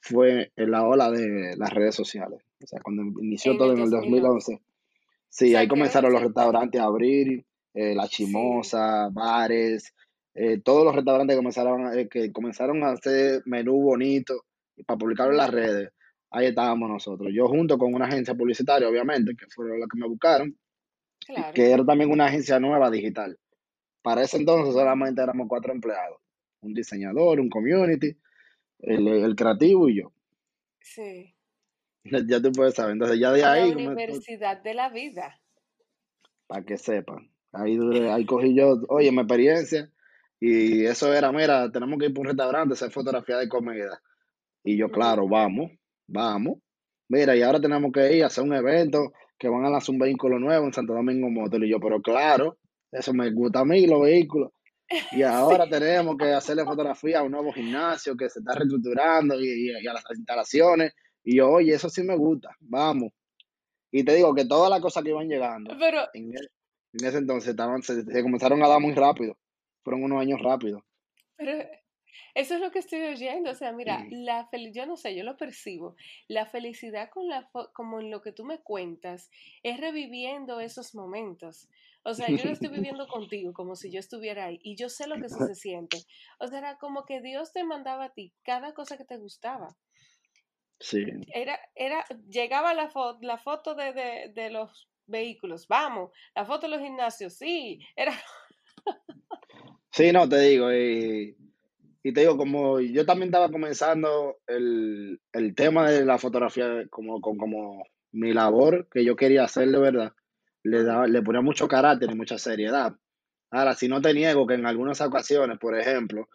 fue 0.00 0.52
en 0.54 0.70
la 0.70 0.86
ola 0.86 1.10
de 1.10 1.56
las 1.56 1.70
redes 1.70 1.96
sociales. 1.96 2.38
O 2.62 2.66
sea, 2.68 2.80
cuando 2.80 3.02
inició 3.20 3.56
todo 3.56 3.72
en 3.72 3.80
el 3.80 3.90
2011. 3.90 4.60
Sí, 5.28 5.56
ahí 5.56 5.66
comenzaron 5.66 6.12
los 6.12 6.22
restaurantes 6.22 6.80
a 6.80 6.84
abrir, 6.84 7.44
eh, 7.74 7.94
la 7.94 8.06
chimosa, 8.08 9.08
bares, 9.10 9.94
eh, 10.34 10.60
todos 10.60 10.84
los 10.84 10.94
restaurantes 10.94 11.36
comenzaron, 11.36 11.98
eh, 11.98 12.08
que 12.08 12.32
comenzaron 12.32 12.82
a 12.84 12.92
hacer 12.92 13.42
menú 13.44 13.80
bonito 13.82 14.44
para 14.86 14.98
publicarlo 14.98 15.32
en 15.32 15.38
las 15.38 15.50
redes, 15.50 15.90
ahí 16.30 16.46
estábamos 16.46 16.88
nosotros. 16.88 17.30
Yo 17.34 17.48
junto 17.48 17.78
con 17.78 17.94
una 17.94 18.06
agencia 18.06 18.34
publicitaria, 18.34 18.88
obviamente, 18.88 19.34
que 19.36 19.46
fueron 19.46 19.80
las 19.80 19.88
que 19.88 19.98
me 19.98 20.08
buscaron, 20.08 20.56
que 21.54 21.70
era 21.70 21.84
también 21.84 22.10
una 22.10 22.26
agencia 22.26 22.58
nueva 22.58 22.90
digital. 22.90 23.38
Para 24.02 24.22
ese 24.22 24.38
entonces 24.38 24.74
solamente 24.74 25.22
éramos 25.22 25.46
cuatro 25.48 25.72
empleados, 25.72 26.18
un 26.62 26.74
diseñador, 26.74 27.38
un 27.38 27.48
community, 27.48 28.16
el, 28.80 29.34
creativo 29.36 29.88
y 29.88 30.00
yo. 30.00 30.12
Sí. 30.80 31.34
Ya 32.28 32.42
tú 32.42 32.50
puedes 32.50 32.74
saber. 32.74 32.94
Entonces 32.94 33.20
ya 33.20 33.30
de 33.30 33.44
ahí... 33.44 33.72
La 33.72 33.90
universidad 33.90 34.60
de 34.60 34.74
la 34.74 34.88
vida. 34.88 35.40
Para 36.48 36.64
que 36.64 36.76
sepan. 36.76 37.31
Ahí, 37.52 37.78
ahí 38.10 38.24
cogí 38.24 38.54
yo, 38.54 38.80
oye, 38.88 39.12
mi 39.12 39.18
experiencia. 39.18 39.90
Y 40.40 40.84
eso 40.86 41.12
era, 41.14 41.30
mira, 41.30 41.70
tenemos 41.70 41.98
que 41.98 42.06
ir 42.06 42.14
por 42.14 42.22
un 42.22 42.28
restaurante, 42.28 42.74
hacer 42.74 42.90
fotografía 42.90 43.36
de 43.36 43.48
comida. 43.48 44.02
Y 44.64 44.76
yo, 44.76 44.90
claro, 44.90 45.28
vamos, 45.28 45.70
vamos. 46.06 46.58
Mira, 47.08 47.36
y 47.36 47.42
ahora 47.42 47.60
tenemos 47.60 47.92
que 47.92 48.16
ir 48.16 48.24
a 48.24 48.26
hacer 48.26 48.42
un 48.42 48.54
evento 48.54 49.12
que 49.38 49.48
van 49.48 49.64
a 49.64 49.70
lanzar 49.70 49.92
un 49.92 49.98
vehículo 49.98 50.38
nuevo 50.38 50.66
en 50.66 50.72
Santo 50.72 50.94
Domingo 50.94 51.28
Motor. 51.30 51.64
Y 51.64 51.70
yo, 51.70 51.80
pero 51.80 52.00
claro, 52.00 52.58
Eso 52.90 53.12
me 53.14 53.30
gusta 53.30 53.60
a 53.60 53.64
mí, 53.64 53.86
los 53.86 54.02
vehículos. 54.02 54.50
Y 55.12 55.22
ahora 55.22 55.68
tenemos 55.68 56.16
que 56.16 56.32
hacerle 56.32 56.64
fotografía 56.64 57.20
a 57.20 57.22
un 57.22 57.32
nuevo 57.32 57.52
gimnasio 57.52 58.16
que 58.16 58.28
se 58.28 58.40
está 58.40 58.54
reestructurando 58.54 59.40
y, 59.40 59.70
a 59.86 59.92
las 59.92 60.04
instalaciones. 60.16 60.92
Y 61.24 61.36
yo, 61.36 61.50
oye, 61.50 61.74
eso 61.74 61.88
sí 61.88 62.02
me 62.02 62.16
gusta, 62.16 62.50
vamos. 62.60 63.12
Y 63.90 64.04
te 64.04 64.14
digo 64.14 64.34
que 64.34 64.44
todas 64.44 64.70
las 64.70 64.80
cosas 64.80 65.02
que 65.02 65.10
iban 65.10 65.28
llegando 65.28 65.76
Pero, 65.78 65.98
en, 66.92 67.06
ese 67.06 67.18
entonces 67.18 67.50
estaban, 67.50 67.82
se, 67.82 68.04
comenzaron 68.22 68.62
a 68.62 68.68
dar 68.68 68.80
muy 68.80 68.94
rápido. 68.94 69.36
Fueron 69.82 70.04
unos 70.04 70.20
años 70.20 70.40
rápidos. 70.40 70.82
Pero 71.36 71.64
eso 72.34 72.54
es 72.54 72.60
lo 72.60 72.70
que 72.70 72.78
estoy 72.78 73.00
oyendo. 73.02 73.50
O 73.50 73.54
sea, 73.54 73.72
mira, 73.72 74.06
la 74.10 74.48
yo 74.72 74.86
no 74.86 74.96
sé, 74.96 75.14
yo 75.14 75.24
lo 75.24 75.36
percibo. 75.36 75.96
La 76.28 76.46
felicidad 76.46 77.10
con 77.10 77.28
la 77.28 77.50
como 77.72 78.00
en 78.00 78.10
lo 78.10 78.22
que 78.22 78.32
tú 78.32 78.44
me 78.44 78.60
cuentas 78.60 79.30
es 79.62 79.78
reviviendo 79.78 80.60
esos 80.60 80.94
momentos. 80.94 81.68
O 82.04 82.14
sea, 82.14 82.28
yo 82.28 82.44
lo 82.44 82.52
estoy 82.52 82.68
viviendo 82.96 83.06
contigo 83.06 83.52
como 83.52 83.76
si 83.76 83.90
yo 83.90 84.00
estuviera 84.00 84.46
ahí 84.46 84.58
y 84.62 84.76
yo 84.76 84.88
sé 84.88 85.06
lo 85.06 85.16
que 85.16 85.26
eso 85.26 85.46
se 85.46 85.54
siente. 85.54 85.98
O 86.38 86.48
sea, 86.48 86.58
era 86.58 86.78
como 86.78 87.04
que 87.04 87.20
Dios 87.20 87.52
te 87.52 87.64
mandaba 87.64 88.06
a 88.06 88.12
ti 88.12 88.32
cada 88.42 88.74
cosa 88.74 88.96
que 88.96 89.04
te 89.04 89.18
gustaba. 89.18 89.76
Sí. 90.80 91.04
Era, 91.32 91.60
era, 91.76 92.04
llegaba 92.28 92.74
la, 92.74 92.90
foto 92.90 93.18
la 93.22 93.38
foto 93.38 93.76
de, 93.76 93.92
de, 93.92 94.32
de 94.34 94.50
los 94.50 94.88
vehículos, 95.06 95.66
vamos, 95.68 96.10
la 96.34 96.44
foto 96.44 96.66
de 96.66 96.76
los 96.76 96.82
gimnasios, 96.82 97.34
sí, 97.34 97.80
era... 97.96 98.12
sí, 99.90 100.12
no, 100.12 100.28
te 100.28 100.40
digo, 100.40 100.72
y 100.72 101.36
y 102.02 102.12
te 102.12 102.22
digo, 102.22 102.36
como 102.36 102.80
yo 102.80 103.06
también 103.06 103.28
estaba 103.28 103.50
comenzando 103.50 104.38
el, 104.46 105.20
tema 105.54 105.88
de 105.90 106.04
la 106.04 106.18
fotografía 106.18 106.84
como, 106.90 107.20
como, 107.20 107.84
mi 108.10 108.34
labor 108.34 108.88
que 108.90 109.04
yo 109.04 109.16
quería 109.16 109.44
hacer 109.44 109.70
de 109.70 109.78
verdad, 109.78 110.12
le, 110.64 110.82
daba, 110.82 111.06
le 111.06 111.22
ponía 111.22 111.40
mucho 111.40 111.68
carácter 111.68 112.10
y 112.10 112.14
mucha 112.14 112.38
seriedad. 112.38 112.94
Ahora, 113.50 113.74
si 113.74 113.88
no 113.88 114.02
te 114.02 114.12
niego 114.12 114.46
que 114.46 114.54
en 114.54 114.66
algunas 114.66 115.00
ocasiones, 115.00 115.58
por 115.58 115.78
ejemplo, 115.78 116.28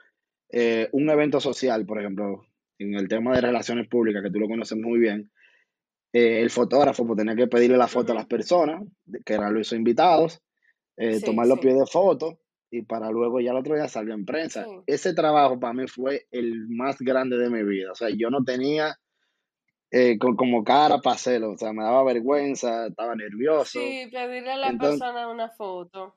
eh, 0.49 0.89
un 0.93 1.09
evento 1.09 1.39
social, 1.39 1.85
por 1.85 1.99
ejemplo, 1.99 2.45
en 2.79 2.95
el 2.95 3.07
tema 3.07 3.35
de 3.35 3.41
relaciones 3.41 3.87
públicas, 3.87 4.23
que 4.23 4.31
tú 4.31 4.39
lo 4.39 4.47
conoces 4.47 4.77
muy 4.77 4.99
bien, 4.99 5.29
eh, 6.17 6.41
el 6.41 6.49
fotógrafo 6.49 7.05
pues, 7.05 7.17
tenía 7.17 7.35
que 7.35 7.45
pedirle 7.45 7.77
la 7.77 7.87
foto 7.87 8.11
a 8.11 8.15
las 8.15 8.25
personas, 8.25 8.81
que 9.23 9.33
eran 9.33 9.53
los 9.53 9.71
invitados, 9.71 10.41
eh, 10.95 11.21
tomar 11.21 11.45
los 11.45 11.59
pies 11.59 11.77
de 11.77 11.85
foto 11.85 12.39
y 12.71 12.81
para 12.81 13.11
luego 13.11 13.39
ya 13.39 13.51
el 13.51 13.57
otro 13.57 13.75
día 13.75 13.87
salió 13.87 14.15
en 14.15 14.25
prensa. 14.25 14.65
Ese 14.87 15.13
trabajo 15.13 15.59
para 15.59 15.73
mí 15.73 15.87
fue 15.87 16.25
el 16.31 16.67
más 16.69 16.97
grande 16.99 17.37
de 17.37 17.51
mi 17.51 17.61
vida. 17.63 17.91
O 17.91 17.95
sea, 17.95 18.09
yo 18.09 18.31
no 18.31 18.43
tenía 18.43 18.97
eh, 19.91 20.17
como 20.17 20.63
cara 20.63 20.97
para 20.97 21.15
hacerlo. 21.15 21.51
O 21.51 21.57
sea, 21.57 21.71
me 21.71 21.83
daba 21.83 22.03
vergüenza, 22.03 22.87
estaba 22.87 23.15
nervioso. 23.15 23.79
Sí, 23.79 24.09
pedirle 24.11 24.53
a 24.53 24.57
la 24.57 24.77
persona 24.77 25.29
una 25.29 25.49
foto. 25.49 26.15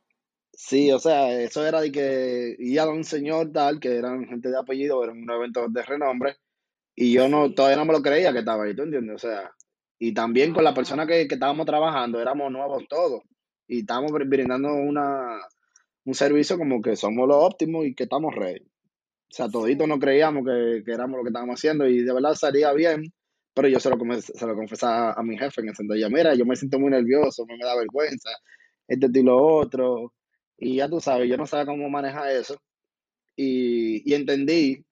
Sí, 0.52 0.90
o 0.92 0.98
sea, 0.98 1.30
eso 1.38 1.64
era 1.66 1.82
de 1.82 1.92
que 1.92 2.56
iba 2.58 2.82
a 2.84 2.88
un 2.88 3.04
señor 3.04 3.52
tal, 3.52 3.78
que 3.78 3.96
eran 3.96 4.26
gente 4.26 4.48
de 4.48 4.58
apellido, 4.58 5.04
era 5.04 5.12
un 5.12 5.30
evento 5.30 5.68
de 5.68 5.82
renombre, 5.82 6.36
y 6.94 7.12
yo 7.12 7.28
no, 7.28 7.54
todavía 7.54 7.76
no 7.76 7.84
me 7.84 7.92
lo 7.92 8.02
creía 8.02 8.32
que 8.32 8.40
estaba 8.40 8.64
ahí, 8.64 8.74
¿tú 8.74 8.82
entiendes? 8.82 9.14
O 9.14 9.18
sea, 9.18 9.54
y 10.02 10.14
también 10.14 10.54
con 10.54 10.64
la 10.64 10.72
persona 10.72 11.06
que, 11.06 11.28
que 11.28 11.34
estábamos 11.34 11.66
trabajando, 11.66 12.20
éramos 12.20 12.50
nuevos 12.50 12.88
todos, 12.88 13.22
y 13.68 13.80
estábamos 13.80 14.12
brindando 14.12 14.72
una, 14.72 15.38
un 16.06 16.14
servicio 16.14 16.56
como 16.56 16.80
que 16.80 16.96
somos 16.96 17.28
los 17.28 17.36
óptimos 17.36 17.84
y 17.86 17.94
que 17.94 18.04
estamos 18.04 18.34
ready. 18.34 18.64
O 18.64 19.32
sea, 19.32 19.48
toditos 19.48 19.86
no 19.86 19.98
creíamos 19.98 20.44
que, 20.46 20.82
que, 20.84 20.92
éramos 20.92 21.18
lo 21.18 21.22
que 21.22 21.28
estábamos 21.28 21.60
haciendo 21.60 21.86
y 21.86 22.00
de 22.02 22.14
verdad 22.14 22.34
salía 22.34 22.72
bien, 22.72 23.12
pero 23.54 23.68
yo 23.68 23.78
se 23.78 23.90
lo, 23.90 23.98
se 24.20 24.46
lo 24.46 24.54
confesaba 24.56 25.12
a 25.12 25.22
mi 25.22 25.36
jefe 25.38 25.60
en 25.60 25.68
ese 25.68 25.82
entonces. 25.82 26.10
Mira, 26.10 26.34
yo 26.34 26.46
me 26.46 26.56
siento 26.56 26.80
muy 26.80 26.90
nervioso, 26.90 27.44
me, 27.46 27.58
da 27.58 27.76
vergüenza, 27.76 28.30
este 28.88 29.06
y 29.12 29.22
lo 29.22 29.36
otro. 29.36 30.14
Y 30.56 30.76
ya 30.76 30.88
tú 30.88 30.98
sabes, 30.98 31.28
yo 31.28 31.36
no 31.36 31.46
sabía 31.46 31.66
cómo 31.66 31.90
manejar 31.90 32.30
eso. 32.30 32.56
Y, 33.36 34.10
y 34.10 34.14
entendí 34.14 34.82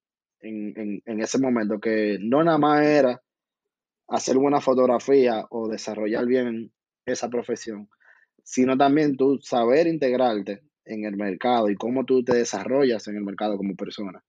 en, 0.40 0.78
en, 0.78 1.02
en 1.06 1.20
ese 1.20 1.38
momento 1.38 1.80
que 1.80 2.18
no 2.20 2.44
nada 2.44 2.58
más 2.58 2.84
era 2.86 3.22
hacer 4.08 4.36
buena 4.38 4.60
fotografía 4.60 5.46
o 5.50 5.68
desarrollar 5.68 6.26
bien 6.26 6.72
esa 7.06 7.28
profesión, 7.28 7.88
sino 8.42 8.76
también 8.76 9.16
tú 9.16 9.38
saber 9.42 9.86
integrarte 9.86 10.62
en 10.84 11.04
el 11.04 11.16
mercado 11.16 11.68
y 11.68 11.76
cómo 11.76 12.04
tú 12.04 12.24
te 12.24 12.34
desarrollas 12.34 13.06
en 13.08 13.16
el 13.16 13.24
mercado 13.24 13.56
como 13.56 13.76
persona. 13.76 14.24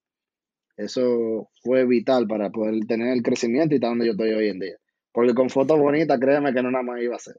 Eso 0.76 1.50
fue 1.62 1.86
vital 1.86 2.28
para 2.28 2.50
poder 2.50 2.86
tener 2.88 3.14
el 3.14 3.24
crecimiento 3.24 3.74
y 3.74 3.78
estar 3.78 3.90
donde 3.90 4.06
yo 4.06 4.12
estoy 4.12 4.32
hoy 4.32 4.50
en 4.50 4.60
día. 4.60 4.78
Porque 5.12 5.34
con 5.34 5.50
fotos 5.50 5.80
bonitas, 5.80 6.20
créeme 6.20 6.54
que 6.54 6.62
no 6.62 6.72
nada 6.72 6.84
más 6.84 7.02
iba 7.02 7.16
a 7.16 7.20
ser. 7.20 7.38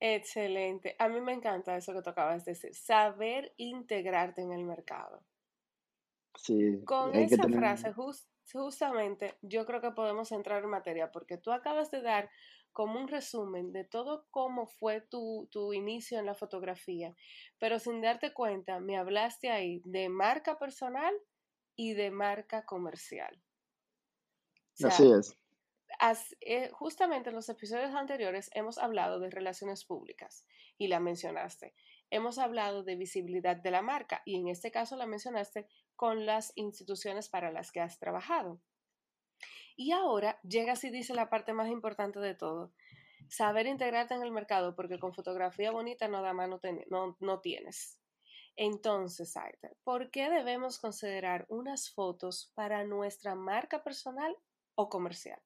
Excelente. 0.00 0.94
A 0.98 1.08
mí 1.08 1.20
me 1.20 1.32
encanta 1.32 1.76
eso 1.76 1.92
que 1.92 2.02
tú 2.02 2.10
acabas 2.10 2.44
de 2.44 2.52
decir, 2.52 2.74
saber 2.74 3.52
integrarte 3.56 4.42
en 4.42 4.52
el 4.52 4.64
mercado. 4.64 5.22
Sí. 6.36 6.82
Con 6.84 7.14
esa 7.14 7.48
frase, 7.48 7.92
justamente, 8.52 9.36
yo 9.42 9.66
creo 9.66 9.80
que 9.80 9.90
podemos 9.90 10.32
entrar 10.32 10.62
en 10.62 10.70
materia, 10.70 11.10
porque 11.10 11.36
tú 11.36 11.52
acabas 11.52 11.90
de 11.90 12.02
dar 12.02 12.30
como 12.72 13.00
un 13.00 13.08
resumen 13.08 13.72
de 13.72 13.84
todo 13.84 14.26
cómo 14.30 14.66
fue 14.66 15.00
tu, 15.00 15.48
inicio 15.72 16.18
en 16.18 16.26
la 16.26 16.34
fotografía, 16.34 17.14
pero 17.58 17.78
sin 17.78 18.02
darte 18.02 18.34
cuenta, 18.34 18.80
me 18.80 18.98
hablaste 18.98 19.50
ahí 19.50 19.80
de 19.86 20.10
marca 20.10 20.58
personal 20.58 21.14
y 21.74 21.94
de 21.94 22.10
marca 22.10 22.66
comercial. 22.66 23.42
Así 24.84 25.10
es. 25.10 25.34
Eh, 26.40 26.68
justamente 26.70 27.30
en 27.30 27.36
los 27.36 27.48
episodios 27.48 27.94
anteriores 27.94 28.50
hemos 28.52 28.76
hablado 28.76 29.20
de 29.20 29.30
relaciones 29.30 29.86
públicas 29.86 30.44
y 30.76 30.88
la 30.88 31.00
mencionaste. 31.00 31.74
Hemos 32.10 32.38
hablado 32.38 32.82
de 32.82 32.96
visibilidad 32.96 33.56
de 33.56 33.70
la 33.70 33.80
marca 33.80 34.20
y 34.26 34.36
en 34.36 34.48
este 34.48 34.70
caso 34.70 34.96
la 34.96 35.06
mencionaste 35.06 35.66
con 35.96 36.26
las 36.26 36.52
instituciones 36.54 37.28
para 37.28 37.50
las 37.50 37.72
que 37.72 37.80
has 37.80 37.98
trabajado. 37.98 38.60
Y 39.76 39.92
ahora 39.92 40.38
llegas 40.42 40.84
y 40.84 40.90
dice 40.90 41.14
la 41.14 41.28
parte 41.28 41.52
más 41.52 41.68
importante 41.68 42.18
de 42.18 42.34
todo, 42.34 42.72
saber 43.28 43.66
integrarte 43.66 44.14
en 44.14 44.22
el 44.22 44.32
mercado, 44.32 44.74
porque 44.74 44.98
con 44.98 45.12
fotografía 45.12 45.70
bonita 45.70 46.08
nada 46.08 46.32
más 46.32 46.48
no, 46.88 47.16
no, 47.20 47.40
tienes. 47.40 48.00
Entonces, 48.56 49.36
Aida, 49.36 49.72
¿por 49.84 50.10
qué 50.10 50.30
debemos 50.30 50.78
considerar 50.78 51.44
unas 51.48 51.92
fotos 51.92 52.52
para 52.54 52.84
nuestra 52.84 53.34
marca 53.34 53.84
personal 53.84 54.34
o 54.76 54.88
comercial? 54.88 55.40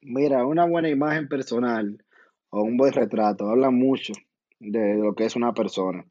Mira, 0.00 0.44
una 0.44 0.66
buena 0.66 0.88
imagen 0.88 1.28
personal 1.28 2.04
o 2.50 2.62
un 2.62 2.76
buen 2.76 2.92
retrato 2.92 3.48
habla 3.48 3.70
mucho 3.70 4.14
de 4.58 4.96
lo 4.96 5.14
que 5.14 5.26
es 5.26 5.36
una 5.36 5.54
persona. 5.54 6.04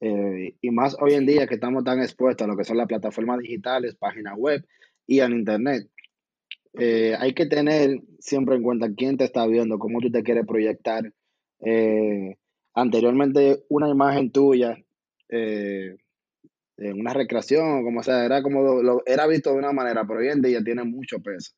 Eh, 0.00 0.56
y 0.60 0.70
más 0.70 0.96
hoy 1.00 1.14
en 1.14 1.26
día 1.26 1.46
que 1.46 1.54
estamos 1.54 1.84
tan 1.84 2.00
expuestos 2.00 2.44
a 2.44 2.48
lo 2.48 2.56
que 2.56 2.64
son 2.64 2.76
las 2.76 2.86
plataformas 2.86 3.40
digitales, 3.40 3.96
páginas 3.96 4.34
web 4.36 4.64
y 5.06 5.20
en 5.20 5.32
Internet. 5.32 5.88
Eh, 6.74 7.14
hay 7.18 7.34
que 7.34 7.46
tener 7.46 8.00
siempre 8.20 8.56
en 8.56 8.62
cuenta 8.62 8.94
quién 8.96 9.16
te 9.16 9.24
está 9.24 9.46
viendo, 9.46 9.78
cómo 9.78 10.00
tú 10.00 10.10
te 10.10 10.22
quieres 10.22 10.46
proyectar. 10.46 11.12
Eh, 11.60 12.36
anteriormente, 12.74 13.64
una 13.68 13.88
imagen 13.88 14.30
tuya, 14.30 14.78
eh, 15.28 15.96
en 16.76 17.00
una 17.00 17.12
recreación, 17.12 17.84
como 17.84 18.02
sea, 18.02 18.24
era 18.24 18.42
como 18.42 18.82
lo, 18.82 19.02
era 19.04 19.26
visto 19.26 19.50
de 19.52 19.58
una 19.58 19.72
manera, 19.72 20.06
pero 20.06 20.20
hoy 20.20 20.28
en 20.28 20.40
día 20.40 20.62
tiene 20.62 20.84
mucho 20.84 21.20
peso. 21.20 21.52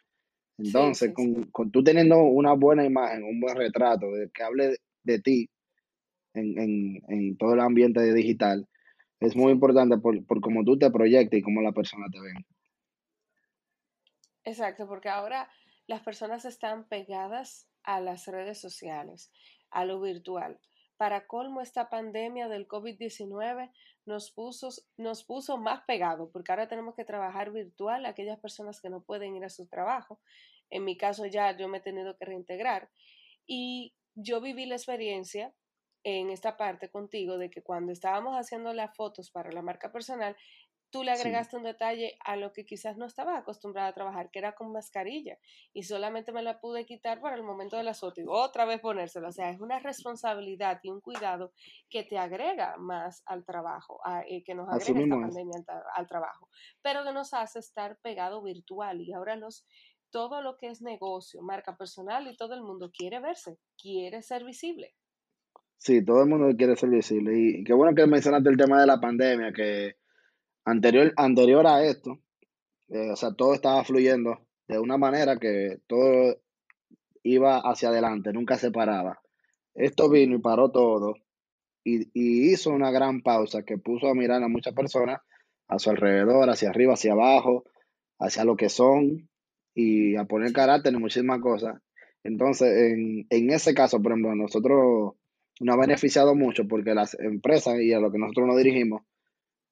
Entonces, 0.59 1.13
Con, 1.15 1.71
tú 1.71 1.83
teniendo 1.83 2.23
una 2.23 2.53
buena 2.55 2.85
imagen, 2.85 3.25
un 3.25 3.41
buen 3.41 3.57
retrato 3.57 4.11
de, 4.13 4.31
que 4.31 4.43
hable 4.43 4.77
de, 5.03 5.19
ti 5.21 5.49
en, 6.35 7.37
todo 7.37 7.55
el 7.55 7.61
ambiente 7.61 8.13
digital, 8.13 8.69
es 9.21 9.37
muy 9.37 9.53
importante 9.53 9.99
por, 9.99 10.25
por 10.27 10.41
cómo 10.41 10.65
tú 10.65 10.79
te 10.79 10.91
proyectas 10.91 11.39
y 11.39 11.43
cómo 11.43 11.63
la 11.63 11.73
persona 11.73 12.07
te 12.11 12.21
ve. 12.21 12.33
Exacto, 14.45 14.89
porque 14.89 15.09
ahora 15.09 15.49
las 15.87 16.03
personas 16.03 16.45
están 16.45 16.89
pegadas 16.89 17.69
a 17.85 18.01
las 18.01 18.27
redes 18.27 18.61
sociales, 18.61 19.33
a 19.71 19.85
lo 19.85 20.01
virtual. 20.01 20.59
Para 20.97 21.27
colmo, 21.27 21.61
esta 21.61 21.89
pandemia 21.89 22.49
del 22.49 22.69
COVID-19 22.69 23.73
nos 24.07 24.31
puso, 24.31 24.69
nos 24.97 25.25
puso 25.25 25.59
más 25.59 25.83
pegados, 25.85 26.31
porque 26.33 26.53
ahora 26.53 26.69
tenemos 26.69 26.95
que 26.95 27.05
trabajar 27.05 27.53
virtual 27.53 28.07
aquellas 28.07 28.39
personas 28.39 28.81
que 28.81 28.91
no 28.91 29.03
pueden 29.03 29.35
ir 29.37 29.45
a 29.45 29.49
su 29.49 29.67
trabajo. 29.67 30.21
En 30.71 30.85
mi 30.85 30.97
caso 30.97 31.27
ya 31.27 31.57
yo 31.57 31.69
me 31.69 31.79
he 31.79 31.81
tenido 31.81 32.17
que 32.17 32.25
reintegrar. 32.25 32.89
Y 33.47 33.95
yo 34.15 34.41
viví 34.41 34.67
la 34.67 34.77
experiencia 34.77 35.53
en 36.05 36.31
esta 36.31 36.57
parte 36.57 36.91
contigo 36.91 37.39
de 37.39 37.51
que 37.51 37.63
cuando 37.63 37.93
estábamos 37.93 38.35
haciendo 38.37 38.73
las 38.73 38.95
fotos 38.97 39.31
para 39.31 39.53
la 39.53 39.63
marca 39.63 39.93
personal, 39.93 40.37
tú 40.93 41.03
le 41.03 41.11
agregaste 41.11 41.57
un 41.57 41.63
detalle 41.63 42.19
a 42.23 42.37
lo 42.37 42.53
que 42.53 42.67
quizás 42.67 42.99
no 42.99 43.07
estaba 43.07 43.39
acostumbrada 43.39 43.89
a 43.89 43.95
trabajar, 43.95 44.31
que 44.31 44.39
era 44.39 44.55
con 44.55 44.73
mascarilla, 44.73 45.39
y 45.73 45.85
solamente 45.85 46.33
me 46.33 46.43
la 46.43 46.61
pude 46.61 46.85
quitar 46.85 47.21
para 47.21 47.35
el 47.35 47.43
momento 47.43 47.77
de 47.77 47.83
la 47.83 47.95
foto 47.95 48.21
y 48.21 48.25
otra 48.29 48.67
vez 48.67 48.81
ponérsela. 48.81 49.29
O 49.29 49.33
sea, 49.33 49.51
es 49.51 49.61
una 49.61 49.79
responsabilidad 49.79 50.81
y 50.83 50.91
un 50.91 51.01
cuidado 51.01 51.53
que 51.89 52.05
te 52.05 52.19
agrega 52.19 52.77
más 52.77 53.23
al 53.25 53.45
trabajo, 53.45 54.01
eh, 54.29 54.45
que 54.45 54.55
nos 54.55 54.69
agrega 54.69 55.01
esta 55.01 55.17
pandemia 55.17 55.65
al, 55.95 56.07
trabajo, 56.07 56.49
pero 56.83 57.05
que 57.05 57.13
nos 57.13 57.33
hace 57.33 57.59
estar 57.59 57.99
pegado 58.03 58.43
virtual 58.43 59.01
y 59.01 59.15
ahora 59.15 59.35
los 59.37 59.65
todo 60.11 60.43
lo 60.43 60.59
que 60.59 60.69
es 60.69 60.83
negocio, 60.83 61.41
marca 61.41 61.75
personal 61.75 62.27
y 62.27 62.37
todo 62.37 62.53
el 62.53 62.63
mundo 62.63 62.91
quiere 62.93 63.19
verse, 63.19 63.59
quiere 63.79 64.21
ser 64.21 64.45
visible. 64.45 64.95
Sí, 65.83 66.05
todo 66.05 66.23
el 66.23 66.29
mundo 66.29 66.57
quiere 66.57 66.77
ser 66.77 66.91
visible. 66.91 67.37
Y 67.37 67.65
qué 67.65 67.73
bueno 67.73 67.93
que 67.93 68.07
mencionaste 68.07 68.49
el 68.49 68.57
tema 68.57 68.81
de 68.81 68.87
la 68.87 69.01
pandemia, 69.01 69.53
que 69.53 69.97
anterior, 70.65 71.13
anterior 71.17 71.67
a 71.67 71.85
esto, 71.85 72.21
eh, 72.89 73.11
o 73.11 73.17
sea, 73.17 73.35
todo 73.35 73.53
estaba 73.55 73.83
fluyendo 73.83 74.39
de 74.69 74.79
una 74.79 74.97
manera 74.97 75.39
que 75.39 75.81
todo 75.89 76.41
iba 77.25 77.59
hacia 77.59 77.89
adelante, 77.89 78.33
nunca 78.33 78.59
se 78.59 78.71
paraba. 78.71 79.21
Esto 79.75 80.09
vino 80.09 80.37
y 80.37 80.41
paró 80.41 80.71
todo 80.71 81.17
y, 81.83 82.03
y 82.15 82.53
hizo 82.53 82.71
una 82.71 82.93
gran 82.93 83.21
pausa 83.23 83.65
que 83.65 83.77
puso 83.77 84.07
a 84.07 84.15
mirar 84.15 84.41
a 84.45 84.49
muchas 84.49 84.75
personas 84.75 85.21
a 85.67 85.81
su 85.81 85.91
alrededor, 85.91 86.49
hacia 86.49 86.71
arriba, 86.71 86.95
hacia 86.95 87.13
abajo, 87.15 87.65
hacia 88.21 88.45
lo 88.45 88.57
que 88.57 88.69
son 88.69 89.29
y 89.75 90.15
a 90.15 90.27
poner 90.27 90.53
carácter 90.53 90.95
en 90.95 91.01
muchísimas 91.01 91.41
cosas. 91.41 91.83
Entonces, 92.23 92.93
en, 92.93 93.27
en 93.31 93.51
ese 93.51 93.75
caso, 93.75 94.01
por 94.01 94.13
ejemplo, 94.13 94.37
nosotros 94.37 95.15
nos 95.61 95.75
ha 95.77 95.81
beneficiado 95.81 96.35
mucho 96.35 96.67
porque 96.67 96.95
las 96.95 97.15
empresas 97.21 97.81
y 97.81 97.93
a 97.93 98.01
lo 98.01 98.11
que 98.11 98.19
nosotros 98.19 98.47
nos 98.49 98.57
dirigimos 98.57 99.03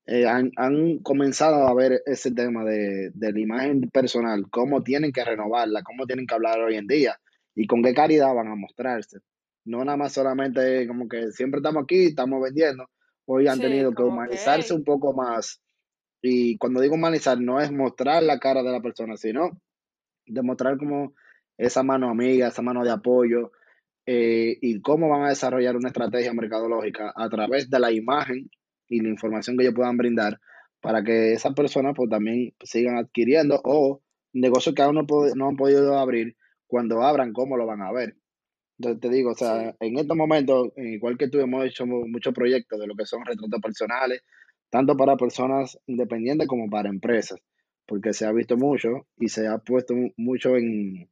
eh, 0.06 0.26
han, 0.26 0.50
han 0.56 0.98
comenzado 0.98 1.66
a 1.68 1.74
ver 1.74 2.02
ese 2.06 2.32
tema 2.32 2.64
de, 2.64 3.10
de 3.14 3.32
la 3.32 3.40
imagen 3.40 3.82
personal, 3.90 4.46
cómo 4.50 4.82
tienen 4.82 5.12
que 5.12 5.24
renovarla, 5.24 5.82
cómo 5.82 6.06
tienen 6.06 6.26
que 6.26 6.34
hablar 6.34 6.60
hoy 6.60 6.76
en 6.76 6.86
día 6.86 7.18
y 7.54 7.66
con 7.66 7.82
qué 7.82 7.94
calidad 7.94 8.34
van 8.34 8.48
a 8.48 8.56
mostrarse. 8.56 9.18
No 9.64 9.84
nada 9.84 9.96
más 9.96 10.12
solamente 10.12 10.86
como 10.88 11.08
que 11.08 11.30
siempre 11.32 11.58
estamos 11.58 11.84
aquí, 11.84 12.06
estamos 12.06 12.42
vendiendo. 12.42 12.88
Hoy 13.26 13.46
han 13.48 13.60
Sí, 13.60 13.62
tenido 13.62 13.92
que 13.94 14.02
humanizarse 14.02 14.68
que, 14.68 14.74
un 14.74 14.84
poco 14.84 15.12
más. 15.12 15.60
Y 16.22 16.56
cuando 16.58 16.80
digo 16.80 16.94
humanizar, 16.96 17.40
no 17.40 17.60
es 17.60 17.70
mostrar 17.72 18.22
la 18.22 18.38
cara 18.38 18.62
de 18.62 18.72
la 18.72 18.80
persona, 18.80 19.16
sino 19.16 19.50
demostrar 20.26 20.78
como 20.78 21.14
esa 21.58 21.82
mano 21.82 22.10
amiga, 22.10 22.48
esa 22.48 22.62
mano 22.62 22.84
de 22.84 22.90
apoyo, 22.90 23.52
eh, 24.06 24.56
y 24.60 24.80
cómo 24.80 25.08
van 25.08 25.24
a 25.24 25.28
desarrollar 25.30 25.76
una 25.76 25.88
estrategia 25.88 26.32
mercadológica 26.34 27.12
a 27.14 27.28
través 27.28 27.70
de 27.70 27.78
la 27.80 27.92
imagen 27.92 28.50
y 28.88 29.00
la 29.00 29.08
información 29.08 29.56
que 29.56 29.64
ellos 29.64 29.74
puedan 29.74 29.96
brindar 29.96 30.38
para 30.80 31.02
que 31.04 31.32
esas 31.32 31.54
personas 31.54 31.94
pues 31.96 32.10
también 32.10 32.52
sigan 32.64 32.96
adquiriendo 32.96 33.60
o 33.64 34.02
negocios 34.32 34.74
que 34.74 34.82
aún 34.82 34.94
no, 34.96 35.48
han 35.48 35.56
podido 35.56 35.98
abrir, 35.98 36.36
cuando 36.66 37.02
abran, 37.02 37.32
cómo 37.32 37.56
lo 37.56 37.66
van 37.66 37.82
a 37.82 37.92
ver. 37.92 38.16
Entonces 38.78 39.00
te 39.00 39.08
digo, 39.10 39.32
o 39.32 39.34
sea, 39.34 39.72
sí, 39.72 39.76
en 39.80 39.98
estos 39.98 40.16
momentos, 40.16 40.70
igual 40.76 41.18
que 41.18 41.28
tú, 41.28 41.38
hemos 41.40 41.64
hecho 41.66 41.86
mu- 41.86 42.06
muchos 42.08 42.32
proyectos 42.34 42.80
de 42.80 42.86
lo 42.86 42.94
que 42.96 43.04
son 43.06 43.24
retratos 43.24 43.60
personales, 43.60 44.22
tanto 44.70 44.96
para 44.96 45.16
personas 45.16 45.78
independientes 45.86 46.48
como 46.48 46.68
para 46.70 46.88
empresas, 46.88 47.38
porque 47.86 48.12
se 48.14 48.24
ha 48.26 48.32
visto 48.32 48.56
mucho 48.56 49.06
y 49.18 49.28
se 49.28 49.46
ha 49.48 49.58
puesto 49.58 49.94
mu- 49.94 50.12
mucho 50.16 50.56
en, 50.56 51.10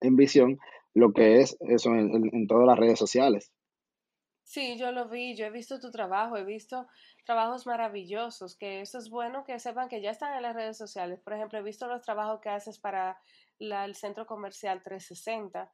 en 0.00 0.16
visión 0.16 0.58
lo 0.94 1.12
que 1.12 1.40
es 1.40 1.56
eso 1.60 1.90
en, 1.94 2.14
en- 2.14 2.30
en 2.34 2.46
todas 2.46 2.66
las 2.66 2.78
redes 2.78 2.98
sociales. 2.98 3.52
sí, 4.42 4.76
yo 4.78 4.92
lo 4.92 5.08
vi, 5.08 5.36
yo 5.36 5.46
he 5.46 5.50
visto 5.50 5.78
tu 5.80 5.90
trabajo, 5.90 6.36
he 6.36 6.44
visto 6.44 6.86
trabajos 7.24 7.66
maravillosos, 7.66 8.56
que 8.56 8.80
eso 8.80 8.98
es 8.98 9.08
bueno 9.10 9.44
que 9.44 9.58
sepan 9.58 9.88
que 9.88 10.02
ya 10.02 10.10
están 10.10 10.34
en 10.36 10.42
las 10.42 10.54
redes 10.54 10.76
sociales. 10.78 11.20
Por 11.20 11.32
ejemplo, 11.34 11.58
he 11.58 11.62
visto 11.62 11.86
los 11.86 12.02
trabajos 12.02 12.40
que 12.40 12.50
haces 12.50 12.78
para 12.78 13.18
la- 13.58 13.84
el 13.84 13.94
Centro 13.94 14.26
Comercial 14.26 14.82
360. 14.82 15.72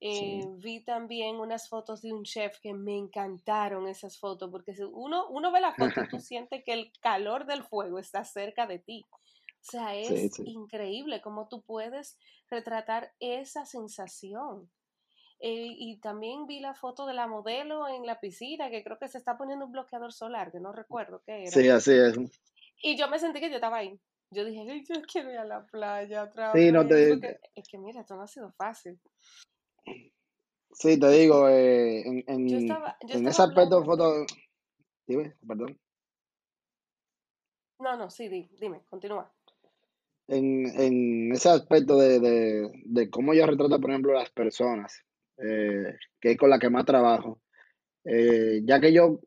Eh, 0.00 0.42
Sí, 0.42 0.50
vi 0.58 0.84
también 0.84 1.36
unas 1.36 1.68
fotos 1.70 2.02
de 2.02 2.12
un 2.12 2.22
chef 2.24 2.60
que 2.60 2.74
me 2.74 2.96
encantaron 2.98 3.88
esas 3.88 4.18
fotos, 4.18 4.50
porque 4.50 4.74
si 4.74 4.82
uno, 4.84 5.26
uno 5.30 5.50
ve 5.52 5.60
la 5.60 5.72
foto 5.74 6.00
y 6.00 6.06
tú 6.08 6.18
sientes 6.20 6.62
que 6.64 6.74
el 6.74 6.92
calor 7.00 7.46
del 7.46 7.64
fuego 7.64 7.98
está 7.98 8.22
cerca 8.24 8.66
de 8.66 8.78
ti. 8.78 9.08
O 9.66 9.68
sea, 9.68 9.96
es 9.96 10.30
sí. 10.32 10.44
increíble 10.44 11.20
cómo 11.20 11.48
tú 11.48 11.60
puedes 11.62 12.16
retratar 12.48 13.12
esa 13.18 13.66
sensación. 13.66 14.70
Eh, 15.40 15.74
y 15.76 15.98
también 15.98 16.46
vi 16.46 16.60
la 16.60 16.74
foto 16.74 17.04
de 17.04 17.14
la 17.14 17.26
modelo 17.26 17.88
en 17.88 18.06
la 18.06 18.20
piscina, 18.20 18.70
que 18.70 18.84
creo 18.84 18.96
que 18.96 19.08
se 19.08 19.18
está 19.18 19.36
poniendo 19.36 19.64
un 19.66 19.72
bloqueador 19.72 20.12
solar, 20.12 20.52
que 20.52 20.60
no 20.60 20.72
recuerdo 20.72 21.20
qué 21.26 21.42
era. 21.42 21.50
Sí, 21.50 21.68
así 21.68 21.92
es. 21.94 22.16
Y 22.80 22.96
yo 22.96 23.08
me 23.08 23.18
sentí 23.18 23.40
que 23.40 23.48
yo 23.50 23.56
estaba 23.56 23.78
ahí. 23.78 23.98
Yo 24.30 24.44
dije, 24.44 24.60
"Ay, 24.70 24.84
yo 24.88 25.02
quiero 25.02 25.32
ir 25.32 25.38
a 25.38 25.44
la 25.44 25.66
playa 25.66 26.22
otra 26.22 26.52
Sí, 26.54 26.70
no 26.70 26.86
te, 26.86 27.08
porque 27.08 27.40
es 27.56 27.68
que 27.68 27.78
mira, 27.78 28.02
esto 28.02 28.14
no 28.14 28.22
ha 28.22 28.28
sido 28.28 28.52
fácil. 28.52 29.00
sí, 30.72 30.98
te 31.00 31.10
digo, 31.10 31.48
eh, 31.48 32.02
en, 32.06 32.24
yo 32.28 32.56
en, 32.56 32.68
estaba, 32.68 32.96
yo 33.02 33.18
en 33.18 33.26
ese 33.26 33.42
aspecto 33.42 33.84
foto, 33.84 34.26
dime, 35.08 35.34
perdón. 35.46 35.76
No, 37.78 37.96
no, 37.96 38.10
sí, 38.10 38.28
di- 38.28 38.48
dime, 38.58 38.82
continúa. 38.88 39.30
En, 40.28 40.66
en 40.80 41.32
ese 41.32 41.48
aspecto 41.48 41.98
de, 41.98 42.18
de, 42.18 42.70
de 42.84 43.10
cómo 43.10 43.32
yo 43.32 43.46
retrato, 43.46 43.80
por 43.80 43.90
ejemplo, 43.90 44.12
las 44.12 44.30
personas, 44.30 45.04
eh, 45.38 45.94
que 46.20 46.32
es 46.32 46.36
con 46.36 46.50
la 46.50 46.58
que 46.58 46.70
más 46.70 46.84
trabajo, 46.84 47.40
eh, 48.04 48.60
ya 48.64 48.80
que 48.80 48.92
yo 48.92 49.20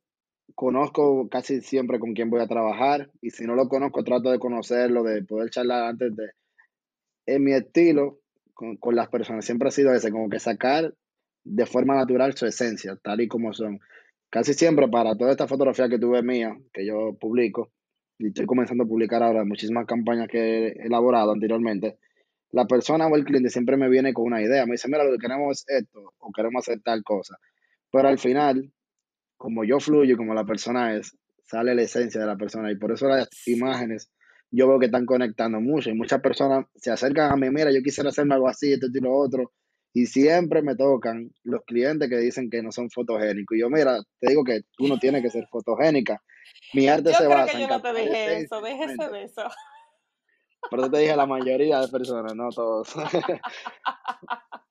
conozco 0.55 1.29
casi 1.29 1.61
siempre 1.61 1.99
con 1.99 2.13
quién 2.13 2.29
voy 2.29 2.41
a 2.41 2.47
trabajar 2.47 3.09
y 3.21 3.29
si 3.29 3.45
no 3.45 3.55
lo 3.55 3.69
conozco 3.69 4.03
trato 4.03 4.29
de 4.29 4.39
conocerlo, 4.39 5.03
de 5.03 5.23
poder 5.23 5.49
charlar 5.49 5.83
antes 5.83 6.15
de... 6.15 6.31
En 7.25 7.43
mi 7.43 7.53
estilo 7.53 8.19
con, 8.53 8.75
con 8.77 8.95
las 8.95 9.07
personas 9.07 9.45
siempre 9.45 9.69
ha 9.69 9.71
sido 9.71 9.93
ese, 9.93 10.11
como 10.11 10.29
que 10.29 10.39
sacar 10.39 10.93
de 11.43 11.65
forma 11.65 11.95
natural 11.95 12.35
su 12.35 12.45
esencia, 12.45 12.97
tal 13.01 13.21
y 13.21 13.27
como 13.27 13.53
son. 13.53 13.79
Casi 14.29 14.53
siempre 14.53 14.87
para 14.87 15.15
toda 15.15 15.31
esta 15.31 15.47
fotografía 15.47 15.89
que 15.89 15.97
tuve 15.99 16.21
mía, 16.21 16.57
que 16.73 16.85
yo 16.85 17.15
publico, 17.19 17.71
y 18.19 18.27
estoy 18.27 18.45
comenzando 18.45 18.83
a 18.83 18.87
publicar 18.87 19.23
ahora 19.23 19.45
muchísimas 19.45 19.87
campañas 19.87 20.27
que 20.27 20.67
he 20.67 20.85
elaborado 20.85 21.31
anteriormente, 21.31 21.97
la 22.51 22.65
persona 22.65 23.07
o 23.07 23.15
el 23.15 23.23
cliente 23.23 23.49
siempre 23.49 23.77
me 23.77 23.89
viene 23.89 24.13
con 24.13 24.25
una 24.25 24.41
idea, 24.41 24.65
me 24.65 24.73
dice, 24.73 24.89
mira, 24.89 25.03
lo 25.05 25.11
que 25.11 25.19
queremos 25.19 25.63
es 25.67 25.83
esto, 25.83 26.13
o 26.19 26.31
queremos 26.31 26.67
hacer 26.67 26.81
tal 26.81 27.03
cosa. 27.03 27.37
Pero 27.91 28.07
al 28.07 28.19
final, 28.19 28.71
como 29.37 29.63
yo 29.63 29.79
fluyo 29.79 30.13
y 30.13 30.17
como 30.17 30.33
la 30.33 30.45
persona 30.45 30.95
es, 30.95 31.15
sale 31.45 31.73
la 31.73 31.83
esencia 31.83 32.19
de 32.19 32.27
la 32.27 32.35
persona 32.35 32.71
y 32.71 32.75
por 32.75 32.91
eso 32.91 33.07
las 33.07 33.29
imágenes 33.47 34.11
yo 34.51 34.67
veo 34.67 34.79
que 34.79 34.87
están 34.87 35.05
conectando 35.05 35.61
mucho 35.61 35.89
y 35.89 35.93
muchas 35.93 36.21
personas 36.21 36.65
se 36.75 36.91
acercan 36.91 37.31
a 37.31 37.35
mí, 37.35 37.49
mira, 37.49 37.71
yo 37.71 37.81
quisiera 37.81 38.09
hacerme 38.09 38.35
algo 38.35 38.49
así, 38.49 38.73
esto 38.73 38.87
y 38.93 38.99
lo 38.99 39.15
otro, 39.15 39.51
y 39.93 40.05
siempre 40.05 40.61
me 40.61 40.75
tocan 40.75 41.31
los 41.43 41.63
clientes 41.65 42.09
que 42.09 42.17
dicen 42.17 42.49
que 42.49 42.61
no 42.61 42.71
son 42.71 42.89
fotogénicos. 42.89 43.57
Y 43.57 43.61
yo, 43.61 43.69
mira, 43.69 43.99
te 44.19 44.29
digo 44.29 44.43
que 44.43 44.61
tú 44.75 44.87
no 44.87 44.97
tienes 44.97 45.21
que 45.23 45.29
ser 45.29 45.45
fotogénica. 45.51 46.21
Mi 46.73 46.87
arte 46.87 47.11
yo 47.11 47.17
se 47.17 47.25
creo 47.25 47.29
que 47.29 47.35
basa 47.35 47.59
en 47.59 47.59
yo 47.61 47.67
no 47.67 47.81
te 47.81 47.89
esencia 47.89 48.37
eso, 48.37 48.61
déjese 48.61 49.09
de 49.09 49.23
eso. 49.23 49.43
Por 50.69 50.79
eso 50.79 50.91
te 50.91 50.99
dije 50.99 51.15
la 51.15 51.25
mayoría 51.25 51.79
de 51.79 51.87
personas, 51.87 52.35
no 52.35 52.49
todos. 52.49 52.93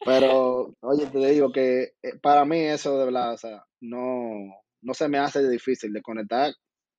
Pero, 0.04 0.74
oye, 0.80 1.06
te 1.06 1.18
digo 1.18 1.50
que 1.50 1.94
eh, 2.02 2.18
para 2.22 2.44
mí 2.44 2.58
eso 2.60 2.98
de 2.98 3.04
verdad, 3.06 3.34
o 3.34 3.38
sea, 3.38 3.64
no, 3.80 4.54
no 4.82 4.94
se 4.94 5.08
me 5.08 5.18
hace 5.18 5.48
difícil 5.48 5.92
de 5.92 6.02
conectar 6.02 6.52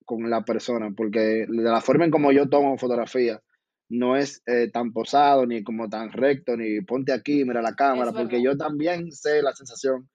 con 0.06 0.30
la 0.30 0.44
persona, 0.44 0.92
porque 0.96 1.46
de 1.48 1.48
la 1.48 1.82
forma 1.82 2.06
en 2.06 2.12
como 2.12 2.32
yo 2.32 2.50
tomo 2.50 2.78
fotografía, 2.78 3.42
no 3.90 4.16
es 4.16 4.42
eh, 4.46 4.70
tan 4.72 4.92
posado, 4.92 5.46
ni 5.46 5.64
como 5.64 5.90
tan 5.90 6.12
recto, 6.12 6.56
ni 6.58 6.82
ponte 6.82 7.12
aquí, 7.12 7.46
mira 7.46 7.62
la 7.62 7.76
cámara, 7.76 8.12
porque 8.12 8.42
yo 8.42 8.56
también 8.58 9.12
sé 9.12 9.42
la 9.42 9.54
sensación 9.54 10.10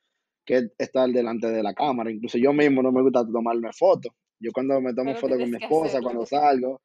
que 0.45 0.57
es 0.57 0.73
estar 0.79 1.09
delante 1.11 1.49
de 1.51 1.63
la 1.63 1.75
cámara. 1.75 2.11
Incluso 2.11 2.39
yo 2.39 2.53
mismo 2.53 2.83
no 2.83 2.93
me 2.93 3.03
gusta 3.03 3.27
tomarme 3.27 3.71
fotos. 3.73 4.13
Yo 4.41 4.51
cuando 4.53 4.81
me 4.81 4.95
tomo 4.95 5.15
fotos 5.15 5.39
con 5.39 5.51
mi 5.51 5.57
esposa, 5.57 6.01
cuando 6.03 6.27
salgo, 6.27 6.83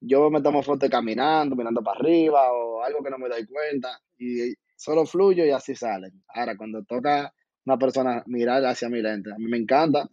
yo 0.00 0.30
me 0.30 0.40
tomo 0.42 0.62
fotos 0.62 0.88
caminando, 0.88 1.56
mirando 1.56 1.82
para 1.82 1.98
arriba 1.98 2.52
o 2.52 2.82
algo 2.82 3.02
que 3.02 3.10
no 3.10 3.18
me 3.18 3.28
doy 3.28 3.46
cuenta 3.46 4.00
y 4.18 4.54
solo 4.76 5.06
fluyo 5.06 5.44
y 5.44 5.50
así 5.50 5.74
salen. 5.74 6.22
Ahora, 6.28 6.56
cuando 6.56 6.84
toca 6.84 7.32
una 7.64 7.78
persona 7.78 8.22
mirar 8.26 8.64
hacia 8.64 8.88
mi 8.88 9.02
lente, 9.02 9.30
a 9.32 9.38
mí 9.38 9.46
me 9.46 9.56
encanta, 9.56 10.08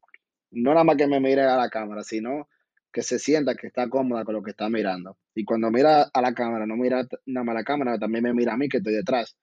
no 0.51 0.71
nada 0.71 0.83
más 0.83 0.95
que 0.97 1.07
me 1.07 1.19
mire 1.19 1.43
a 1.43 1.55
la 1.57 1.69
cámara, 1.69 2.03
sino 2.03 2.47
que 2.91 3.01
se 3.01 3.19
sienta 3.19 3.55
que 3.55 3.67
está 3.67 3.89
cómoda 3.89 4.23
con 4.23 4.35
lo 4.35 4.43
que 4.43 4.51
está 4.51 4.69
mirando. 4.69 5.17
Y 5.35 5.45
cuando 5.45 5.71
mira 5.71 6.09
a 6.13 6.21
la 6.21 6.33
cámara, 6.33 6.65
no 6.65 6.75
mira 6.75 7.07
nada 7.25 7.43
más 7.43 7.55
a 7.55 7.59
la 7.59 7.63
cámara, 7.63 7.97
también 7.99 8.23
me 8.23 8.33
mira 8.33 8.53
a 8.53 8.57
mí 8.57 8.69
que 8.69 8.77
estoy 8.77 8.93
detrás. 8.93 9.35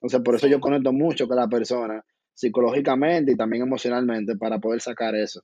Entonces, 0.00 0.20
por 0.22 0.34
eso 0.34 0.46
yo 0.46 0.60
conecto 0.60 0.92
mucho 0.92 1.26
con 1.26 1.36
la 1.36 1.48
persona 1.48 2.04
psicológicamente 2.34 3.32
y 3.32 3.36
también 3.36 3.64
emocionalmente 3.64 4.36
para 4.36 4.58
poder 4.58 4.80
sacar 4.80 5.14
eso. 5.16 5.42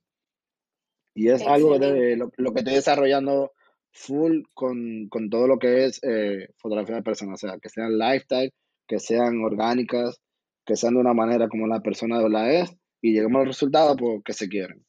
Y 1.14 1.28
es 1.28 1.46
algo 1.46 1.78
de 1.78 2.16
lo, 2.16 2.30
lo 2.36 2.52
que 2.52 2.60
estoy 2.60 2.74
desarrollando 2.74 3.52
full 3.94 4.42
con, 4.52 5.08
con 5.08 5.30
todo 5.30 5.46
lo 5.46 5.58
que 5.58 5.86
es 5.86 6.00
eh, 6.02 6.48
fotografía 6.56 6.96
de 6.96 7.02
personas, 7.02 7.42
o 7.42 7.46
sea, 7.46 7.58
que 7.58 7.68
sean 7.68 7.96
lifestyle, 7.96 8.52
que 8.88 8.98
sean 8.98 9.40
orgánicas, 9.42 10.20
que 10.66 10.76
sean 10.76 10.94
de 10.94 11.00
una 11.00 11.14
manera 11.14 11.48
como 11.48 11.66
la 11.66 11.80
persona 11.80 12.20
verdad 12.20 12.52
es 12.52 12.76
y 13.00 13.12
lleguemos 13.12 13.40
al 13.40 13.46
resultado 13.46 13.96
pues, 13.96 14.22
que 14.24 14.32
se 14.32 14.48
quieren. 14.48 14.84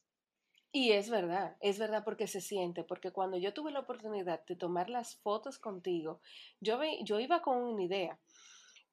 Y 0.72 0.92
es 0.92 1.10
verdad, 1.10 1.56
es 1.62 1.80
verdad 1.80 2.04
porque 2.04 2.28
se 2.28 2.42
siente, 2.42 2.84
porque 2.84 3.12
cuando 3.12 3.38
yo 3.38 3.54
tuve 3.54 3.72
la 3.72 3.80
oportunidad 3.80 4.44
de 4.46 4.58
tomar 4.58 4.90
las 4.90 5.16
fotos 5.18 5.58
contigo, 5.58 6.20
yo, 6.60 6.78
ve, 6.78 6.98
yo 7.04 7.20
iba 7.20 7.42
con 7.42 7.58
una 7.64 7.84
idea, 7.84 8.20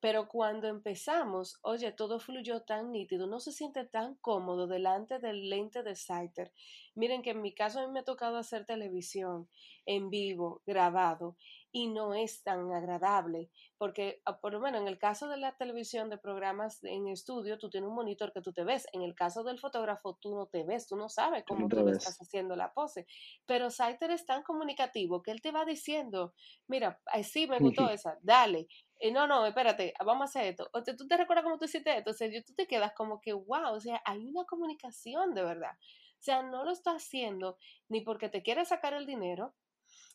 pero 0.02 0.26
cuando 0.26 0.66
empezamos, 0.66 1.60
oye, 1.62 1.92
todo 1.92 2.18
fluyó 2.18 2.62
tan 2.62 2.90
nítido, 2.90 3.28
no 3.28 3.38
se 3.38 3.52
siente 3.52 3.84
tan 3.84 4.16
cómodo 4.16 4.66
delante 4.66 5.20
del 5.20 5.48
lente 5.48 5.84
de 5.84 5.94
Sighter. 5.94 6.52
Miren 6.96 7.22
que 7.22 7.30
en 7.30 7.40
mi 7.40 7.54
caso 7.54 7.78
a 7.78 7.86
mí 7.86 7.92
me 7.92 8.00
ha 8.00 8.04
tocado 8.04 8.36
hacer 8.36 8.66
televisión 8.66 9.48
en 9.86 10.10
vivo, 10.10 10.60
grabado, 10.66 11.36
y 11.72 11.88
no 11.88 12.14
es 12.14 12.42
tan 12.42 12.70
agradable, 12.72 13.50
porque 13.78 14.20
ah, 14.26 14.38
por 14.38 14.52
lo 14.52 14.60
menos 14.60 14.82
en 14.82 14.88
el 14.88 14.98
caso 14.98 15.26
de 15.26 15.38
la 15.38 15.56
televisión, 15.56 16.10
de 16.10 16.18
programas 16.18 16.84
en 16.84 17.08
estudio, 17.08 17.58
tú 17.58 17.70
tienes 17.70 17.88
un 17.88 17.96
monitor 17.96 18.32
que 18.32 18.42
tú 18.42 18.52
te 18.52 18.62
ves. 18.62 18.86
En 18.92 19.00
el 19.00 19.14
caso 19.14 19.42
del 19.42 19.58
fotógrafo, 19.58 20.18
tú 20.20 20.34
no 20.34 20.46
te 20.46 20.64
ves, 20.64 20.86
tú 20.86 20.96
no 20.96 21.08
sabes 21.08 21.44
cómo 21.48 21.68
tú 21.68 21.88
estás 21.88 22.18
haciendo 22.20 22.54
la 22.56 22.74
pose. 22.74 23.06
Pero 23.46 23.70
Saiter 23.70 24.10
es 24.10 24.26
tan 24.26 24.42
comunicativo 24.42 25.22
que 25.22 25.30
él 25.30 25.40
te 25.40 25.50
va 25.50 25.64
diciendo, 25.64 26.34
mira, 26.68 27.00
sí, 27.24 27.46
me 27.46 27.58
gustó 27.58 27.88
esa, 27.90 28.18
dale. 28.22 28.68
Eh, 29.00 29.10
no, 29.10 29.26
no, 29.26 29.46
espérate, 29.46 29.94
vamos 30.04 30.22
a 30.22 30.24
hacer 30.24 30.50
esto. 30.50 30.68
O 30.74 30.82
tú 30.82 31.08
te 31.08 31.16
recuerdas 31.16 31.42
cómo 31.44 31.58
tú 31.58 31.64
hiciste 31.64 31.90
esto. 31.90 32.10
Entonces, 32.10 32.44
tú 32.44 32.54
te 32.54 32.66
quedas 32.66 32.92
como 32.94 33.20
que, 33.20 33.32
wow, 33.32 33.72
o 33.72 33.80
sea, 33.80 34.00
hay 34.04 34.26
una 34.26 34.44
comunicación 34.44 35.34
de 35.34 35.42
verdad. 35.42 35.72
O 35.72 36.24
sea, 36.24 36.42
no 36.44 36.64
lo 36.64 36.70
está 36.70 36.92
haciendo 36.92 37.58
ni 37.88 38.02
porque 38.02 38.28
te 38.28 38.44
quiere 38.44 38.64
sacar 38.64 38.94
el 38.94 39.06
dinero, 39.06 39.54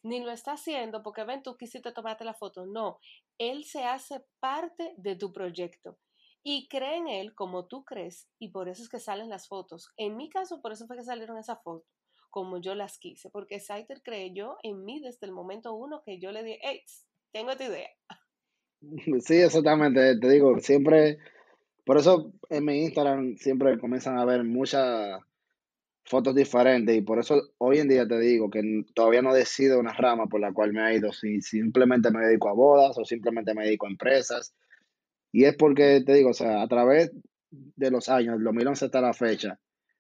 ni 0.04 0.24
lo 0.24 0.32
está 0.32 0.54
haciendo 0.54 1.04
porque 1.04 1.24
ven, 1.24 1.44
tú 1.44 1.58
quisiste 1.58 1.92
tomarte 1.92 2.26
la 2.26 2.34
foto. 2.34 2.66
No, 2.66 3.00
él 3.38 3.64
se 3.66 3.84
hace 3.84 4.24
parte 4.40 4.94
de 4.98 5.16
tu 5.16 5.32
proyecto 5.32 5.98
y 6.44 6.68
cree 6.70 6.98
en 6.98 7.08
él 7.08 7.36
como 7.36 7.68
tú 7.68 7.84
crees 7.84 8.30
y 8.40 8.52
por 8.52 8.70
eso 8.70 8.84
es 8.84 8.90
que 8.90 9.00
salen 9.00 9.30
las 9.30 9.48
fotos. 9.48 9.90
En 9.98 10.16
mi 10.16 10.30
caso, 10.30 10.62
por 10.62 10.72
eso 10.72 10.88
fue 10.88 10.98
que 10.98 11.04
salieron 11.04 11.38
esas 11.38 11.62
fotos 11.62 11.88
como 12.30 12.62
yo 12.62 12.76
las 12.76 13.00
quise, 13.00 13.30
porque 13.30 13.60
Saiter 13.60 14.02
creyó 14.04 14.58
en 14.62 14.86
mí 14.86 15.02
desde 15.02 15.26
el 15.26 15.32
momento 15.32 15.74
uno 15.74 16.04
que 16.06 16.20
yo 16.20 16.32
le 16.32 16.44
dije, 16.44 16.60
hey, 16.62 16.82
tengo 17.32 17.52
esta 17.52 17.66
idea. 17.66 17.90
Sí, 19.22 19.38
exactamente, 19.38 20.20
te 20.20 20.30
digo, 20.30 20.60
siempre, 20.60 21.18
por 21.84 21.98
eso 21.98 22.32
en 22.52 22.64
mi 22.64 22.84
Instagram 22.84 23.36
siempre 23.38 23.80
comienzan 23.80 24.20
a 24.20 24.26
ver 24.26 24.44
muchas 24.44 25.20
fotos 26.08 26.34
diferentes 26.34 26.96
y 26.96 27.02
por 27.02 27.20
eso 27.20 27.50
hoy 27.58 27.80
en 27.80 27.90
día 27.90 28.08
te 28.08 28.18
digo 28.18 28.50
que 28.50 28.86
todavía 28.94 29.22
no 29.22 29.34
decido 29.34 29.80
una 29.80 29.94
rama 29.94 30.28
por 30.28 30.40
la 30.40 30.54
cual 30.54 30.72
me 30.72 30.82
ha 30.82 30.94
ido, 30.94 31.12
si 31.12 31.42
simplemente 31.42 32.12
me 32.12 32.26
dedico 32.26 32.50
a 32.50 32.54
bodas 32.54 32.98
o 32.98 33.04
simplemente 33.04 33.54
me 33.54 33.66
dedico 33.66 33.86
a 33.86 33.90
empresas. 33.90 34.56
Y 35.34 35.44
es 35.44 35.56
porque 35.56 36.02
te 36.06 36.14
digo, 36.14 36.30
o 36.30 36.34
sea, 36.34 36.62
a 36.62 36.68
través 36.68 37.12
de 37.52 37.92
los 37.92 38.08
años, 38.08 38.40
lo 38.40 38.52
2011 38.52 38.86
hasta 38.86 39.02
la 39.02 39.14
fecha, 39.14 39.60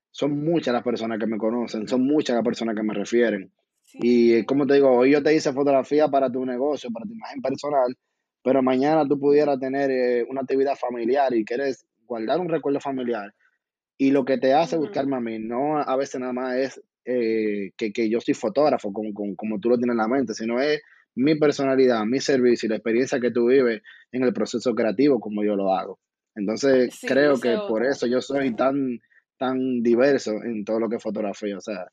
son 0.09 0.43
muchas 0.43 0.73
las 0.73 0.83
personas 0.83 1.19
que 1.19 1.27
me 1.27 1.37
conocen, 1.37 1.87
son 1.87 2.05
muchas 2.05 2.35
las 2.35 2.45
personas 2.45 2.75
que 2.75 2.83
me 2.83 2.93
refieren. 2.93 3.51
Y 3.93 4.43
como 4.45 4.65
te 4.65 4.75
digo, 4.75 4.89
hoy 4.89 5.11
yo 5.11 5.21
te 5.21 5.35
hice 5.35 5.51
fotografía 5.51 6.07
para 6.07 6.31
tu 6.31 6.45
negocio, 6.45 6.89
para 6.91 7.05
tu 7.05 7.13
imagen 7.13 7.41
personal, 7.41 7.95
pero 8.41 8.63
mañana 8.63 9.05
tú 9.05 9.19
pudieras 9.19 9.59
tener 9.59 9.91
eh, 9.91 10.25
una 10.29 10.41
actividad 10.41 10.75
familiar 10.75 11.33
y 11.33 11.43
quieres 11.43 11.85
guardar 12.05 12.39
un 12.39 12.47
recuerdo 12.47 12.79
familiar 12.79 13.33
y 13.97 14.11
lo 14.11 14.25
que 14.25 14.37
te 14.37 14.53
hace 14.53 14.77
buscarme 14.77 15.17
a 15.17 15.19
mí, 15.19 15.39
no 15.39 15.79
a 15.79 15.95
veces 15.95 16.19
nada 16.21 16.33
más 16.33 16.55
es 16.55 16.81
eh, 17.05 17.71
que, 17.77 18.09
yo 18.09 18.19
soy 18.19 18.33
fotógrafo, 18.33 18.91
como, 18.93 19.09
como, 19.35 19.59
tú 19.59 19.69
lo 19.69 19.77
tienes 19.77 19.93
en 19.93 19.97
la 19.97 20.07
mente, 20.07 20.33
sino 20.33 20.59
es 20.59 20.81
mi 21.15 21.35
personalidad, 21.35 22.05
mi 22.05 22.19
servicio 22.19 22.67
y 22.67 22.69
la 22.69 22.75
experiencia 22.75 23.19
que 23.19 23.31
tú 23.31 23.47
vives 23.47 23.81
en 24.11 24.23
el 24.23 24.33
proceso 24.33 24.75
creativo 24.75 25.19
como 25.19 25.43
yo 25.43 25.55
lo 25.55 25.73
hago. 25.73 25.99
Entonces, 26.35 26.99
creo 27.01 27.39
que 27.39 27.57
por 27.67 27.83
eso 27.83 28.05
yo 28.05 28.21
soy 28.21 28.53
tan, 28.55 28.99
tan 29.37 29.81
diverso 29.81 30.33
en 30.43 30.63
todo 30.63 30.79
lo 30.79 30.89
que 30.89 30.99
fotografía. 30.99 31.57
O 31.57 31.61
sea, 31.61 31.87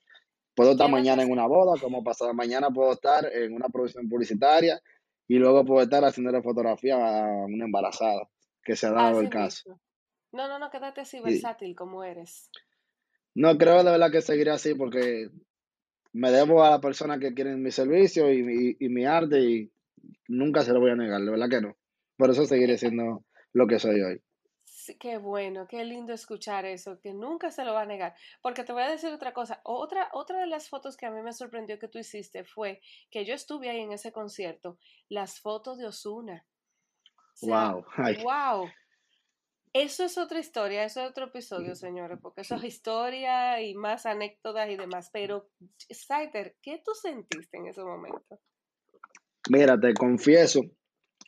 puedo 0.54 0.72
estar 0.72 0.90
mañana 0.90 1.22
en 1.22 1.30
una 1.30 1.46
boda, 1.46 1.80
como 1.80 2.04
pasada 2.04 2.34
mañana 2.34 2.68
puedo 2.70 2.92
estar 2.92 3.24
en 3.32 3.54
una 3.54 3.68
producción 3.68 4.08
publicitaria 4.08 4.78
y 5.26 5.36
luego 5.36 5.64
puedo 5.64 5.82
estar 5.82 6.04
haciendo 6.04 6.30
la 6.30 6.42
fotografía 6.42 6.96
a 6.96 7.46
una 7.46 7.64
embarazada, 7.64 8.28
que 8.62 8.76
se 8.76 8.88
ha 8.88 8.90
dado 8.90 9.20
el 9.20 9.30
caso. 9.30 9.80
No, 10.34 10.48
no, 10.48 10.58
no, 10.58 10.68
quédate 10.68 11.00
así 11.00 11.20
versátil 11.20 11.76
como 11.76 12.02
eres. 12.02 12.50
No, 13.36 13.56
creo 13.56 13.84
de 13.84 13.92
verdad 13.92 14.10
que 14.10 14.20
seguiré 14.20 14.50
así 14.50 14.74
porque 14.74 15.30
me 16.12 16.32
debo 16.32 16.64
a 16.64 16.70
la 16.70 16.80
persona 16.80 17.20
que 17.20 17.34
quieren 17.34 17.62
mi 17.62 17.70
servicio 17.70 18.32
y 18.32 18.42
mi, 18.42 18.76
y 18.80 18.88
mi 18.88 19.06
arte 19.06 19.40
y 19.40 19.72
nunca 20.26 20.62
se 20.62 20.72
lo 20.72 20.80
voy 20.80 20.90
a 20.90 20.96
negar, 20.96 21.20
de 21.20 21.30
verdad 21.30 21.48
que 21.48 21.60
no. 21.60 21.76
Por 22.16 22.30
eso 22.30 22.46
seguiré 22.46 22.76
siendo 22.78 23.24
lo 23.52 23.66
que 23.68 23.78
soy 23.78 24.02
hoy. 24.02 24.22
qué 24.98 25.18
bueno, 25.18 25.68
qué 25.68 25.84
lindo 25.84 26.12
escuchar 26.12 26.64
eso, 26.64 26.98
que 27.00 27.14
nunca 27.14 27.52
se 27.52 27.64
lo 27.64 27.72
va 27.72 27.82
a 27.82 27.86
negar. 27.86 28.16
Porque 28.42 28.64
te 28.64 28.72
voy 28.72 28.82
a 28.82 28.90
decir 28.90 29.12
otra 29.12 29.32
cosa. 29.32 29.60
Otra, 29.62 30.08
otra 30.14 30.40
de 30.40 30.48
las 30.48 30.68
fotos 30.68 30.96
que 30.96 31.06
a 31.06 31.12
mí 31.12 31.22
me 31.22 31.32
sorprendió 31.32 31.78
que 31.78 31.86
tú 31.86 32.00
hiciste 32.00 32.42
fue 32.42 32.80
que 33.08 33.24
yo 33.24 33.34
estuve 33.34 33.70
ahí 33.70 33.82
en 33.82 33.92
ese 33.92 34.10
concierto, 34.10 34.78
las 35.08 35.38
fotos 35.38 35.78
de 35.78 35.86
Osuna. 35.86 36.44
wow. 37.42 37.84
Wow. 38.24 38.68
Eso 39.74 40.04
es 40.04 40.16
otra 40.18 40.38
historia, 40.38 40.84
eso 40.84 41.02
es 41.02 41.10
otro 41.10 41.26
episodio, 41.26 41.74
señores, 41.74 42.20
porque 42.22 42.42
eso 42.42 42.54
es 42.54 42.62
historia 42.62 43.60
y 43.60 43.74
más 43.74 44.06
anécdotas 44.06 44.70
y 44.70 44.76
demás. 44.76 45.10
Pero, 45.12 45.48
Saiter, 45.90 46.54
¿qué 46.62 46.80
tú 46.84 46.92
sentiste 46.94 47.56
en 47.56 47.66
ese 47.66 47.82
momento? 47.82 48.38
Mira, 49.50 49.78
te 49.78 49.92
confieso, 49.92 50.60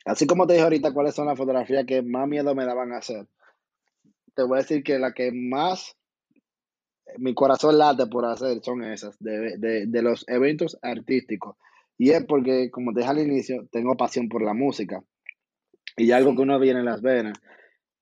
así 0.05 0.25
como 0.25 0.47
te 0.47 0.53
dije 0.53 0.63
ahorita 0.63 0.93
cuáles 0.93 1.13
son 1.13 1.27
las 1.27 1.37
fotografías 1.37 1.85
que 1.85 2.01
más 2.01 2.25
miedo 2.25 2.55
me 2.55 2.65
daban 2.65 2.93
a 2.93 2.99
hacer, 2.99 3.27
te 4.33 4.43
voy 4.43 4.59
a 4.59 4.61
decir 4.61 4.81
que 4.81 4.97
la 4.97 5.11
que 5.11 5.33
más 5.33 5.97
mi 7.17 7.33
corazón 7.33 7.77
late 7.77 8.07
por 8.07 8.23
hacer 8.23 8.61
son 8.63 8.81
esas, 8.85 9.17
de, 9.19 9.57
de 9.87 10.01
los 10.01 10.23
eventos 10.29 10.77
artísticos. 10.81 11.57
Y 11.97 12.11
es 12.11 12.23
porque, 12.25 12.71
como 12.71 12.93
te 12.93 13.01
dije 13.01 13.11
al 13.11 13.19
inicio, 13.19 13.67
tengo 13.73 13.97
pasión 13.97 14.29
por 14.29 14.41
la 14.41 14.53
música. 14.53 15.03
Y 15.97 16.11
algo 16.11 16.33
que 16.33 16.43
uno 16.43 16.59
viene 16.59 16.79
en 16.79 16.85
las 16.85 17.01
venas. 17.01 17.37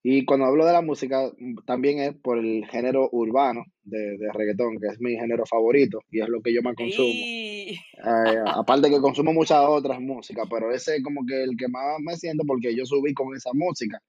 Y 0.08 0.24
cuando 0.24 0.46
hablo 0.46 0.68
de 0.68 0.72
la 0.72 0.84
música, 0.84 1.32
también 1.66 1.98
es 1.98 2.14
por 2.14 2.38
el 2.38 2.64
género 2.68 3.10
urbano 3.12 3.66
de, 3.82 4.20
de 4.20 4.32
reggaetón, 4.32 4.80
que 4.80 4.86
es 4.90 5.02
mi 5.02 5.16
género 5.16 5.48
favorito 5.48 6.00
y 6.12 6.22
es 6.22 6.30
lo 6.30 6.44
que 6.44 6.54
yo 6.54 6.62
más 6.62 6.76
consumo. 6.76 7.10
Eh, 7.10 7.76
aparte 8.46 8.92
que 8.92 9.02
consumo 9.02 9.34
muchas 9.34 9.66
otras 9.68 10.00
músicas, 10.00 10.46
pero 10.48 10.72
ese 10.72 10.98
es 10.98 11.04
como 11.04 11.26
que 11.26 11.42
el 11.42 11.58
que 11.58 11.68
más 11.70 12.00
me 12.02 12.16
siento 12.18 12.44
porque 12.46 12.76
yo 12.76 12.86
subí 12.86 13.16
con 13.16 13.36
esa 13.36 13.50
música. 13.54 14.00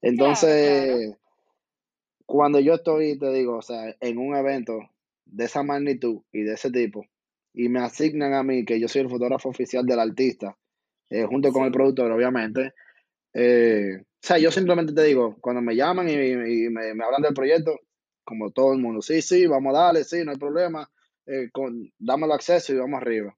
Entonces, 0.00 1.16
cuando 2.26 2.58
yo 2.58 2.74
estoy, 2.74 3.16
te 3.16 3.32
digo, 3.32 3.58
o 3.58 3.62
sea, 3.62 3.94
en 4.00 4.18
un 4.18 4.34
evento 4.34 4.80
de 5.24 5.44
esa 5.44 5.62
magnitud 5.62 6.22
y 6.32 6.42
de 6.42 6.54
ese 6.54 6.72
tipo, 6.72 7.06
y 7.54 7.68
me 7.68 7.78
asignan 7.78 8.34
a 8.34 8.42
mí 8.42 8.64
que 8.64 8.80
yo 8.80 8.88
soy 8.88 9.02
el 9.02 9.08
fotógrafo 9.08 9.50
oficial 9.50 9.86
del 9.86 10.00
artista, 10.00 10.58
eh, 11.10 11.26
junto 11.26 11.52
con 11.52 11.64
el 11.64 11.70
productor, 11.70 12.10
obviamente, 12.10 12.72
eh, 13.34 14.02
o 14.22 14.26
sea, 14.26 14.38
yo 14.38 14.52
simplemente 14.52 14.92
te 14.92 15.02
digo, 15.02 15.36
cuando 15.40 15.60
me 15.62 15.74
llaman 15.74 16.08
y, 16.08 16.14
me, 16.14 16.90
hablan 16.90 17.22
del 17.22 17.34
proyecto, 17.34 17.80
como 18.22 18.52
todo 18.52 18.72
el 18.72 18.78
mundo, 18.78 19.02
sí, 19.02 19.20
sí, 19.20 19.48
vamos 19.48 19.74
a 19.74 19.78
darle, 19.78 20.04
sí, 20.04 20.24
no 20.24 20.30
hay 20.30 20.38
problema, 20.38 20.88
eh, 21.26 21.50
con, 21.52 21.90
acceso 22.32 22.72
y 22.72 22.76
vamos 22.76 23.02
arriba. 23.02 23.36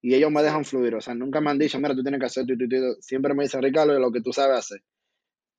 Y 0.00 0.14
ellos 0.14 0.30
me 0.30 0.42
dejan 0.42 0.64
fluir, 0.64 0.94
o 0.94 1.00
sea, 1.02 1.14
nunca 1.14 1.42
me 1.42 1.50
han 1.50 1.58
dicho, 1.58 1.78
mira, 1.78 1.94
tú 1.94 2.02
tienes 2.02 2.20
que 2.20 2.26
hacer, 2.26 2.46
tú, 2.46 2.54
siempre 3.00 3.34
me 3.34 3.42
dicen, 3.42 3.62
Ricardo, 3.62 3.98
lo 3.98 4.10
que 4.10 4.22
tú 4.22 4.32
sabes 4.32 4.58
hacer. 4.58 4.82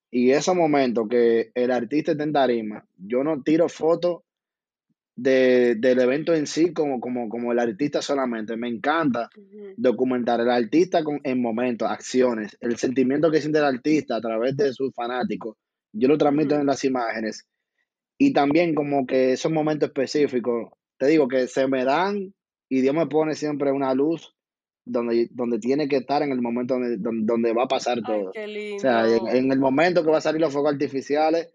Y 0.10 0.32
ese 0.32 0.52
momento 0.56 1.08
que 1.08 1.52
el 1.54 1.70
artista 1.70 2.14
está 2.14 2.24
en 2.24 2.34
tarima, 2.34 2.88
yo 2.98 3.24
no 3.24 3.44
tiro 3.44 3.70
fotos 3.70 4.24
de, 5.16 5.76
del 5.76 6.00
evento 6.00 6.34
en 6.34 6.46
sí 6.46 6.74
como, 6.74 7.00
como, 7.00 7.30
como 7.30 7.52
el 7.52 7.60
artista 7.60 8.02
solamente. 8.02 8.58
Me 8.58 8.68
encanta 8.68 9.30
documentar 9.78 10.42
el 10.42 10.50
artista 10.50 11.04
con, 11.04 11.20
en 11.24 11.42
momentos, 11.42 11.90
acciones, 11.90 12.58
el 12.60 12.78
sentimiento 12.78 13.32
que 13.32 13.42
siente 13.42 13.60
el 13.60 13.66
artista 13.66 14.18
a 14.18 14.22
través 14.22 14.56
de 14.58 14.74
sus 14.74 14.94
fanáticos. 14.94 15.58
Yo 15.94 16.08
lo 16.08 16.18
transmito 16.18 16.56
en 16.56 16.66
las 16.66 16.84
imágenes. 16.84 17.46
Y 18.18 18.34
también 18.34 18.76
como 18.76 19.06
que 19.06 19.34
esos 19.34 19.52
momentos 19.52 19.90
específicos, 19.90 20.72
te 20.98 21.08
digo 21.08 21.28
que 21.28 21.48
se 21.48 21.68
me 21.68 21.84
dan 21.84 22.34
y 22.70 22.82
Dios 22.82 22.96
me 22.96 23.08
pone 23.08 23.36
siempre 23.36 23.72
una 23.72 23.94
luz 23.94 24.34
donde, 24.86 25.28
donde 25.32 25.60
tiene 25.60 25.88
que 25.88 25.98
estar 25.98 26.22
en 26.22 26.32
el 26.32 26.42
momento 26.42 26.76
donde, 26.76 26.98
donde, 26.98 27.54
va 27.54 27.64
a 27.64 27.68
pasar 27.68 28.02
todo. 28.02 28.30
O 28.30 28.80
sea, 28.80 29.08
en, 29.08 29.28
en, 29.28 29.52
el 29.52 29.60
momento 29.60 30.04
que 30.04 30.12
va 30.12 30.20
a 30.20 30.22
salir 30.22 30.40
los 30.40 30.54
fuegos 30.54 30.74
artificiales, 30.74 31.50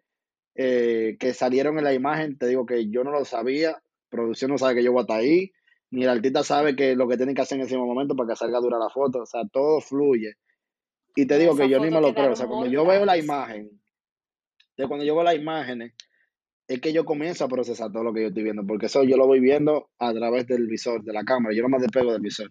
eh, 0.54 1.16
que 1.18 1.34
salieron 1.34 1.78
en 1.78 1.84
la 1.84 1.94
imagen, 1.94 2.36
te 2.38 2.46
digo 2.46 2.66
que 2.66 2.90
yo 2.90 3.04
no 3.04 3.10
lo 3.10 3.24
sabía, 3.24 3.82
producción 4.08 4.50
no 4.50 4.58
sabe 4.58 4.76
que 4.76 4.84
yo 4.84 4.92
voy 4.92 5.00
a 5.00 5.02
estar 5.02 5.20
ahí, 5.20 5.52
ni 5.90 6.04
el 6.04 6.10
artista 6.10 6.44
sabe 6.44 6.76
que 6.76 6.94
lo 6.94 7.08
que 7.08 7.16
tiene 7.16 7.34
que 7.34 7.42
hacer 7.42 7.58
en 7.58 7.66
ese 7.66 7.76
momento 7.76 8.14
para 8.14 8.30
que 8.30 8.36
salga 8.36 8.60
dura 8.60 8.78
la 8.78 8.90
foto, 8.90 9.22
o 9.22 9.26
sea, 9.26 9.42
todo 9.52 9.80
fluye. 9.80 10.34
Y 11.16 11.26
te 11.26 11.38
digo 11.38 11.56
que 11.56 11.68
yo 11.68 11.80
ni 11.80 11.90
me 11.90 12.00
lo 12.00 12.14
creo, 12.14 12.32
o 12.32 12.36
sea, 12.36 12.46
cuando 12.46 12.66
yo 12.66 12.86
veo 12.86 13.04
la 13.04 13.16
imagen, 13.16 13.80
de 14.76 14.86
cuando 14.86 15.04
yo 15.04 15.14
veo 15.14 15.24
las 15.24 15.34
imágenes, 15.34 15.92
es 16.68 16.80
que 16.80 16.92
yo 16.92 17.04
comienzo 17.04 17.44
a 17.44 17.48
procesar 17.48 17.90
todo 17.90 18.04
lo 18.04 18.12
que 18.12 18.22
yo 18.22 18.28
estoy 18.28 18.44
viendo, 18.44 18.64
porque 18.64 18.86
eso 18.86 19.02
yo 19.02 19.16
lo 19.16 19.26
voy 19.26 19.40
viendo 19.40 19.90
a 19.98 20.14
través 20.14 20.46
del 20.46 20.66
visor, 20.68 21.02
de 21.02 21.12
la 21.12 21.24
cámara, 21.24 21.54
yo 21.54 21.62
no 21.62 21.68
me 21.68 21.78
despego 21.78 22.12
del 22.12 22.22
visor. 22.22 22.50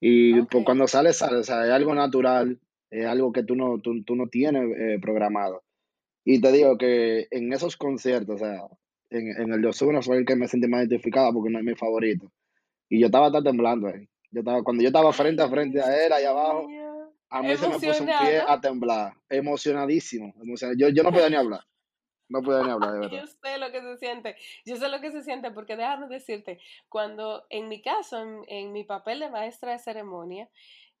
Y 0.00 0.42
pues, 0.42 0.64
cuando 0.64 0.86
sale, 0.88 1.12
sale, 1.12 1.38
o 1.38 1.42
sea, 1.44 1.64
es 1.64 1.72
algo 1.72 1.94
natural, 1.94 2.60
es 2.90 3.06
algo 3.06 3.32
que 3.32 3.44
tú 3.44 3.54
no, 3.54 3.78
tú, 3.78 4.16
no 4.16 4.26
tienes 4.28 4.64
eh, 4.78 4.98
programado. 5.00 5.62
Y 6.28 6.40
te 6.40 6.50
digo 6.50 6.76
que 6.76 7.28
en 7.30 7.52
esos 7.52 7.76
conciertos, 7.76 8.34
o 8.34 8.38
sea, 8.38 8.66
en, 9.10 9.28
en 9.40 9.52
el 9.52 9.62
de 9.62 9.68
Osuna 9.68 10.02
fue 10.02 10.16
el 10.18 10.26
que 10.26 10.34
me 10.34 10.48
sentí 10.48 10.66
más 10.66 10.80
identificado 10.80 11.32
porque 11.32 11.50
no 11.50 11.60
es 11.60 11.64
mi 11.64 11.76
favorito. 11.76 12.32
Y 12.88 12.98
yo 12.98 13.06
estaba 13.06 13.26
hasta 13.26 13.44
temblando 13.44 13.86
ahí. 13.86 14.08
Yo 14.32 14.40
estaba, 14.40 14.64
cuando 14.64 14.82
yo 14.82 14.88
estaba 14.88 15.12
frente 15.12 15.44
a 15.44 15.48
frente 15.48 15.80
a 15.80 16.04
él, 16.04 16.12
allá 16.12 16.30
abajo, 16.30 16.66
a 17.30 17.42
mí 17.42 17.56
se 17.56 17.68
me 17.68 17.74
puso 17.74 18.02
un 18.02 18.06
pie 18.06 18.42
a 18.44 18.60
temblar. 18.60 19.14
Emocionadísimo. 19.28 20.34
Yo, 20.76 20.88
yo 20.88 21.02
no 21.04 21.12
podía 21.12 21.30
ni 21.30 21.36
hablar. 21.36 21.60
No 22.28 22.42
podía 22.42 22.64
ni 22.64 22.70
hablar, 22.70 22.94
de 22.94 22.98
verdad. 23.02 23.20
Yo 23.20 23.26
sé 23.28 23.58
lo 23.58 23.70
que 23.70 23.80
se 23.82 23.96
siente. 23.98 24.36
Yo 24.64 24.76
sé 24.76 24.88
lo 24.88 25.00
que 25.00 25.12
se 25.12 25.22
siente 25.22 25.52
porque 25.52 25.76
déjame 25.76 26.08
decirte, 26.08 26.58
cuando 26.88 27.46
en 27.50 27.68
mi 27.68 27.82
caso, 27.82 28.20
en, 28.20 28.42
en 28.48 28.72
mi 28.72 28.82
papel 28.82 29.20
de 29.20 29.30
maestra 29.30 29.70
de 29.70 29.78
ceremonia, 29.78 30.48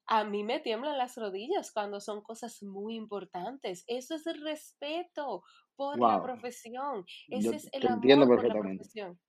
a 0.06 0.24
mí 0.24 0.44
me 0.44 0.60
tiemblan 0.60 0.98
las 0.98 1.16
rodillas 1.16 1.72
cuando 1.72 2.00
son 2.00 2.22
cosas 2.22 2.62
muy 2.62 2.94
importantes. 2.96 3.84
Eso 3.86 4.14
es 4.14 4.26
el 4.26 4.42
respeto 4.42 5.42
por 5.74 5.98
la 6.00 6.22
profesión. 6.22 7.04
Ese 7.28 7.56
es 7.56 7.68
el 7.72 7.86
amor 7.86 8.26
por 8.28 8.46
la 8.46 8.60
profesión. 8.60 9.20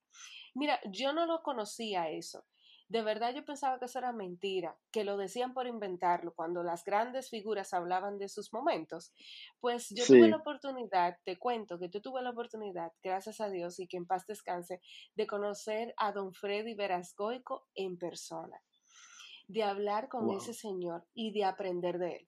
Mira, 0.53 0.79
yo 0.91 1.13
no 1.13 1.25
lo 1.25 1.41
conocía 1.41 2.09
eso. 2.09 2.45
De 2.89 3.01
verdad 3.01 3.35
yo 3.35 3.43
pensaba 3.43 3.79
que 3.79 3.85
eso 3.85 3.99
era 3.99 4.13
mentira, 4.13 4.77
que 4.91 5.03
lo 5.03 5.17
decían 5.17 5.53
por 5.53 5.67
inventarlo 5.67 6.33
cuando 6.33 6.63
las 6.63 6.85
grandes 6.85 7.29
figuras 7.29 7.73
hablaban 7.73 8.17
de 8.17 8.29
sus 8.29 8.53
momentos. 8.53 9.13
Pues 9.59 9.89
yo 9.89 10.05
tuve 10.05 10.29
la 10.29 10.37
oportunidad, 10.37 11.17
te 11.25 11.37
cuento 11.37 11.77
que 11.79 11.89
yo 11.89 12.01
tuve 12.01 12.21
la 12.21 12.29
oportunidad, 12.29 12.93
gracias 13.03 13.41
a 13.41 13.49
Dios 13.49 13.79
y 13.79 13.87
que 13.87 13.97
en 13.97 14.07
paz 14.07 14.25
descanse, 14.25 14.79
de 15.15 15.27
conocer 15.27 15.93
a 15.97 16.13
don 16.13 16.33
Freddy 16.33 16.75
Verasgoico 16.75 17.67
en 17.75 17.97
persona, 17.97 18.57
de 19.47 19.63
hablar 19.63 20.09
con 20.09 20.29
ese 20.35 20.53
señor 20.53 21.05
y 21.13 21.31
de 21.31 21.45
aprender 21.45 21.97
de 21.99 22.17
él. 22.17 22.27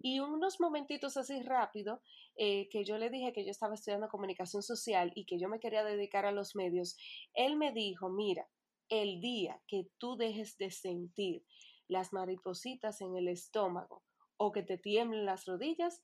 Y 0.00 0.20
unos 0.20 0.60
momentitos 0.60 1.16
así 1.16 1.42
rápido, 1.42 2.00
eh, 2.36 2.68
que 2.68 2.84
yo 2.84 2.98
le 2.98 3.10
dije 3.10 3.32
que 3.32 3.44
yo 3.44 3.50
estaba 3.50 3.74
estudiando 3.74 4.08
comunicación 4.08 4.62
social 4.62 5.10
y 5.14 5.24
que 5.24 5.38
yo 5.38 5.48
me 5.48 5.58
quería 5.58 5.82
dedicar 5.82 6.24
a 6.24 6.32
los 6.32 6.54
medios, 6.54 6.96
él 7.34 7.56
me 7.56 7.72
dijo, 7.72 8.08
mira, 8.08 8.48
el 8.88 9.20
día 9.20 9.60
que 9.66 9.88
tú 9.98 10.16
dejes 10.16 10.56
de 10.56 10.70
sentir 10.70 11.44
las 11.88 12.12
maripositas 12.12 13.00
en 13.00 13.16
el 13.16 13.28
estómago 13.28 14.02
o 14.36 14.52
que 14.52 14.62
te 14.62 14.78
tiemblen 14.78 15.26
las 15.26 15.46
rodillas, 15.46 16.02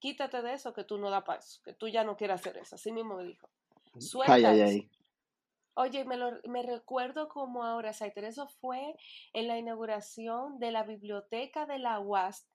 quítate 0.00 0.42
de 0.42 0.54
eso 0.54 0.72
que 0.72 0.84
tú 0.84 0.98
no 0.98 1.10
da 1.10 1.22
paso, 1.22 1.60
que 1.62 1.72
tú 1.72 1.88
ya 1.88 2.02
no 2.02 2.16
quieres 2.16 2.40
hacer 2.40 2.56
eso. 2.56 2.74
Así 2.74 2.90
mismo 2.90 3.16
me 3.16 3.24
dijo. 3.24 3.48
Suelta 3.98 4.52
Oye, 5.74 6.04
me, 6.04 6.16
me 6.48 6.62
recuerdo 6.62 7.28
como 7.28 7.64
ahora, 7.64 7.92
Saiter, 7.92 8.24
eso 8.24 8.48
fue 8.60 8.96
en 9.32 9.48
la 9.48 9.58
inauguración 9.58 10.58
de 10.58 10.72
la 10.72 10.82
biblioteca 10.82 11.66
de 11.66 11.78
la 11.78 12.00
UAS 12.00 12.48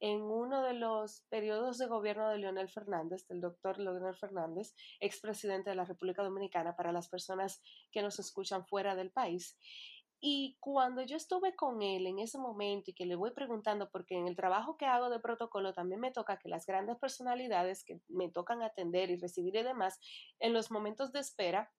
en 0.00 0.22
uno 0.22 0.62
de 0.62 0.74
los 0.74 1.22
periodos 1.28 1.78
de 1.78 1.86
gobierno 1.86 2.28
de 2.28 2.38
Leonel 2.38 2.68
Fernández, 2.68 3.26
del 3.28 3.40
doctor 3.40 3.78
Leonel 3.78 4.16
Fernández, 4.16 4.74
expresidente 5.00 5.70
de 5.70 5.76
la 5.76 5.84
República 5.84 6.22
Dominicana, 6.22 6.76
para 6.76 6.92
las 6.92 7.08
personas 7.08 7.62
que 7.90 8.02
nos 8.02 8.18
escuchan 8.18 8.66
fuera 8.66 8.94
del 8.94 9.10
país. 9.10 9.56
Y 10.24 10.56
cuando 10.60 11.02
yo 11.02 11.16
estuve 11.16 11.56
con 11.56 11.82
él 11.82 12.06
en 12.06 12.20
ese 12.20 12.38
momento 12.38 12.90
y 12.90 12.94
que 12.94 13.06
le 13.06 13.16
voy 13.16 13.32
preguntando, 13.32 13.90
porque 13.90 14.16
en 14.16 14.28
el 14.28 14.36
trabajo 14.36 14.76
que 14.76 14.86
hago 14.86 15.10
de 15.10 15.18
protocolo 15.18 15.72
también 15.72 16.00
me 16.00 16.12
toca 16.12 16.38
que 16.38 16.48
las 16.48 16.64
grandes 16.64 16.96
personalidades 16.98 17.84
que 17.84 18.00
me 18.08 18.30
tocan 18.30 18.62
atender 18.62 19.10
y 19.10 19.16
recibir 19.16 19.56
y 19.56 19.62
demás, 19.64 19.98
en 20.38 20.52
los 20.52 20.70
momentos 20.70 21.10
de 21.10 21.18
espera, 21.18 21.72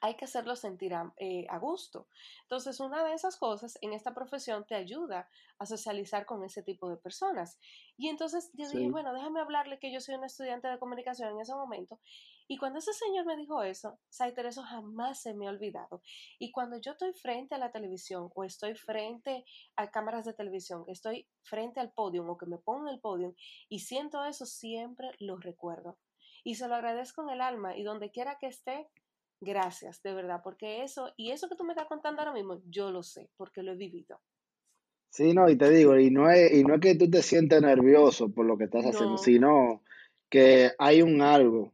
hay 0.00 0.16
que 0.16 0.24
hacerlo 0.24 0.56
sentir 0.56 0.92
eh, 1.18 1.46
a, 1.48 1.58
gusto. 1.58 2.08
Entonces, 2.42 2.80
una 2.80 3.04
de 3.04 3.12
esas 3.12 3.36
cosas 3.36 3.78
en 3.82 3.92
esta 3.92 4.14
profesión 4.14 4.64
te 4.66 4.74
ayuda 4.74 5.28
a 5.58 5.66
socializar 5.66 6.26
con 6.26 6.44
ese 6.44 6.62
tipo 6.62 6.88
de 6.88 6.96
personas. 6.96 7.58
Y 7.96 8.08
entonces 8.08 8.50
yo 8.54 8.68
dije, 8.68 8.90
bueno, 8.90 9.12
déjame 9.12 9.40
hablarle 9.40 9.78
que 9.78 9.92
yo 9.92 10.00
soy 10.00 10.14
una 10.14 10.26
estudiante 10.26 10.68
de 10.68 10.78
comunicación 10.78 11.30
en 11.30 11.40
ese 11.40 11.54
momento. 11.54 12.00
Y 12.48 12.56
cuando 12.56 12.80
ese 12.80 12.92
señor 12.92 13.26
me 13.26 13.36
dijo 13.36 13.62
eso, 13.62 14.00
Saiter, 14.08 14.46
eso 14.46 14.64
jamás 14.64 15.22
se 15.22 15.34
me 15.34 15.46
ha 15.46 15.50
olvidado. 15.50 16.02
Y 16.40 16.50
cuando 16.50 16.80
yo 16.80 16.92
estoy 16.92 17.12
frente 17.12 17.54
a 17.54 17.58
la 17.58 17.70
televisión 17.70 18.28
o 18.34 18.42
estoy 18.42 18.74
frente 18.74 19.44
a 19.76 19.92
cámaras 19.92 20.24
de 20.24 20.32
televisión, 20.32 20.84
estoy 20.88 21.28
frente 21.44 21.78
al 21.78 21.92
podio 21.92 22.26
o 22.26 22.36
que 22.36 22.46
me 22.46 22.58
pongo 22.58 22.88
en 22.88 22.94
el 22.94 23.00
podio 23.00 23.36
y 23.68 23.78
siento 23.78 24.24
eso, 24.24 24.46
siempre 24.46 25.12
lo 25.20 25.36
recuerdo. 25.36 25.98
Y 26.42 26.56
se 26.56 26.66
lo 26.66 26.74
agradezco 26.74 27.22
en 27.22 27.30
el 27.30 27.40
alma 27.40 27.76
y 27.76 27.84
donde 27.84 28.10
quiera 28.10 28.36
que 28.40 28.48
esté, 28.48 28.88
Gracias, 29.40 30.02
de 30.02 30.12
verdad, 30.12 30.42
porque 30.44 30.82
eso, 30.82 31.12
y 31.16 31.30
eso 31.30 31.48
que 31.48 31.56
tú 31.56 31.64
me 31.64 31.72
estás 31.72 31.88
contando 31.88 32.20
ahora 32.20 32.34
mismo, 32.34 32.60
yo 32.66 32.90
lo 32.90 33.02
sé, 33.02 33.30
porque 33.36 33.62
lo 33.62 33.72
he 33.72 33.76
vivido. 33.76 34.20
Sí, 35.10 35.32
no, 35.32 35.48
y 35.48 35.56
te 35.56 35.70
digo, 35.70 35.98
y 35.98 36.10
no 36.10 36.30
es, 36.30 36.52
y 36.52 36.62
no 36.62 36.74
es 36.74 36.80
que 36.80 36.94
tú 36.94 37.10
te 37.10 37.22
sientes 37.22 37.60
nervioso 37.62 38.30
por 38.32 38.46
lo 38.46 38.58
que 38.58 38.64
estás 38.64 38.84
haciendo, 38.84 39.16
sino 39.18 39.82
que 40.28 40.70
hay 40.78 41.02
un 41.02 41.20
algo 41.22 41.72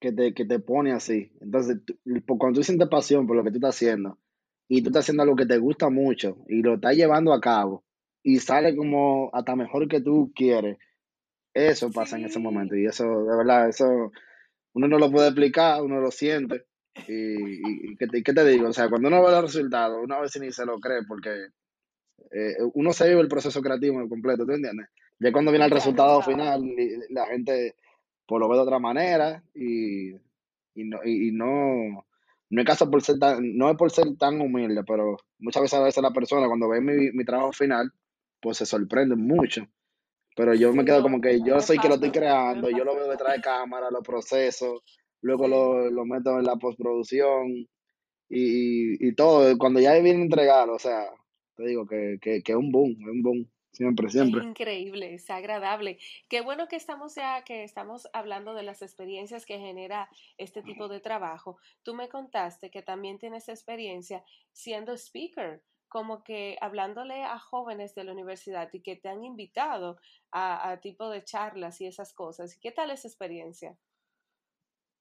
que 0.00 0.10
te, 0.10 0.34
que 0.34 0.44
te 0.44 0.58
pone 0.58 0.92
así. 0.92 1.30
Entonces, 1.40 1.78
cuando 2.26 2.58
tú 2.58 2.64
sientes 2.64 2.88
pasión 2.88 3.26
por 3.26 3.36
lo 3.36 3.44
que 3.44 3.50
tú 3.50 3.58
estás 3.58 3.76
haciendo, 3.76 4.18
y 4.68 4.82
tú 4.82 4.88
estás 4.88 5.04
haciendo 5.04 5.22
algo 5.22 5.36
que 5.36 5.46
te 5.46 5.58
gusta 5.58 5.90
mucho, 5.90 6.38
y 6.48 6.62
lo 6.62 6.74
estás 6.74 6.96
llevando 6.96 7.32
a 7.32 7.40
cabo, 7.40 7.84
y 8.22 8.38
sale 8.38 8.74
como 8.74 9.30
hasta 9.32 9.54
mejor 9.54 9.86
que 9.86 10.00
tú 10.00 10.32
quieres, 10.34 10.78
eso 11.54 11.90
pasa 11.92 12.16
en 12.16 12.24
ese 12.24 12.38
momento. 12.38 12.74
Y 12.74 12.86
eso, 12.86 13.04
de 13.04 13.36
verdad, 13.36 13.68
eso 13.68 14.10
uno 14.74 14.88
no 14.88 14.98
lo 14.98 15.10
puede 15.10 15.28
explicar, 15.28 15.82
uno 15.82 16.00
lo 16.00 16.10
siente. 16.10 16.64
Y, 17.08 17.92
y, 17.92 17.96
¿qué, 17.96 18.32
te, 18.32 18.44
digo? 18.44 18.68
O 18.68 18.72
sea, 18.72 18.88
cuando 18.88 19.08
uno 19.08 19.22
ve 19.22 19.30
los 19.30 19.42
resultados, 19.42 19.98
uno 20.02 20.14
a 20.14 20.20
veces 20.20 20.42
ni 20.42 20.52
se 20.52 20.66
lo 20.66 20.78
cree 20.78 21.02
porque 21.08 21.30
eh, 22.30 22.56
uno 22.74 22.92
se 22.92 23.08
vive 23.08 23.20
el 23.20 23.28
proceso 23.28 23.60
creativo 23.62 24.06
completo, 24.08 24.44
¿tú 24.44 24.52
entiendes? 24.52 24.88
Ya 25.18 25.32
cuando 25.32 25.50
viene 25.50 25.66
el 25.66 25.70
resultado 25.70 26.20
final, 26.22 26.62
la 27.10 27.26
gente 27.26 27.76
pues 28.26 28.40
lo 28.40 28.48
ve 28.48 28.56
de 28.56 28.62
otra 28.62 28.78
manera 28.78 29.42
y, 29.54 30.10
y 30.74 30.84
no, 30.84 30.98
y, 31.04 31.32
no, 31.32 32.04
no 32.50 32.60
es 32.60 32.66
caso 32.66 32.90
por 32.90 33.02
ser 33.02 33.18
tan, 33.18 33.56
no 33.56 33.70
es 33.70 33.76
por 33.76 33.90
ser 33.90 34.16
tan 34.18 34.40
humilde, 34.40 34.82
pero 34.86 35.16
muchas 35.38 35.62
veces 35.62 35.78
a 35.78 35.82
veces 35.82 36.02
la 36.02 36.12
persona 36.12 36.46
cuando 36.46 36.68
ve 36.68 36.80
mi, 36.80 37.10
mi 37.12 37.24
trabajo 37.24 37.52
final, 37.52 37.92
pues 38.40 38.58
se 38.58 38.66
sorprende 38.66 39.16
mucho. 39.16 39.66
Pero 40.34 40.54
yo 40.54 40.72
me 40.72 40.84
quedo 40.84 41.02
como 41.02 41.20
que 41.20 41.40
yo 41.44 41.60
soy 41.60 41.78
que 41.78 41.88
lo 41.88 41.94
estoy 41.94 42.10
creando, 42.10 42.70
yo 42.70 42.84
lo 42.84 42.94
veo 42.94 43.08
detrás 43.08 43.36
de 43.36 43.42
cámara, 43.42 43.90
los 43.90 44.02
procesos, 44.02 44.82
luego 45.22 45.48
lo, 45.48 45.90
lo 45.90 46.04
meto 46.04 46.38
en 46.38 46.44
la 46.44 46.56
postproducción 46.56 47.68
y, 48.28 49.08
y, 49.08 49.14
todo. 49.14 49.56
Cuando 49.56 49.80
ya 49.80 49.94
viene 49.94 50.22
entregado, 50.22 50.74
o 50.74 50.78
sea, 50.78 51.10
te 51.56 51.64
digo 51.64 51.86
que, 51.86 52.18
que, 52.20 52.42
que 52.42 52.52
es 52.52 52.58
un 52.58 52.70
boom, 52.70 52.90
es 53.00 53.08
un 53.08 53.22
boom. 53.22 53.48
Siempre, 53.72 54.10
siempre. 54.10 54.42
Es 54.42 54.46
increíble, 54.46 55.14
es 55.14 55.30
agradable. 55.30 55.98
Qué 56.28 56.42
bueno 56.42 56.68
que 56.68 56.76
estamos 56.76 57.14
ya, 57.14 57.42
que 57.42 57.64
estamos 57.64 58.06
hablando 58.12 58.52
de 58.52 58.62
las 58.64 58.82
experiencias 58.82 59.46
que 59.46 59.58
genera 59.58 60.10
este 60.36 60.62
tipo 60.62 60.88
de 60.88 61.00
trabajo. 61.00 61.56
Tú 61.82 61.94
me 61.94 62.10
contaste 62.10 62.70
que 62.70 62.82
también 62.82 63.18
tienes 63.18 63.48
experiencia 63.48 64.24
siendo 64.52 64.92
speaker, 64.92 65.62
como 65.88 66.22
que 66.22 66.58
hablándole 66.60 67.22
a 67.22 67.38
jóvenes 67.38 67.94
de 67.94 68.04
la 68.04 68.12
universidad 68.12 68.68
y 68.74 68.82
que 68.82 68.96
te 68.96 69.08
han 69.08 69.24
invitado 69.24 69.96
a, 70.30 70.70
a 70.70 70.80
tipo 70.80 71.08
de 71.08 71.24
charlas 71.24 71.80
y 71.80 71.86
esas 71.86 72.12
cosas. 72.12 72.58
¿Qué 72.60 72.72
tal 72.72 72.90
esa 72.90 73.08
experiencia? 73.08 73.78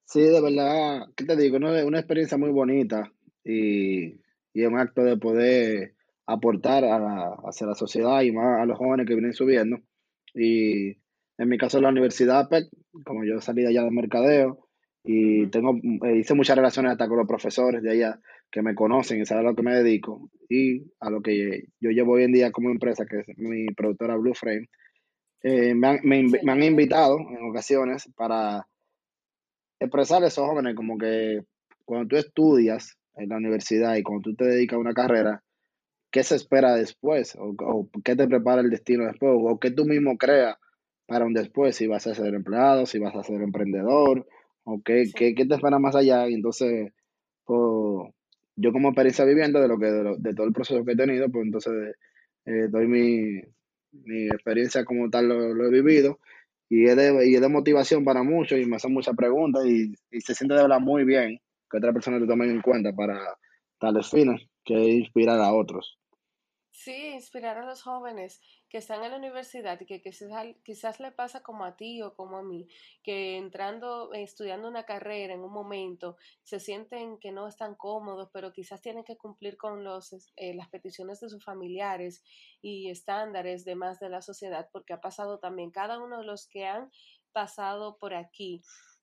Sí, 0.06 0.22
de 0.22 0.42
verdad, 0.42 1.06
¿qué 1.16 1.26
te 1.26 1.36
digo? 1.38 1.58
Una, 1.58 1.86
una 1.86 2.00
experiencia 2.00 2.38
muy 2.38 2.50
bonita 2.52 3.12
y, 3.46 4.20
y 4.54 4.66
un 4.66 4.78
acto 4.78 5.04
de 5.04 5.18
poder 5.18 5.96
aportar 6.26 6.84
a 6.84 7.00
la, 7.00 7.38
hacia 7.46 7.68
la 7.68 7.76
sociedad 7.76 8.22
y 8.22 8.32
más 8.32 8.62
a 8.62 8.66
los 8.66 8.78
jóvenes 8.78 9.08
que 9.08 9.14
vienen 9.14 9.34
subiendo. 9.34 9.78
Y 10.34 10.90
en 11.38 11.50
mi 11.50 11.58
caso, 11.58 11.80
la 11.80 11.90
universidad, 11.90 12.50
pues, 12.50 12.70
como 13.06 13.24
yo 13.24 13.40
salí 13.40 13.62
de 13.64 13.70
allá 13.70 13.84
de 13.84 13.92
mercadeo 13.92 14.68
y 15.04 15.48
tengo, 15.48 15.76
eh, 16.06 16.18
hice 16.18 16.34
muchas 16.36 16.58
relaciones 16.58 16.92
hasta 16.92 17.08
con 17.08 17.18
los 17.18 17.28
profesores 17.28 17.82
de 17.82 17.92
allá 17.92 18.20
que 18.52 18.62
me 18.62 18.76
conocen 18.76 19.22
y 19.22 19.26
saben 19.26 19.46
a 19.46 19.50
lo 19.52 19.56
que 19.56 19.64
me 19.64 19.74
dedico 19.76 20.30
y 20.50 20.84
a 21.00 21.10
lo 21.10 21.22
que 21.22 21.64
yo 21.80 21.90
llevo 21.90 22.14
hoy 22.14 22.24
en 22.24 22.34
día 22.34 22.52
como 22.52 22.70
empresa, 22.70 23.06
que 23.06 23.20
es 23.20 23.38
mi 23.38 23.68
productora 23.68 24.18
Blue 24.18 24.34
Frame. 24.34 24.68
Eh, 25.44 25.74
me, 25.74 25.88
han, 25.88 26.00
me, 26.04 26.24
me 26.44 26.52
han 26.52 26.64
invitado 26.64 27.18
en 27.20 27.50
ocasiones 27.50 28.10
para 28.16 28.68
expresar 29.82 30.24
a 30.24 30.28
esos 30.28 30.48
jóvenes 30.48 30.76
como 30.76 30.98
que 30.98 31.42
cuando 31.86 32.08
tú 32.08 32.16
estudias 32.16 32.98
en 33.16 33.30
la 33.30 33.38
universidad 33.38 33.96
y 33.96 34.04
cuando 34.04 34.22
tú 34.22 34.36
te 34.36 34.46
dedicas 34.46 34.78
a 34.78 34.80
una 34.80 34.94
carrera, 34.94 35.44
¿qué 36.12 36.24
se 36.24 36.36
espera 36.36 36.76
después? 36.76 37.36
¿O, 37.38 37.90
qué 38.04 38.16
te 38.16 38.28
prepara 38.28 38.62
el 38.62 38.70
destino 38.70 39.06
después? 39.06 39.34
¿O 39.36 39.60
qué 39.60 39.72
tú 39.72 39.86
mismo 39.86 40.18
creas 40.18 40.56
para 41.08 41.26
un 41.26 41.34
después? 41.34 41.76
Si 41.76 41.88
vas 41.88 42.06
a 42.08 42.14
ser 42.14 42.34
empleado, 42.36 42.86
si 42.86 43.00
vas 43.00 43.16
a 43.16 43.24
ser 43.24 43.42
emprendedor, 43.42 44.28
o 44.64 44.82
qué, 44.84 45.06
qué, 45.14 45.34
te 45.34 45.56
espera 45.56 45.80
más 45.80 45.96
allá. 45.96 46.30
Y 46.30 46.36
entonces, 46.36 46.94
pues, 47.44 48.14
yo 48.56 48.72
como 48.72 48.90
experiencia 48.90 49.26
viviendo 49.26 49.60
de, 49.60 49.68
lo 49.68 49.80
que, 49.80 49.88
de, 49.88 50.34
todo 50.36 50.46
el 50.46 50.54
proceso 50.54 50.86
que 50.86 50.92
he 50.92 50.96
tenido, 50.96 51.30
pues 51.30 51.46
entonces 51.46 51.96
eh, 52.46 52.68
doy 52.70 52.88
mi, 52.88 53.42
mi 53.92 54.26
experiencia 54.28 54.86
como 54.86 55.10
tal, 55.10 55.28
lo, 55.28 55.54
lo 55.56 55.66
he 55.66 55.72
vivido 55.72 56.20
y 56.72 56.86
es 56.86 56.96
de, 56.96 57.28
y 57.28 57.34
de 57.34 57.50
motivación 57.50 58.06
para 58.06 58.24
muchos 58.24 58.58
y 58.58 58.66
me 58.66 58.78
hacen 58.78 58.94
muchas 58.94 59.14
preguntas 59.14 59.66
y, 59.66 59.94
se 60.22 60.34
siente 60.34 60.56
de 60.56 60.62
verdad 60.62 60.80
muy 60.80 61.04
bien 61.04 61.38
que 61.70 61.78
otra 61.78 61.92
persona 61.92 62.18
te 62.18 62.26
tomen 62.26 62.50
en 62.50 62.62
cuenta 62.62 62.94
para 62.94 63.20
tales 63.78 64.10
fines 64.10 64.42
que 64.64 64.74
inspirar 64.74 65.38
a 65.42 65.52
otros. 65.52 66.00
Sí, 66.74 67.10
inspirar 67.10 67.58
a 67.58 67.66
los 67.66 67.84
jóvenes 67.84 68.42
que 68.70 68.78
están 68.78 69.04
en 69.04 69.12
la 69.12 69.18
universidad 69.18 69.80
y 69.82 69.86
que 69.86 70.02
quizás, 70.02 71.00
le 71.00 71.12
pasa 71.12 71.44
como 71.44 71.66
a 71.66 71.76
ti 71.76 72.02
o 72.02 72.16
como 72.16 72.38
a 72.38 72.44
mí, 72.44 72.68
que 73.04 73.38
entrando, 73.38 74.14
estudiando 74.14 74.70
una 74.70 74.86
carrera 74.86 75.34
en 75.34 75.42
un 75.42 75.52
momento, 75.52 76.16
se 76.44 76.60
sienten 76.60 77.20
que 77.20 77.34
no 77.34 77.48
están 77.48 77.76
cómodos, 77.76 78.30
pero 78.32 78.54
quizás 78.54 78.82
tienen 78.82 79.04
que 79.04 79.18
cumplir 79.18 79.58
con 79.58 79.84
los, 79.84 80.14
eh, 80.38 80.54
las 80.56 80.70
peticiones 80.70 81.20
de 81.20 81.30
sus 81.30 81.44
familiares 81.44 82.24
y 82.62 82.90
estándares 82.90 83.66
de 83.66 83.76
más 83.76 84.00
de 84.00 84.10
la 84.10 84.22
sociedad, 84.22 84.70
porque 84.72 84.94
ha 84.94 85.02
pasado 85.02 85.40
también 85.40 85.72
cada 85.72 86.02
uno 86.02 86.20
de 86.20 86.26
los 86.26 86.48
que 86.48 86.66
han 86.66 86.90
pasado 87.34 87.98
por 87.98 88.14
aquí 88.14 88.62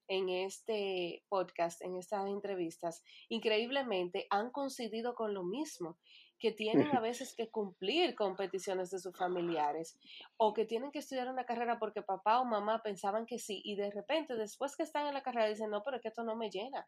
en 0.08 0.30
este 0.30 1.22
podcast, 1.28 1.82
en 1.82 1.96
estas 1.96 2.26
entrevistas, 2.28 3.02
increíblemente 3.28 4.26
han 4.30 4.50
coincidido 4.50 5.14
con 5.14 5.34
lo 5.34 5.44
mismo 5.44 5.98
que 6.38 6.52
tienen 6.52 6.94
a 6.96 7.00
veces 7.00 7.34
que 7.34 7.48
cumplir 7.48 8.14
con 8.14 8.36
peticiones 8.36 8.90
de 8.90 8.98
sus 8.98 9.16
familiares 9.16 9.98
o 10.36 10.54
que 10.54 10.64
tienen 10.64 10.90
que 10.90 11.00
estudiar 11.00 11.28
una 11.28 11.44
carrera 11.44 11.78
porque 11.78 12.02
papá 12.02 12.40
o 12.40 12.44
mamá 12.44 12.82
pensaban 12.82 13.26
que 13.26 13.38
sí 13.38 13.60
y 13.64 13.76
de 13.76 13.90
repente 13.90 14.34
después 14.36 14.76
que 14.76 14.82
están 14.82 15.06
en 15.06 15.14
la 15.14 15.22
carrera 15.22 15.48
dicen, 15.48 15.70
no, 15.70 15.82
pero 15.82 15.96
es 15.96 16.02
que 16.02 16.08
esto 16.08 16.24
no 16.24 16.36
me 16.36 16.50
llena 16.50 16.86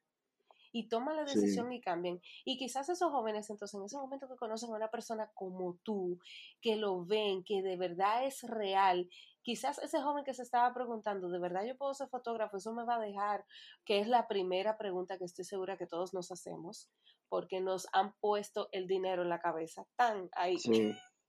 y 0.72 0.88
toman 0.88 1.16
la 1.16 1.24
decisión 1.24 1.72
y 1.72 1.80
cambian. 1.80 2.20
Y 2.44 2.56
quizás 2.56 2.88
esos 2.88 3.10
jóvenes, 3.10 3.50
entonces, 3.50 3.78
en 3.78 3.84
ese 3.84 3.96
momento 3.96 4.28
que 4.28 4.36
conocen 4.36 4.70
a 4.70 4.76
una 4.76 4.90
persona 4.90 5.30
como 5.34 5.76
tú, 5.82 6.18
que 6.60 6.76
lo 6.76 7.04
ven, 7.04 7.42
que 7.44 7.62
de 7.62 7.76
verdad 7.76 8.24
es 8.24 8.42
real, 8.42 9.08
quizás 9.42 9.78
ese 9.78 10.00
joven 10.00 10.24
que 10.24 10.34
se 10.34 10.42
estaba 10.42 10.72
preguntando, 10.74 11.28
¿de 11.28 11.38
verdad 11.38 11.64
yo 11.64 11.76
puedo 11.76 11.94
ser 11.94 12.08
fotógrafo? 12.08 12.56
Eso 12.56 12.72
me 12.72 12.84
va 12.84 12.96
a 12.96 13.00
dejar, 13.00 13.44
que 13.84 13.98
es 14.00 14.08
la 14.08 14.28
primera 14.28 14.76
pregunta 14.76 15.18
que 15.18 15.24
estoy 15.24 15.44
segura 15.44 15.76
que 15.76 15.86
todos 15.86 16.14
nos 16.14 16.30
hacemos, 16.30 16.90
porque 17.28 17.60
nos 17.60 17.88
han 17.92 18.14
puesto 18.20 18.68
el 18.72 18.86
dinero 18.86 19.22
en 19.22 19.28
la 19.28 19.40
cabeza, 19.40 19.86
tan 19.96 20.28
ahí. 20.32 20.56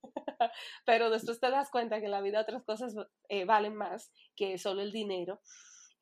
Pero 0.85 1.09
después 1.09 1.39
te 1.39 1.51
das 1.51 1.69
cuenta 1.69 1.99
que 1.99 2.05
en 2.05 2.11
la 2.11 2.21
vida 2.21 2.41
otras 2.41 2.63
cosas 2.63 2.95
eh, 3.29 3.45
valen 3.45 3.75
más 3.75 4.11
que 4.35 4.57
solo 4.57 4.81
el 4.81 4.91
dinero. 4.91 5.39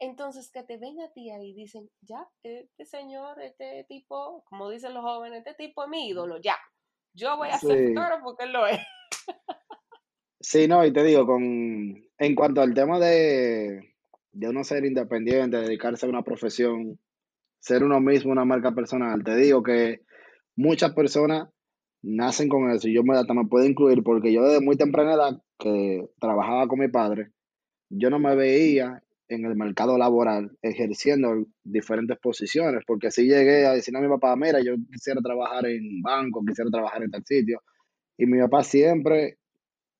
Entonces, 0.01 0.49
que 0.49 0.63
te 0.63 0.77
ven 0.77 1.01
a 1.01 1.11
ti 1.11 1.29
ahí 1.29 1.49
y 1.49 1.53
dicen, 1.53 1.89
ya, 1.99 2.25
este 2.41 2.85
señor, 2.85 3.41
este 3.41 3.83
tipo, 3.89 4.45
como 4.45 4.69
dicen 4.69 4.93
los 4.93 5.03
jóvenes, 5.03 5.39
este 5.39 5.55
tipo 5.55 5.83
es 5.83 5.89
mi 5.89 6.07
ídolo, 6.07 6.37
ya. 6.37 6.55
Yo 7.13 7.35
voy 7.35 7.49
a 7.49 7.55
hacer 7.55 7.93
todo 7.93 8.23
porque 8.23 8.45
él 8.45 8.53
lo 8.53 8.65
es. 8.65 8.79
sí, 10.39 10.67
no, 10.67 10.85
y 10.85 10.93
te 10.93 11.03
digo, 11.03 11.25
con 11.25 11.41
en 11.43 12.35
cuanto 12.35 12.61
al 12.61 12.73
tema 12.73 12.99
de, 12.99 13.93
de 14.31 14.49
uno 14.49 14.63
ser 14.63 14.85
independiente, 14.85 15.57
dedicarse 15.57 16.05
a 16.05 16.09
una 16.09 16.23
profesión, 16.23 16.99
ser 17.59 17.83
uno 17.83 17.99
mismo, 18.01 18.31
una 18.31 18.45
marca 18.45 18.73
personal, 18.73 19.23
te 19.23 19.35
digo 19.35 19.63
que 19.63 20.01
muchas 20.55 20.93
personas 20.93 21.49
nacen 22.01 22.49
con 22.49 22.69
eso 22.71 22.87
y 22.87 22.95
yo 22.95 23.03
me, 23.03 23.15
me 23.15 23.47
puedo 23.47 23.65
incluir 23.65 24.03
porque 24.03 24.31
yo 24.31 24.43
desde 24.43 24.63
muy 24.63 24.77
temprana 24.77 25.13
edad 25.13 25.41
que 25.57 26.05
trabajaba 26.19 26.67
con 26.67 26.79
mi 26.79 26.87
padre, 26.87 27.31
yo 27.89 28.09
no 28.09 28.19
me 28.19 28.35
veía 28.35 29.03
en 29.29 29.45
el 29.45 29.55
mercado 29.55 29.97
laboral 29.97 30.51
ejerciendo 30.61 31.45
diferentes 31.63 32.17
posiciones, 32.19 32.83
porque 32.85 33.11
si 33.11 33.23
llegué 33.27 33.65
a 33.65 33.73
decir 33.73 33.95
a 33.95 34.01
mi 34.01 34.07
papá, 34.07 34.35
mira, 34.35 34.59
yo 34.59 34.73
quisiera 34.91 35.21
trabajar 35.21 35.67
en 35.67 36.01
banco, 36.01 36.43
quisiera 36.45 36.69
trabajar 36.71 37.03
en 37.03 37.11
tal 37.11 37.23
sitio, 37.25 37.61
y 38.17 38.25
mi 38.25 38.39
papá 38.39 38.63
siempre, 38.63 39.37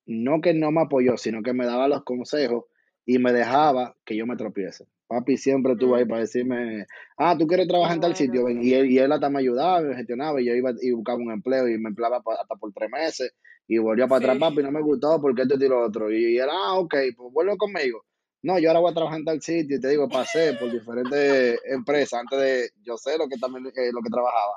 no 0.10 0.42
que 0.42 0.54
no 0.54 0.72
me 0.72 0.82
apoyó, 0.82 1.18
sino 1.18 1.42
que 1.42 1.54
me 1.54 1.66
daba 1.66 1.88
los 1.88 2.04
consejos 2.04 2.66
y 3.06 3.20
me 3.20 3.32
dejaba 3.32 3.96
que 4.06 4.16
yo 4.16 4.26
me 4.26 4.36
tropiece. 4.36 4.86
Papi 5.08 5.38
siempre 5.38 5.74
estuvo 5.74 5.96
ahí 5.96 6.06
para 6.06 6.22
decirme, 6.22 6.86
ah, 7.18 7.36
tú 7.38 7.48
quieres 7.48 7.68
trabajar 7.68 7.96
en 7.96 8.02
tal 8.02 8.16
sitio, 8.16 8.48
y 8.50 8.74
él, 8.74 8.92
y 8.92 9.00
él 9.00 9.12
hasta 9.12 9.30
me 9.30 9.40
ayudaba, 9.40 9.82
me 9.82 9.96
gestionaba, 9.96 10.40
y 10.40 10.46
yo 10.46 10.54
iba 10.54 10.72
y 10.80 10.92
buscaba 10.92 11.18
un 11.18 11.32
empleo 11.32 11.68
y 11.68 11.80
me 11.80 11.90
empleaba 11.90 12.18
hasta 12.18 12.56
por 12.56 12.72
tres 12.74 12.92
meses, 12.92 13.34
y 13.68 13.80
volvía 13.80 14.08
para 14.08 14.20
atrás, 14.20 14.38
papi, 14.38 14.62
no 14.62 14.72
me 14.72 14.82
gustó 14.82 15.20
porque 15.20 15.44
esto 15.44 15.56
y 15.56 15.68
lo 15.68 15.84
otro, 15.84 16.12
y 16.12 16.38
él, 16.38 16.48
ah, 16.52 16.78
ok, 16.78 16.96
pues 17.16 17.34
vuelve 17.34 17.58
conmigo 17.58 18.04
no, 18.42 18.58
yo 18.58 18.70
ahora 18.70 18.80
voy 18.80 18.92
a 18.92 18.94
trabajar 18.94 19.20
en 19.20 19.26
tal 19.26 19.42
sitio 19.42 19.78
y 19.78 19.82
te 19.82 19.90
digo, 19.90 20.08
pasé 20.08 20.54
por 20.54 20.72
diferentes 20.72 21.60
empresas 21.66 22.22
antes 22.22 22.40
de, 22.40 22.70
yo 22.84 22.98
sé 22.98 23.18
lo 23.18 23.28
que 23.28 23.38
también 23.38 23.66
eh, 23.68 23.92
lo 23.92 24.02
que 24.02 24.10
trabajaba. 24.10 24.54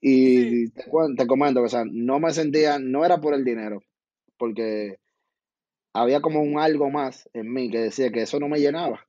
Y 0.00 0.70
te, 0.70 0.84
te 1.16 1.26
comento 1.26 1.60
que, 1.60 1.66
o 1.66 1.70
sea, 1.70 1.84
no 1.90 2.20
me 2.20 2.32
sentía, 2.32 2.78
no 2.78 3.04
era 3.04 3.18
por 3.20 3.32
el 3.32 3.44
dinero, 3.44 3.80
porque 4.38 4.98
había 5.92 6.20
como 6.20 6.42
un 6.42 6.58
algo 6.58 6.90
más 6.90 7.28
en 7.32 7.52
mí 7.52 7.70
que 7.70 7.78
decía 7.78 8.10
que 8.10 8.22
eso 8.22 8.38
no 8.38 8.48
me 8.48 8.60
llenaba. 8.60 9.06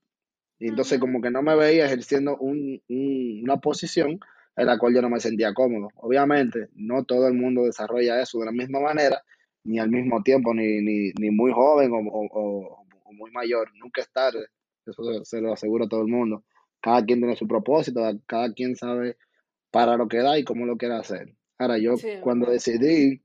Y 0.59 0.69
entonces 0.69 0.99
como 0.99 1.21
que 1.21 1.30
no 1.30 1.41
me 1.41 1.55
veía 1.55 1.86
ejerciendo 1.86 2.38
un, 2.38 2.82
una 2.88 3.57
posición 3.57 4.19
en 4.55 4.65
la 4.65 4.78
cual 4.78 4.95
yo 4.95 5.01
no 5.01 5.09
me 5.09 5.19
sentía 5.19 5.53
cómodo. 5.53 5.89
Obviamente, 5.95 6.69
no 6.73 7.03
todo 7.03 7.28
el 7.28 7.36
mundo 7.36 7.63
desarrolla 7.63 8.21
eso 8.21 8.39
de 8.39 8.45
la 8.45 8.51
misma 8.51 8.80
manera, 8.80 9.21
ni 9.63 9.80
al 9.80 9.89
mismo 9.89 10.23
tiempo, 10.23 10.53
ni, 10.53 10.82
ni, 10.82 11.11
ni 11.19 11.30
muy 11.30 11.51
joven 11.51 11.91
o, 11.91 11.99
o, 11.99 12.84
muy 13.11 13.32
mayor, 13.32 13.71
nunca 13.75 14.01
es 14.01 14.11
tarde, 14.11 14.47
eso 14.86 15.25
se, 15.25 15.41
lo 15.41 15.53
aseguro 15.53 15.86
a 15.86 15.89
todo 15.89 16.01
el 16.01 16.07
mundo. 16.07 16.43
Cada 16.82 17.03
quien 17.03 17.19
tiene 17.19 17.36
su 17.36 17.47
propósito, 17.47 18.01
cada 18.28 18.53
quien 18.53 18.75
sabe 18.75 19.17
para 19.71 19.97
lo 19.97 20.07
que 20.07 20.19
da 20.19 20.38
y 20.38 20.43
cómo 20.43 20.65
lo 20.65 20.78
quiere 20.78 20.95
hacer. 20.95 21.34
Ahora, 21.57 21.78
yo 21.80 21.95
cuando 22.21 22.51
decidí 22.51 23.21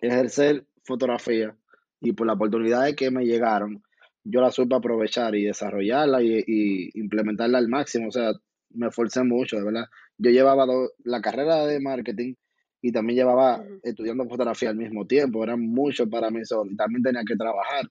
ejercer 0.00 0.64
fotografía 0.88 1.56
y 2.00 2.12
por 2.12 2.26
las 2.26 2.36
oportunidades 2.36 2.96
que 2.96 3.10
me 3.10 3.24
llegaron, 3.24 3.82
yo 4.24 4.40
la 4.40 4.50
supe 4.50 4.74
aprovechar 4.74 5.34
y 5.36 5.44
desarrollarla 5.44 6.22
y, 6.22 6.90
implementarla 6.94 7.58
al 7.58 7.68
máximo. 7.68 8.08
O 8.08 8.12
sea, 8.12 8.32
me 8.70 8.88
esforcé 8.88 9.22
mucho, 9.22 9.56
de 9.56 9.64
verdad. 9.64 9.84
Yo 10.18 10.30
llevaba 10.30 10.66
la 11.04 11.20
carrera 11.20 11.66
de 11.66 11.80
marketing 11.80 12.34
y 12.82 12.92
también 12.92 13.18
llevaba 13.18 13.64
estudiando 13.82 14.28
fotografía 14.28 14.70
al 14.70 14.76
mismo 14.76 15.06
tiempo. 15.06 15.44
Era 15.44 15.56
mucho 15.56 16.08
para 16.10 16.30
mí 16.30 16.44
solo 16.44 16.70
y 16.70 16.76
también 16.76 17.02
tenía 17.02 17.22
que 17.26 17.36
trabajar 17.36 17.88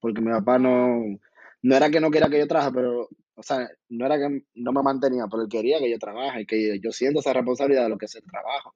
porque 0.00 0.20
mi 0.20 0.30
papá 0.30 0.58
no, 0.58 1.18
no 1.62 1.76
era 1.76 1.90
que 1.90 2.00
no 2.00 2.10
quería 2.10 2.28
que 2.28 2.38
yo 2.38 2.48
trabajara, 2.48 2.74
pero, 2.74 3.08
o 3.34 3.42
sea, 3.42 3.70
no 3.90 4.06
era 4.06 4.18
que 4.18 4.44
no 4.54 4.72
me 4.72 4.82
mantenía, 4.82 5.26
pero 5.30 5.42
él 5.42 5.48
quería 5.48 5.78
que 5.78 5.90
yo 5.90 5.98
trabaje 5.98 6.42
y 6.42 6.46
que 6.46 6.80
yo 6.80 6.90
siento 6.90 7.20
esa 7.20 7.32
responsabilidad 7.32 7.84
de 7.84 7.90
lo 7.90 7.98
que 7.98 8.06
es 8.06 8.14
el 8.16 8.24
trabajo. 8.24 8.74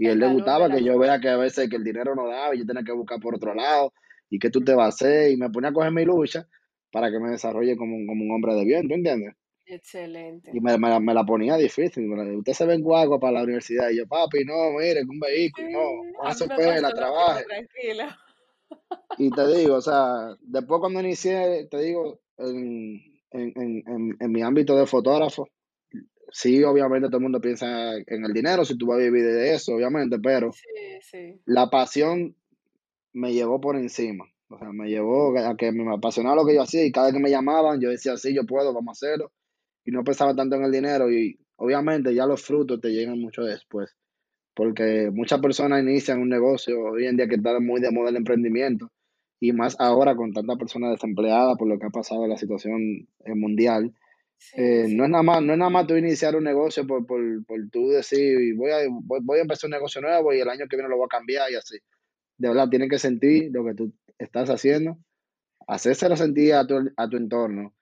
Y 0.00 0.06
él 0.06 0.18
le 0.18 0.28
gustaba 0.28 0.70
que 0.70 0.82
yo 0.82 0.98
vea 0.98 1.20
que 1.20 1.28
a 1.28 1.36
veces 1.36 1.68
que 1.68 1.76
el 1.76 1.84
dinero 1.84 2.14
no 2.14 2.26
daba 2.26 2.54
y 2.54 2.60
yo 2.60 2.64
tenía 2.64 2.82
que 2.82 2.92
buscar 2.92 3.20
por 3.20 3.34
otro 3.34 3.54
lado 3.54 3.92
y 4.30 4.38
que 4.38 4.48
tú 4.48 4.62
te 4.62 4.74
vas 4.74 4.86
a 4.86 4.88
hacer 4.88 5.30
y 5.30 5.36
me 5.36 5.50
ponía 5.50 5.68
a 5.68 5.72
coger 5.74 5.92
mi 5.92 6.06
lucha 6.06 6.48
para 6.90 7.10
que 7.10 7.20
me 7.20 7.28
desarrolle 7.28 7.76
como 7.76 7.96
un, 7.96 8.06
como 8.06 8.24
un 8.24 8.30
hombre 8.30 8.54
de 8.54 8.64
bien, 8.64 8.88
¿tú 8.88 8.94
entiendes? 8.94 9.34
Excelente. 9.66 10.52
Y 10.54 10.60
me, 10.60 10.78
me, 10.78 11.12
la 11.14 11.24
ponía 11.24 11.56
difícil. 11.56 12.10
Usted 12.10 12.52
se 12.54 12.64
ve 12.64 12.74
en 12.76 12.80
guagua 12.80 13.20
para 13.20 13.34
la 13.34 13.42
universidad. 13.42 13.90
Y 13.90 13.98
yo, 13.98 14.06
papi, 14.06 14.42
no, 14.46 14.70
mire, 14.78 15.02
un 15.02 15.20
vehículo, 15.20 15.68
no, 15.68 16.24
no 16.24 16.32
se 16.32 16.46
la 16.80 16.92
trabaje. 16.94 17.44
Tranquila. 17.44 18.18
Y 19.18 19.30
te 19.30 19.46
digo, 19.54 19.74
o 19.74 19.80
sea, 19.82 20.34
después 20.40 20.80
cuando 20.80 21.00
inicié, 21.00 21.68
te 21.70 21.82
digo, 21.82 22.20
en, 22.38 24.32
mi 24.32 24.42
ámbito 24.42 24.74
de 24.76 24.86
fotógrafo, 24.86 25.46
sí, 26.32 26.62
obviamente 26.64 27.08
todo 27.08 27.18
el 27.18 27.24
mundo 27.24 27.40
piensa 27.40 27.94
en 27.94 28.24
el 28.24 28.32
dinero, 28.32 28.64
si 28.64 28.76
tú 28.76 28.86
vas 28.86 28.98
a 28.98 29.02
vivir 29.02 29.24
de 29.24 29.54
eso, 29.54 29.74
obviamente, 29.74 30.18
pero 30.18 30.50
la 31.46 31.68
pasión 31.70 32.34
me 33.12 33.32
llevó 33.32 33.60
por 33.60 33.76
encima. 33.76 34.24
O 34.48 34.58
sea, 34.58 34.72
me 34.72 34.88
llevó 34.88 35.38
a 35.38 35.56
que 35.56 35.70
me 35.70 35.94
apasionaba 35.94 36.36
lo 36.36 36.46
que 36.46 36.54
yo 36.54 36.62
hacía 36.62 36.84
y 36.84 36.90
cada 36.90 37.06
vez 37.06 37.14
que 37.14 37.22
me 37.22 37.30
llamaban, 37.30 37.80
yo 37.80 37.90
decía, 37.90 38.16
sí, 38.16 38.34
yo 38.34 38.44
puedo, 38.44 38.74
vamos 38.74 39.02
a 39.02 39.06
hacerlo. 39.06 39.32
Y 39.84 39.92
no 39.92 40.02
pensaba 40.02 40.34
tanto 40.34 40.56
en 40.56 40.64
el 40.64 40.72
dinero 40.72 41.10
y 41.10 41.38
obviamente 41.56 42.14
ya 42.14 42.26
los 42.26 42.42
frutos 42.42 42.80
te 42.80 42.90
llegan 42.90 43.20
mucho 43.20 43.42
después 43.42 43.96
porque 44.60 45.10
muchas 45.10 45.40
personas 45.40 45.82
inician 45.82 46.20
un 46.20 46.28
negocio 46.28 46.78
hoy 46.80 47.06
en 47.06 47.16
día 47.16 47.28
que 47.28 47.36
está 47.36 47.58
muy 47.60 47.80
de 47.80 47.90
moda 47.90 48.10
el 48.10 48.16
emprendimiento 48.16 48.90
y 49.40 49.52
más 49.52 49.74
ahora 49.80 50.14
con 50.14 50.32
tantas 50.32 50.58
personas 50.58 50.90
desempleadas 50.90 51.56
por 51.56 51.66
lo 51.66 51.78
que 51.78 51.86
ha 51.86 51.90
pasado 51.90 52.26
la 52.26 52.36
situación 52.36 53.08
mundial. 53.36 53.94
Eh, 54.54 54.86
no, 54.88 55.04
es 55.04 55.10
nada 55.10 55.22
más, 55.22 55.42
no 55.42 55.52
es 55.52 55.58
nada 55.58 55.70
más 55.70 55.86
tú 55.86 55.96
iniciar 55.96 56.34
un 56.34 56.44
negocio 56.44 56.86
por, 56.86 57.06
por, 57.06 57.20
por 57.44 57.58
tú 57.70 57.88
decir 57.90 58.54
voy 58.56 58.70
a, 58.70 58.78
voy, 58.88 59.38
a 59.38 59.42
empezar 59.42 59.68
un 59.68 59.72
negocio 59.72 60.00
nuevo 60.00 60.32
y 60.32 60.40
el 60.40 60.48
año 60.48 60.66
que 60.66 60.76
viene 60.76 60.88
lo 60.88 60.96
voy 60.96 61.06
a 61.06 61.16
cambiar 61.16 61.50
y 61.50 61.56
así. 61.56 61.78
De 62.36 62.48
verdad, 62.48 62.68
tienes 62.68 62.88
que 62.88 62.98
sentir 62.98 63.50
lo 63.52 63.64
que 63.64 63.74
tú 63.74 63.92
estás 64.18 64.48
haciendo, 64.48 64.98
hacérselo 65.66 66.16
sentir 66.16 66.54
a 66.54 66.66
tu, 66.66 66.90
a 66.96 67.08
tu 67.08 67.16
entorno, 67.16 67.74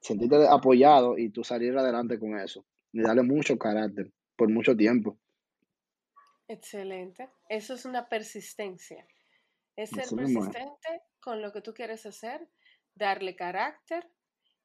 sentirte 0.00 0.46
apoyado 0.48 1.16
y 1.18 1.30
tú 1.30 1.42
salir 1.44 1.76
adelante 1.76 2.18
con 2.18 2.38
eso 2.38 2.64
y 2.92 3.00
darle 3.00 3.22
mucho 3.22 3.58
carácter 3.58 4.12
por 4.36 4.48
mucho 4.48 4.76
tiempo. 4.76 5.18
Excelente. 6.46 7.30
Eso 7.48 7.74
es 7.74 7.84
una 7.84 8.08
persistencia. 8.08 9.06
Es 9.76 9.90
ser 9.90 10.04
persistente 10.14 11.02
con 11.20 11.40
lo 11.40 11.52
que 11.52 11.62
tú 11.62 11.72
quieres 11.72 12.04
hacer, 12.06 12.46
darle 12.94 13.34
carácter 13.34 14.06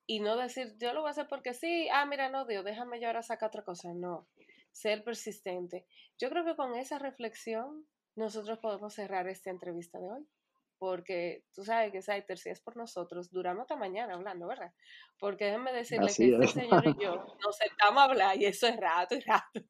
y 0.08 0.20
no 0.20 0.38
decir, 0.38 0.76
yo 0.78 0.94
lo 0.94 1.02
voy 1.02 1.10
a 1.10 1.12
hacer 1.12 1.28
porque 1.28 1.54
sí, 1.54 1.88
ah, 1.92 2.06
mira, 2.06 2.30
no, 2.30 2.46
Dios, 2.46 2.64
déjame 2.64 3.00
yo 3.00 3.08
ahora 3.08 3.24
sacar 3.24 3.48
otra 3.48 3.64
cosa. 3.64 3.94
No, 3.94 4.28
ser 4.72 5.04
persistente. 5.04 5.86
Yo 6.20 6.30
creo 6.30 6.46
que 6.46 6.56
con 6.56 6.76
esa 6.76 7.00
reflexión 7.00 7.88
nosotros 8.16 8.60
podemos 8.60 8.94
cerrar 8.94 9.28
esta 9.28 9.50
entrevista 9.50 10.00
de 10.00 10.12
hoy. 10.12 10.28
Porque 10.78 11.46
tú 11.54 11.64
sabes 11.64 11.94
que 11.94 12.02
Saiter, 12.02 12.38
si 12.38 12.50
es 12.50 12.60
por 12.60 12.76
nosotros, 12.76 13.32
duramos 13.32 13.62
hasta 13.62 13.78
mañana 13.78 14.16
hablando, 14.16 14.46
¿verdad? 14.46 14.74
Porque 15.18 15.46
déjenme 15.46 15.72
decirle 15.72 16.08
que 16.08 16.46
este 16.46 16.62
señor 16.62 16.86
y 16.86 16.96
yo 17.02 17.38
nos 17.42 17.56
sentamos 17.56 18.02
a 18.02 18.06
hablar 18.06 18.38
y 18.38 18.46
eso 18.46 18.68
es 18.68 18.76
rato 18.76 19.16
y 19.16 19.22
rato. 19.22 19.62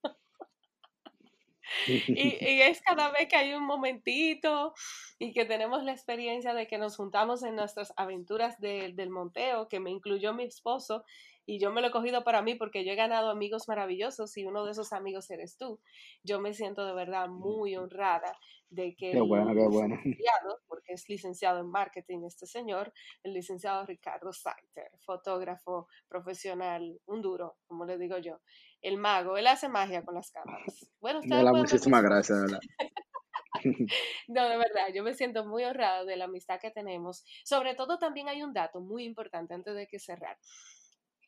Y, 2.07 2.61
es 2.61 2.81
cada 2.81 3.11
vez 3.11 3.27
que 3.27 3.35
hay 3.35 3.53
un 3.53 3.65
momentito 3.65 4.73
y 5.19 5.33
que 5.33 5.45
tenemos 5.45 5.83
la 5.83 5.91
experiencia 5.91 6.53
de 6.53 6.67
que 6.67 6.77
nos 6.77 6.95
juntamos 6.95 7.43
en 7.43 7.55
nuestras 7.55 7.93
aventuras 7.97 8.59
del 8.59 9.09
monteo, 9.09 9.67
que 9.67 9.79
me 9.79 9.91
incluyó 9.91 10.33
mi 10.33 10.43
esposo 10.43 11.03
y 11.45 11.59
yo 11.59 11.71
me 11.71 11.81
lo 11.81 11.87
he 11.87 11.91
cogido 11.91 12.23
para 12.23 12.41
mí 12.41 12.55
porque 12.55 12.83
yo 12.83 12.91
he 12.91 12.95
ganado 12.95 13.29
amigos 13.29 13.67
maravillosos 13.67 14.35
y 14.37 14.45
uno 14.45 14.65
de 14.65 14.71
esos 14.71 14.93
amigos 14.93 15.29
eres 15.29 15.57
tú. 15.57 15.79
Yo 16.23 16.39
me 16.39 16.53
siento 16.53 16.85
de 16.85 16.93
verdad 16.93 17.29
muy 17.29 17.75
honrada 17.75 18.35
de 18.69 18.95
que 18.95 19.11
qué 19.11 19.21
bueno, 19.21 19.53
qué 19.53 19.67
bueno. 19.67 19.95
porque 20.67 20.93
es 20.93 21.07
licenciado 21.07 21.59
en 21.59 21.69
marketing 21.69 22.23
este 22.25 22.47
señor, 22.47 22.91
el 23.23 23.33
licenciado 23.33 23.85
Ricardo 23.85 24.33
Saiter, 24.33 24.91
fotógrafo 25.05 25.87
profesional, 26.07 26.99
un 27.05 27.21
duro, 27.21 27.57
como 27.67 27.85
le 27.85 27.97
digo 27.97 28.17
yo, 28.17 28.41
el 28.85 28.97
mago, 28.97 29.35
él 29.35 29.47
hace 29.47 29.67
magia 29.67 30.05
con 30.05 30.13
las 30.13 30.31
cámaras. 30.31 30.91
Bueno, 30.99 31.19
ustedes 31.19 31.43
muchísimas 31.43 32.03
gracias, 32.03 32.39
¿verdad? 32.39 32.59
no, 34.27 34.49
de 34.49 34.57
verdad, 34.57 34.93
yo 34.93 35.03
me 35.03 35.15
siento 35.15 35.43
muy 35.45 35.63
honrada 35.63 36.05
de 36.05 36.15
la 36.15 36.25
amistad 36.25 36.59
que 36.59 36.69
tenemos. 36.69 37.23
Sobre 37.43 37.73
todo 37.73 37.97
también 37.97 38.27
hay 38.27 38.43
un 38.43 38.53
dato 38.53 38.81
muy 38.81 39.05
importante 39.05 39.55
antes 39.55 39.73
de 39.75 39.87
que 39.87 39.97
cerrar. 39.97 40.37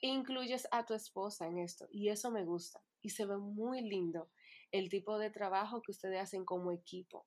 Incluyes 0.01 0.67
a 0.71 0.85
tu 0.85 0.93
esposa 0.93 1.47
en 1.47 1.57
esto 1.57 1.87
y 1.89 2.09
eso 2.09 2.29
me 2.29 2.45
gusta 2.45 2.79
y 3.01 3.09
se 3.09 3.25
ve 3.25 3.37
muy 3.37 3.81
lindo 3.81 4.29
el 4.71 4.89
tipo 4.89 5.17
de 5.17 5.31
trabajo 5.31 5.81
que 5.81 5.91
ustedes 5.91 6.21
hacen 6.21 6.45
como 6.45 6.71
equipo. 6.71 7.25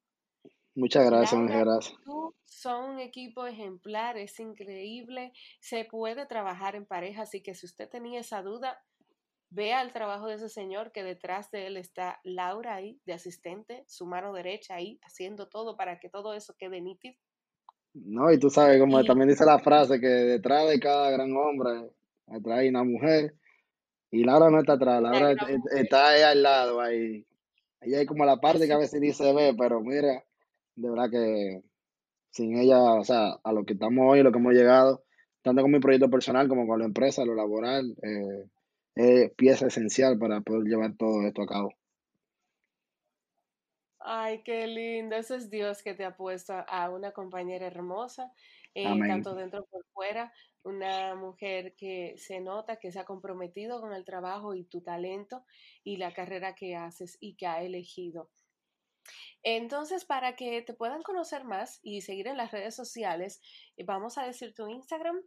Muchas 0.76 1.04
gracias, 1.06 1.40
muchas 1.40 1.60
gracias. 1.60 1.98
Tú 2.04 2.36
son 2.44 2.90
un 2.90 3.00
equipo 3.00 3.46
ejemplar, 3.46 4.16
es 4.16 4.38
increíble, 4.38 5.32
se 5.58 5.84
puede 5.84 6.26
trabajar 6.26 6.76
en 6.76 6.86
pareja, 6.86 7.22
así 7.22 7.42
que 7.42 7.54
si 7.54 7.66
usted 7.66 7.88
tenía 7.88 8.20
esa 8.20 8.42
duda, 8.42 8.80
vea 9.50 9.82
el 9.82 9.92
trabajo 9.92 10.26
de 10.26 10.36
ese 10.36 10.48
señor 10.48 10.92
que 10.92 11.02
detrás 11.02 11.50
de 11.50 11.66
él 11.66 11.76
está 11.76 12.20
Laura 12.24 12.74
ahí, 12.74 13.00
de 13.04 13.12
asistente, 13.12 13.84
su 13.86 14.06
mano 14.06 14.32
derecha 14.32 14.76
ahí, 14.76 14.98
haciendo 15.02 15.48
todo 15.48 15.76
para 15.76 15.98
que 15.98 16.08
todo 16.08 16.34
eso 16.34 16.54
quede 16.58 16.80
nítido. 16.80 17.16
No, 17.92 18.32
y 18.32 18.38
tú 18.38 18.50
sabes, 18.50 18.78
como 18.78 19.02
también 19.04 19.28
dice 19.28 19.44
la 19.44 19.58
frase, 19.58 20.00
que 20.00 20.06
detrás 20.06 20.68
de 20.68 20.78
cada 20.78 21.10
gran 21.10 21.32
hombre, 21.36 21.90
detrás 22.26 22.60
hay 22.60 22.68
una 22.68 22.84
mujer, 22.84 23.34
y 24.12 24.24
Laura 24.24 24.50
no 24.50 24.60
está 24.60 24.74
atrás, 24.74 25.02
Laura 25.02 25.34
está 25.76 26.08
ahí 26.08 26.22
al 26.22 26.42
lado, 26.42 26.80
ahí. 26.80 27.26
Ahí 27.80 27.94
hay 27.94 28.06
como 28.06 28.24
la 28.24 28.36
parte 28.36 28.66
que 28.66 28.72
a 28.72 28.78
veces 28.78 29.00
dice 29.00 29.32
ve, 29.32 29.54
pero 29.58 29.80
mira, 29.80 30.22
de 30.76 30.90
verdad 30.90 31.10
que 31.10 31.62
sin 32.30 32.56
ella, 32.56 32.78
o 32.94 33.04
sea, 33.04 33.38
a 33.42 33.52
lo 33.52 33.64
que 33.64 33.72
estamos 33.72 34.04
hoy, 34.08 34.22
lo 34.22 34.30
que 34.30 34.38
hemos 34.38 34.54
llegado, 34.54 35.02
tanto 35.42 35.62
con 35.62 35.70
mi 35.70 35.80
proyecto 35.80 36.10
personal 36.10 36.48
como 36.48 36.66
con 36.66 36.78
la 36.78 36.84
empresa, 36.84 37.24
lo 37.24 37.34
laboral, 37.34 37.96
eh, 38.02 38.44
es 38.94 39.30
pieza 39.34 39.66
esencial 39.68 40.18
para 40.18 40.40
poder 40.42 40.64
llevar 40.64 40.96
todo 40.96 41.26
esto 41.26 41.42
a 41.42 41.46
cabo. 41.46 41.70
Ay, 43.98 44.42
qué 44.42 44.66
lindo. 44.66 45.16
Ese 45.16 45.36
es 45.36 45.50
Dios 45.50 45.82
que 45.82 45.94
te 45.94 46.04
ha 46.04 46.16
puesto 46.16 46.54
a 46.66 46.90
una 46.90 47.12
compañera 47.12 47.66
hermosa, 47.66 48.32
eh, 48.74 49.04
tanto 49.06 49.34
dentro 49.34 49.66
como 49.66 49.84
fuera. 49.92 50.32
Una 50.62 51.14
mujer 51.14 51.74
que 51.76 52.14
se 52.18 52.40
nota 52.40 52.76
que 52.78 52.92
se 52.92 52.98
ha 53.00 53.04
comprometido 53.04 53.80
con 53.80 53.92
el 53.92 54.04
trabajo 54.04 54.54
y 54.54 54.64
tu 54.64 54.82
talento 54.82 55.44
y 55.84 55.96
la 55.98 56.12
carrera 56.12 56.54
que 56.54 56.76
haces 56.76 57.16
y 57.20 57.36
que 57.36 57.46
ha 57.46 57.62
elegido. 57.62 58.30
Entonces, 59.42 60.04
para 60.04 60.36
que 60.36 60.62
te 60.62 60.74
puedan 60.74 61.02
conocer 61.02 61.44
más 61.44 61.80
y 61.82 62.02
seguir 62.02 62.26
en 62.28 62.36
las 62.36 62.52
redes 62.52 62.74
sociales, 62.74 63.40
eh, 63.76 63.84
vamos 63.84 64.18
a 64.18 64.24
decir 64.26 64.54
tu 64.54 64.68
Instagram. 64.68 65.20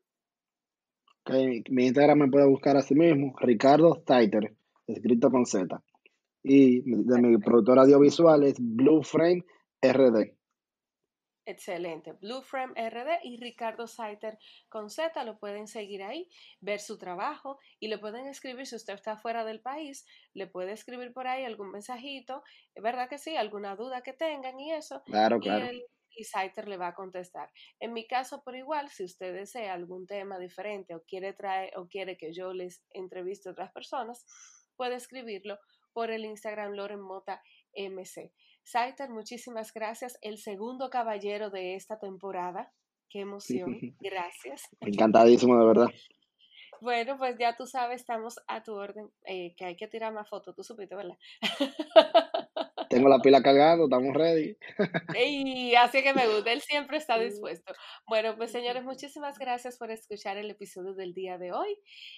Mi 1.70 1.86
Instagram 1.86 2.20
me 2.20 2.30
puede 2.30 2.48
buscar 2.48 2.78
a 2.78 2.82
sí 2.82 2.96
mismo, 2.96 3.36
Ricardo 3.40 3.96
Staiter, 3.96 4.54
escrito 4.88 5.30
con 5.32 5.46
Z. 5.46 5.82
Y 6.44 6.82
de 6.82 7.22
mi 7.22 7.38
productor 7.38 7.80
audiovisual 7.80 8.44
es 8.44 8.56
Blue 8.60 9.04
Frame 9.04 9.44
RD. 9.82 10.34
Excelente. 11.46 12.14
Blue 12.14 12.42
Frame 12.42 12.74
RD 12.90 13.24
y 13.24 13.38
Ricardo 13.38 13.86
Saiter 13.86 14.38
con 14.70 14.90
Z 14.90 15.24
lo 15.26 15.38
pueden 15.40 15.68
seguir 15.68 16.02
ahí, 16.04 16.30
ver 16.62 16.80
su 16.80 16.98
trabajo 16.98 17.60
y 17.80 17.90
le 17.90 17.98
pueden 17.98 18.28
escribir 18.28 18.66
si 18.66 18.76
usted 18.76 18.94
está 18.94 19.18
fuera 19.18 19.44
del 19.44 19.60
país, 19.60 20.06
le 20.34 20.48
puede 20.48 20.72
escribir 20.72 21.12
por 21.12 21.28
ahí 21.28 21.44
algún 21.44 21.72
mensajito, 21.72 22.44
es 22.74 22.82
verdad 22.82 23.10
que 23.10 23.18
sí, 23.18 23.36
alguna 23.36 23.76
duda 23.76 24.02
que 24.02 24.14
tengan 24.14 24.58
y 24.58 24.72
eso. 24.72 25.04
Claro, 25.06 25.40
claro. 25.40 25.68
Y, 26.16 26.24
Saiter 26.24 26.68
le 26.68 26.78
va 26.78 26.88
a 26.88 26.96
contestar. 26.96 27.50
En 27.80 27.94
mi 27.94 28.08
caso, 28.08 28.42
por 28.44 28.56
igual, 28.56 28.90
si 28.90 29.04
usted 29.04 29.34
desea 29.34 29.74
algún 29.74 30.06
tema 30.06 30.40
diferente 30.40 30.96
o 30.96 31.04
quiere 31.04 31.34
traer 31.34 31.78
o 31.78 31.88
quiere 31.88 32.18
que 32.18 32.34
yo 32.34 32.54
les 32.54 32.84
entreviste 32.92 33.50
a 33.50 33.52
otras 33.52 33.72
personas, 33.72 34.26
puede 34.76 34.96
escribirlo 34.96 35.58
por 35.94 36.12
el 36.12 36.26
Instagram 36.26 36.74
Loren 36.74 37.02
Mota 37.02 37.42
MC. 37.76 38.34
Saiter, 38.64 39.10
muchísimas 39.10 39.74
gracias. 39.74 40.18
El 40.22 40.38
segundo 40.38 40.90
caballero 40.90 41.50
de 41.50 41.76
esta 41.76 42.00
temporada. 42.00 42.72
Qué 43.10 43.20
emoción. 43.20 43.78
Gracias. 44.00 44.64
Encantadísimo, 44.80 45.58
de 45.60 45.66
verdad. 45.66 45.88
Bueno, 46.82 47.18
pues 47.18 47.38
ya 47.38 47.56
tú 47.56 47.66
sabes, 47.66 48.02
estamos 48.02 48.36
a 48.48 48.64
tu 48.64 48.74
orden, 48.74 49.10
eh, 49.26 49.56
que 49.56 49.66
hay 49.66 49.76
que 49.78 49.88
tirar 49.88 50.12
más 50.14 50.28
fotos, 50.28 50.54
tú 50.56 50.64
supiste, 50.64 50.96
¿verdad? 50.96 51.18
Tengo 52.90 53.10
la 53.10 53.20
pila 53.20 53.42
cargando, 53.42 53.86
estamos 53.86 54.16
ready. 54.16 54.58
y 55.16 55.76
así 55.76 56.02
que 56.04 56.14
me 56.14 56.28
gusta, 56.28 56.52
él 56.52 56.62
siempre 56.62 56.98
está 56.98 57.18
dispuesto. 57.18 57.74
Bueno, 58.08 58.36
pues 58.38 58.52
señores, 58.52 58.84
muchísimas 58.84 59.38
gracias 59.38 59.78
por 59.78 59.92
escuchar 59.92 60.38
el 60.38 60.50
episodio 60.50 60.94
del 60.94 61.14
día 61.14 61.38
de 61.38 61.52
hoy. 61.52 61.78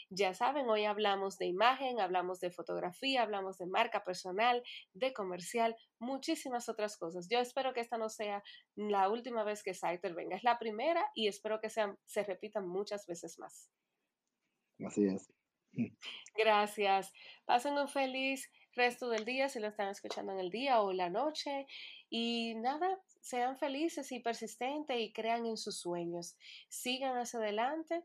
Ya 0.10 0.34
saben, 0.34 0.70
hoy 0.70 0.86
hablamos 0.86 1.38
de 1.38 1.46
imagen, 1.46 2.00
hablamos 2.00 2.40
de 2.40 2.52
fotografía, 2.52 3.24
hablamos 3.24 3.58
de 3.58 3.68
marca 3.68 4.04
personal, 4.04 4.64
de 4.94 5.14
comercial, 5.14 5.76
muchísimas 6.00 6.70
otras 6.70 6.98
cosas. 6.98 7.28
Yo 7.30 7.40
espero 7.40 7.74
que 7.74 7.82
esta 7.82 7.98
no 7.98 8.10
sea 8.10 8.44
la 8.76 9.10
última 9.10 9.44
vez 9.44 9.64
que 9.64 9.74
Saiter 9.74 10.14
venga, 10.14 10.36
es 10.36 10.44
la 10.44 10.60
primera 10.60 11.10
y 11.16 11.28
espero 11.28 11.60
que 11.60 11.70
sean, 11.70 11.98
se 12.06 12.24
repitan 12.24 12.68
muchas 12.68 13.06
veces 13.08 13.38
más. 13.40 13.70
Así 14.86 15.06
es. 15.08 15.32
Gracias. 16.36 17.12
Pasen 17.46 17.74
un 17.78 17.88
feliz 17.88 18.50
resto 18.76 19.10
del 19.10 19.26
día 19.26 19.50
si 19.50 19.60
lo 19.60 19.68
están 19.68 19.90
escuchando 19.90 20.34
en 20.34 20.40
el 20.40 20.50
día 20.50 20.82
o 20.82 20.94
la 20.94 21.10
noche. 21.10 21.68
Y 22.10 22.56
nada, 22.56 23.00
sean 23.22 23.58
felices 23.58 24.12
y 24.12 24.20
persistentes 24.20 24.98
y 25.00 25.12
crean 25.12 25.46
en 25.46 25.58
sus 25.58 25.80
sueños. 25.80 26.38
Sigan 26.70 27.18
hacia 27.18 27.40
adelante 27.40 28.04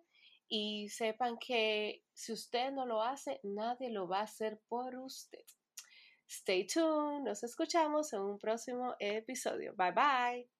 y 0.49 0.89
sepan 0.89 1.39
que 1.39 2.03
si 2.12 2.33
usted 2.33 2.73
no 2.73 2.87
lo 2.87 3.03
hace, 3.03 3.41
nadie 3.43 3.91
lo 3.91 4.09
va 4.09 4.21
a 4.21 4.25
hacer 4.25 4.61
por 4.68 4.97
usted. 4.97 5.45
Stay 6.27 6.66
tuned, 6.66 7.25
nos 7.25 7.43
escuchamos 7.43 8.12
en 8.12 8.21
un 8.21 8.39
próximo 8.39 8.95
episodio. 8.99 9.75
Bye 9.77 9.93
bye. 9.93 10.60